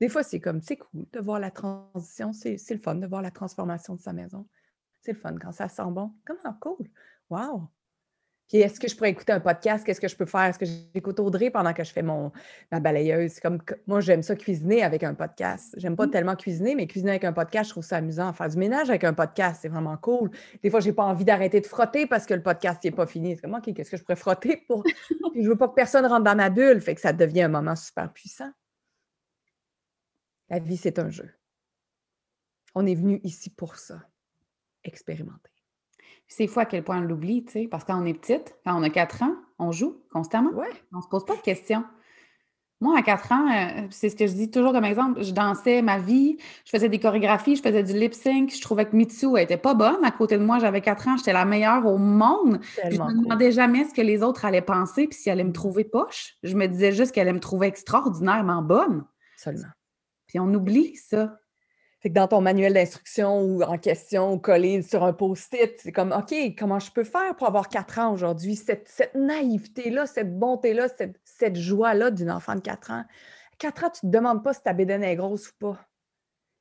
Des 0.03 0.11
fois, 0.11 0.23
c'est 0.23 0.39
comme 0.39 0.61
c'est 0.61 0.77
cool 0.77 1.07
de 1.11 1.19
voir 1.19 1.41
la 1.41 1.51
transition, 1.51 2.35
c'est 2.35 2.59
le 2.69 2.79
fun 2.79 2.97
de 2.97 3.07
voir 3.07 3.23
la 3.23 3.31
transformation 3.31 3.95
de 3.95 4.03
sa 4.03 4.13
maison. 4.13 4.47
C'est 5.01 5.15
le 5.15 5.19
fun 5.19 5.35
quand 5.39 5.53
ça 5.53 5.67
sent 5.71 5.91
bon. 5.93 6.13
Comment 6.27 6.53
cool! 6.61 6.91
Wow! 7.31 7.71
Puis 8.49 8.59
est-ce 8.59 8.80
que 8.80 8.88
je 8.88 8.96
pourrais 8.96 9.11
écouter 9.11 9.32
un 9.32 9.40
podcast? 9.40 9.84
Qu'est-ce 9.84 10.01
que 10.01 10.09
je 10.09 10.16
peux 10.16 10.24
faire? 10.24 10.44
Est-ce 10.44 10.59
que 10.59 10.64
j'écoute 10.94 11.20
Audrey 11.20 11.51
pendant 11.51 11.74
que 11.74 11.84
je 11.84 11.92
fais 11.92 12.03
mon, 12.03 12.32
ma 12.72 12.80
balayeuse? 12.80 13.40
Comme 13.40 13.59
moi, 13.86 14.01
j'aime 14.01 14.22
ça 14.22 14.36
cuisiner 14.36 14.82
avec 14.82 15.05
un 15.05 15.12
podcast. 15.14 15.74
J'aime 15.76 15.96
pas 15.96 16.07
mmh. 16.07 16.11
tellement 16.11 16.34
cuisiner, 16.34 16.74
mais 16.74 16.86
cuisiner 16.86 17.11
avec 17.11 17.24
un 17.24 17.34
podcast, 17.34 17.68
je 17.68 17.74
trouve 17.74 17.84
ça 17.84 17.99
amusant. 17.99 18.32
Faire 18.32 18.49
du 18.49 18.57
ménage 18.57 18.88
avec 18.88 19.05
un 19.05 19.12
podcast, 19.12 19.61
c'est 19.62 19.68
vraiment 19.68 19.99
cool. 19.99 20.30
Des 20.62 20.70
fois, 20.70 20.80
j'ai 20.80 20.94
pas 20.94 21.05
envie 21.05 21.26
d'arrêter 21.26 21.61
de 21.61 21.66
frotter 21.66 22.07
parce 22.07 22.24
que 22.24 22.32
le 22.32 22.42
podcast 22.42 22.82
n'est 22.82 22.90
pas 22.90 23.07
fini. 23.07 23.36
C'est 23.36 23.42
comme 23.42 23.55
OK, 23.55 23.74
qu'est-ce 23.74 23.90
que 23.90 23.99
je 23.99 24.03
pourrais 24.03 24.16
frotter 24.16 24.57
pour? 24.66 24.82
Puis 24.82 24.96
je 25.42 25.49
veux 25.49 25.57
pas 25.57 25.68
que 25.68 25.74
personne 25.74 26.07
rentre 26.07 26.24
dans 26.24 26.36
ma 26.36 26.49
bulle. 26.49 26.80
Fait 26.80 26.94
que 26.94 27.03
ça 27.03 27.12
devient 27.12 27.42
un 27.42 27.49
moment 27.49 27.76
super 27.76 28.11
puissant. 28.11 28.51
La 30.49 30.59
vie, 30.59 30.78
c'est 30.78 30.99
un 30.99 31.11
jeu. 31.11 31.30
On 32.74 32.86
est 32.86 32.94
venu 32.94 33.20
ici 33.24 33.51
pour 33.51 33.76
ça. 33.76 34.01
Expérimenter. 34.84 35.58
C'est 36.29 36.47
fou 36.47 36.61
à 36.61 36.66
quel 36.66 36.85
point 36.85 36.99
on 36.99 37.01
l'oublie, 37.01 37.45
tu 37.45 37.53
sais, 37.53 37.68
parce 37.68 37.85
que 37.85 37.93
quand 37.93 38.03
on 38.03 38.07
est 38.07 38.14
petite, 38.14 38.55
quand 38.64 38.79
on 38.79 38.83
a 38.83 38.91
4 38.91 39.22
ans, 39.22 39.35
on 39.59 39.72
joue 39.72 39.97
constamment. 40.12 40.51
Ouais. 40.51 40.66
On 40.93 40.99
ne 40.99 41.03
se 41.03 41.09
pose 41.09 41.24
pas 41.24 41.35
de 41.35 41.41
questions. 41.41 41.85
Moi, 42.81 42.97
à 42.97 43.03
4 43.03 43.33
ans, 43.33 43.51
euh, 43.51 43.87
c'est 43.91 44.09
ce 44.09 44.14
que 44.14 44.29
je 44.29 44.35
dis 44.35 44.51
toujours 44.51 44.72
comme 44.72 44.85
exemple, 44.85 45.20
je 45.24 45.33
dansais 45.33 45.83
ma 45.83 45.99
vie, 45.99 46.37
je 46.64 46.70
faisais 46.70 46.89
des 46.89 47.01
chorégraphies, 47.01 47.57
je 47.57 47.62
faisais 47.62 47.83
du 47.83 47.93
lip 47.93 48.14
sync, 48.14 48.55
je 48.55 48.61
trouvais 48.61 48.85
que 48.85 48.95
Mitsu 48.95 49.26
elle 49.37 49.43
était 49.43 49.57
pas 49.57 49.74
bonne. 49.74 50.05
À 50.05 50.12
côté 50.12 50.39
de 50.39 50.45
moi, 50.45 50.61
j'avais 50.61 50.81
4 50.81 51.09
ans, 51.09 51.16
j'étais 51.16 51.33
la 51.33 51.45
meilleure 51.45 51.87
au 51.87 51.99
monde. 51.99 52.61
je 52.85 52.97
ne 52.97 53.05
me 53.05 53.22
demandais 53.22 53.51
jamais 53.51 53.85
ce 53.85 53.95
que 53.95 54.03
les 54.03 54.22
autres 54.22 54.45
allaient 54.45 54.61
penser, 54.61 55.09
puis 55.09 55.18
si 55.18 55.29
elle 55.29 55.41
allait 55.41 55.49
me 55.49 55.53
trouver 55.53 55.83
poche. 55.83 56.37
Je 56.45 56.55
me 56.55 56.68
disais 56.68 56.93
juste 56.93 57.11
qu'elle 57.12 57.22
allait 57.22 57.33
me 57.33 57.41
trouver 57.41 57.66
extraordinairement 57.66 58.62
bonne. 58.62 59.05
Seulement. 59.37 59.68
Puis 60.29 60.39
on 60.39 60.53
oublie 60.55 60.95
ça. 60.95 61.37
Fait 62.01 62.11
que 62.11 62.14
dans 62.14 62.28
ton 62.28 62.40
manuel 62.40 62.74
d'instruction 62.74 63.40
ou 63.42 63.62
en 63.62 63.76
question 63.76 64.32
ou 64.32 64.38
collé 64.38 64.82
sur 64.82 65.03
un 65.03 65.12
post-it, 65.12 65.80
c'est 65.82 65.90
comme 65.90 66.12
OK, 66.12 66.32
comment 66.57 66.78
je 66.78 66.92
peux 66.92 67.03
faire 67.03 67.34
pour 67.36 67.49
avoir 67.49 67.68
quatre 67.68 67.99
ans 67.99 68.12
aujourd'hui? 68.12 68.55
Cette, 68.55 68.88
naïveté-là, 69.16 70.07
cette 70.07 70.38
bonté-là, 70.38 70.86
cette, 71.24 71.57
joie-là 71.57 72.12
d'une 72.12 72.30
enfant 72.30 72.55
de 72.55 72.61
quatre 72.61 72.92
ans. 72.92 73.05
Quatre 73.59 73.84
ans, 73.84 73.90
tu 73.90 74.07
ne 74.07 74.12
te 74.12 74.16
demandes 74.16 74.44
pas 74.44 74.53
si 74.53 74.62
ta 74.62 74.72
bédaine 74.72 75.03
est 75.03 75.16
grosse 75.16 75.49
ou 75.49 75.53
pas. 75.59 75.88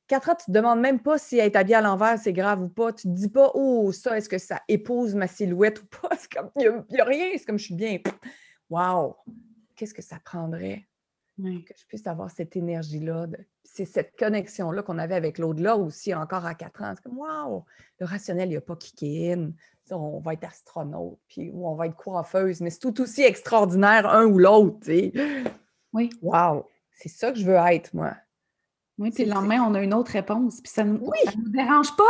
Quatre 0.08 0.30
ans, 0.30 0.34
tu 0.34 0.50
ne 0.50 0.54
te 0.54 0.58
demandes 0.58 0.80
même 0.80 0.98
pas 0.98 1.18
si 1.18 1.38
elle 1.38 1.46
est 1.46 1.56
habillée 1.56 1.76
à 1.76 1.82
l'envers, 1.82 2.18
c'est 2.18 2.32
grave 2.32 2.62
ou 2.62 2.68
pas. 2.68 2.92
Tu 2.92 3.06
ne 3.06 3.14
te 3.14 3.20
dis 3.20 3.28
pas, 3.28 3.52
oh, 3.54 3.92
ça, 3.92 4.16
est-ce 4.16 4.28
que 4.28 4.38
ça 4.38 4.62
épouse 4.66 5.14
ma 5.14 5.28
silhouette 5.28 5.82
ou 5.82 5.86
pas? 5.86 6.08
C'est 6.18 6.32
comme, 6.32 6.50
il 6.56 6.82
n'y 6.90 7.00
a, 7.00 7.04
rien, 7.04 7.30
c'est 7.36 7.44
comme 7.44 7.58
je 7.58 7.64
suis 7.66 7.74
bien. 7.74 7.98
Wow! 8.70 9.16
Qu'est-ce 9.76 9.94
que 9.94 10.02
ça 10.02 10.18
prendrait? 10.24 10.87
Que 11.38 11.74
je 11.76 11.86
puisse 11.86 12.06
avoir 12.06 12.30
cette 12.30 12.56
énergie-là. 12.56 13.26
C'est 13.64 13.84
cette 13.84 14.16
connexion-là 14.18 14.82
qu'on 14.82 14.98
avait 14.98 15.14
avec 15.14 15.38
l'au-delà 15.38 15.76
aussi 15.76 16.14
encore 16.14 16.44
à 16.46 16.54
quatre 16.54 16.82
ans. 16.82 16.92
C'est 16.94 17.02
comme, 17.02 17.18
waouh, 17.18 17.64
le 18.00 18.06
rationnel, 18.06 18.48
il 18.48 18.52
n'y 18.52 18.56
a 18.56 18.60
pas 18.60 18.76
kické 18.76 19.32
in. 19.32 19.52
On 19.90 20.20
va 20.20 20.34
être 20.34 20.44
astronaute, 20.44 21.18
puis 21.28 21.50
ou 21.50 21.66
on 21.66 21.74
va 21.74 21.86
être 21.86 21.96
coiffeuse, 21.96 22.60
mais 22.60 22.68
c'est 22.68 22.80
tout 22.80 23.00
aussi 23.00 23.22
extraordinaire 23.22 24.06
un 24.06 24.26
ou 24.26 24.38
l'autre. 24.38 24.86
Oui. 25.94 26.10
Waouh, 26.20 26.64
c'est 26.92 27.08
ça 27.08 27.32
que 27.32 27.38
je 27.38 27.46
veux 27.46 27.54
être, 27.54 27.94
moi. 27.94 28.14
Oui, 28.98 29.10
puis 29.12 29.24
le 29.24 29.32
lendemain, 29.32 29.62
on 29.62 29.74
a 29.74 29.82
une 29.82 29.94
autre 29.94 30.12
réponse, 30.12 30.60
puis 30.60 30.70
ça 30.70 30.84
ne 30.84 30.98
nous, 30.98 31.10
nous 31.38 31.48
dérange 31.50 31.96
pas. 31.96 32.04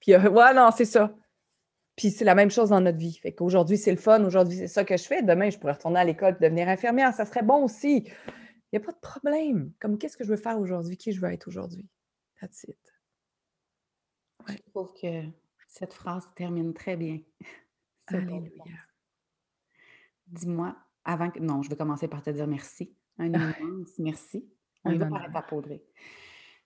Puis, 0.00 0.14
euh, 0.14 0.30
ouais, 0.30 0.54
non, 0.54 0.70
c'est 0.74 0.84
ça. 0.84 1.14
Puis 1.96 2.10
c'est 2.10 2.24
la 2.24 2.34
même 2.34 2.50
chose 2.50 2.70
dans 2.70 2.80
notre 2.80 2.98
vie. 2.98 3.14
Fait 3.14 3.32
qu'aujourd'hui, 3.32 3.76
c'est 3.76 3.90
le 3.90 3.98
fun. 3.98 4.24
Aujourd'hui, 4.24 4.56
c'est 4.56 4.68
ça 4.68 4.84
que 4.84 4.96
je 4.96 5.04
fais. 5.04 5.22
Demain, 5.22 5.50
je 5.50 5.58
pourrais 5.58 5.72
retourner 5.72 6.00
à 6.00 6.04
l'école 6.04 6.36
et 6.40 6.42
devenir 6.42 6.68
infirmière. 6.68 7.12
Ça 7.12 7.26
serait 7.26 7.42
bon 7.42 7.64
aussi. 7.64 8.04
Il 8.06 8.78
n'y 8.78 8.82
a 8.82 8.86
pas 8.86 8.92
de 8.92 9.00
problème. 9.00 9.72
Comme 9.78 9.98
qu'est-ce 9.98 10.16
que 10.16 10.24
je 10.24 10.30
veux 10.30 10.36
faire 10.36 10.58
aujourd'hui? 10.58 10.96
Qui 10.96 11.12
je 11.12 11.20
veux 11.20 11.30
être 11.30 11.48
aujourd'hui? 11.48 11.86
That's 12.40 12.64
it. 12.64 12.78
Je 14.48 14.56
trouve 14.70 14.92
que 14.94 15.24
cette 15.68 15.92
phrase 15.92 16.28
termine 16.34 16.72
très 16.72 16.96
bien. 16.96 17.20
Alléluia. 18.06 18.50
Dis-moi, 20.26 20.74
avant 21.04 21.30
que. 21.30 21.40
Non, 21.40 21.62
je 21.62 21.68
vais 21.68 21.76
commencer 21.76 22.08
par 22.08 22.22
te 22.22 22.30
dire 22.30 22.46
merci. 22.46 22.96
Un 23.18 23.26
immense 23.26 23.98
merci. 23.98 24.48
On 24.84 24.90
y 24.90 24.98
va 24.98 25.08
par 25.30 25.52
Audrey. 25.52 25.84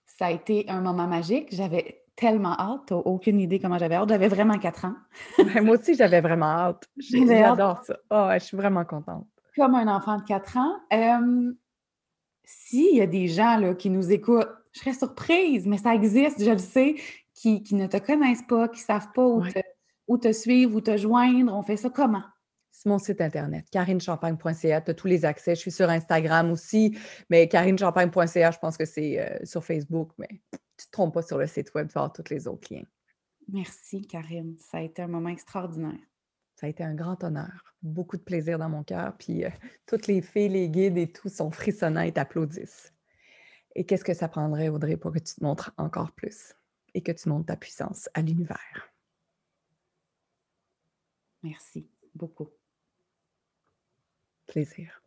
Ça 0.05 0.27
a 0.27 0.31
été 0.31 0.67
un 0.69 0.81
moment 0.81 1.07
magique. 1.07 1.53
J'avais 1.53 2.06
tellement 2.17 2.59
hâte. 2.59 2.87
Tu 2.87 2.93
aucune 2.93 3.39
idée 3.39 3.59
comment 3.59 3.77
j'avais 3.77 3.95
hâte. 3.95 4.09
J'avais 4.09 4.27
vraiment 4.27 4.57
quatre 4.57 4.83
ans. 4.83 4.95
moi 5.63 5.77
aussi, 5.77 5.95
j'avais 5.95 6.19
vraiment 6.19 6.47
hâte. 6.47 6.89
J'adore 6.97 7.83
ça. 7.85 7.97
Oh, 8.09 8.29
je 8.33 8.39
suis 8.39 8.57
vraiment 8.57 8.83
contente. 8.83 9.27
Comme 9.55 9.75
un 9.75 9.87
enfant 9.87 10.17
de 10.17 10.23
quatre 10.23 10.57
ans. 10.57 10.75
S'il 12.43 12.97
y 12.97 13.01
a 13.01 13.07
des 13.07 13.27
gens 13.27 13.57
là, 13.57 13.75
qui 13.75 13.89
nous 13.89 14.11
écoutent, 14.11 14.49
je 14.73 14.79
serais 14.79 14.93
surprise, 14.93 15.65
mais 15.65 15.77
ça 15.77 15.93
existe, 15.93 16.43
je 16.43 16.51
le 16.51 16.57
sais, 16.57 16.95
qui, 17.33 17.63
ne 17.71 17.87
te 17.87 17.97
connaissent 17.97 18.45
pas, 18.47 18.67
qui 18.67 18.79
ne 18.81 18.85
savent 18.85 19.11
pas 19.13 19.25
où, 19.25 19.45
te, 19.45 19.59
où 20.07 20.17
te 20.17 20.31
suivre, 20.31 20.75
où 20.75 20.81
te 20.81 20.95
joindre. 20.97 21.53
On 21.53 21.61
fait 21.61 21.77
ça 21.77 21.89
comment? 21.89 22.23
C'est 22.71 22.87
mon 22.87 22.99
site 22.99 23.21
internet, 23.21 23.65
carinechampagne.ca. 23.71 24.81
Tu 24.81 24.91
as 24.91 24.93
tous 24.93 25.07
les 25.07 25.25
accès. 25.25 25.55
Je 25.55 25.61
suis 25.61 25.71
sur 25.71 25.89
Instagram 25.89 26.51
aussi, 26.51 26.97
mais 27.29 27.47
carinechampagne.ca, 27.47 28.51
je 28.51 28.59
pense 28.59 28.77
que 28.77 28.85
c'est 28.85 29.19
euh, 29.19 29.37
sur 29.43 29.63
Facebook, 29.63 30.11
mais 30.17 30.29
tu 30.77 30.83
ne 30.83 30.85
te 30.85 30.91
trompes 30.91 31.13
pas 31.13 31.21
sur 31.21 31.37
le 31.37 31.47
site 31.47 31.73
web, 31.73 31.87
tu 31.87 31.93
vas 31.93 32.09
tous 32.09 32.29
les 32.29 32.47
autres 32.47 32.73
liens. 32.73 32.85
Merci, 33.51 34.05
Karine. 34.05 34.57
Ça 34.59 34.77
a 34.77 34.81
été 34.81 35.01
un 35.01 35.07
moment 35.07 35.29
extraordinaire. 35.29 35.99
Ça 36.55 36.65
a 36.65 36.69
été 36.69 36.83
un 36.83 36.95
grand 36.95 37.23
honneur. 37.23 37.75
Beaucoup 37.81 38.17
de 38.17 38.23
plaisir 38.23 38.57
dans 38.57 38.69
mon 38.69 38.83
cœur. 38.83 39.15
Puis 39.17 39.45
euh, 39.45 39.49
toutes 39.85 40.07
les 40.07 40.21
filles, 40.21 40.49
les 40.49 40.69
guides 40.69 40.97
et 40.97 41.11
tout 41.11 41.29
sont 41.29 41.51
frissonnants 41.51 42.01
et 42.01 42.11
t'applaudissent. 42.11 42.93
Et 43.75 43.85
qu'est-ce 43.85 44.03
que 44.03 44.13
ça 44.13 44.27
prendrait, 44.27 44.69
Audrey, 44.69 44.97
pour 44.97 45.11
que 45.11 45.19
tu 45.19 45.35
te 45.35 45.43
montres 45.43 45.71
encore 45.77 46.11
plus 46.11 46.55
et 46.93 47.01
que 47.01 47.11
tu 47.11 47.29
montes 47.29 47.47
ta 47.47 47.55
puissance 47.55 48.09
à 48.13 48.21
l'univers? 48.21 48.91
Merci 51.43 51.87
beaucoup. 52.15 52.49
Plaisir. 54.47 55.06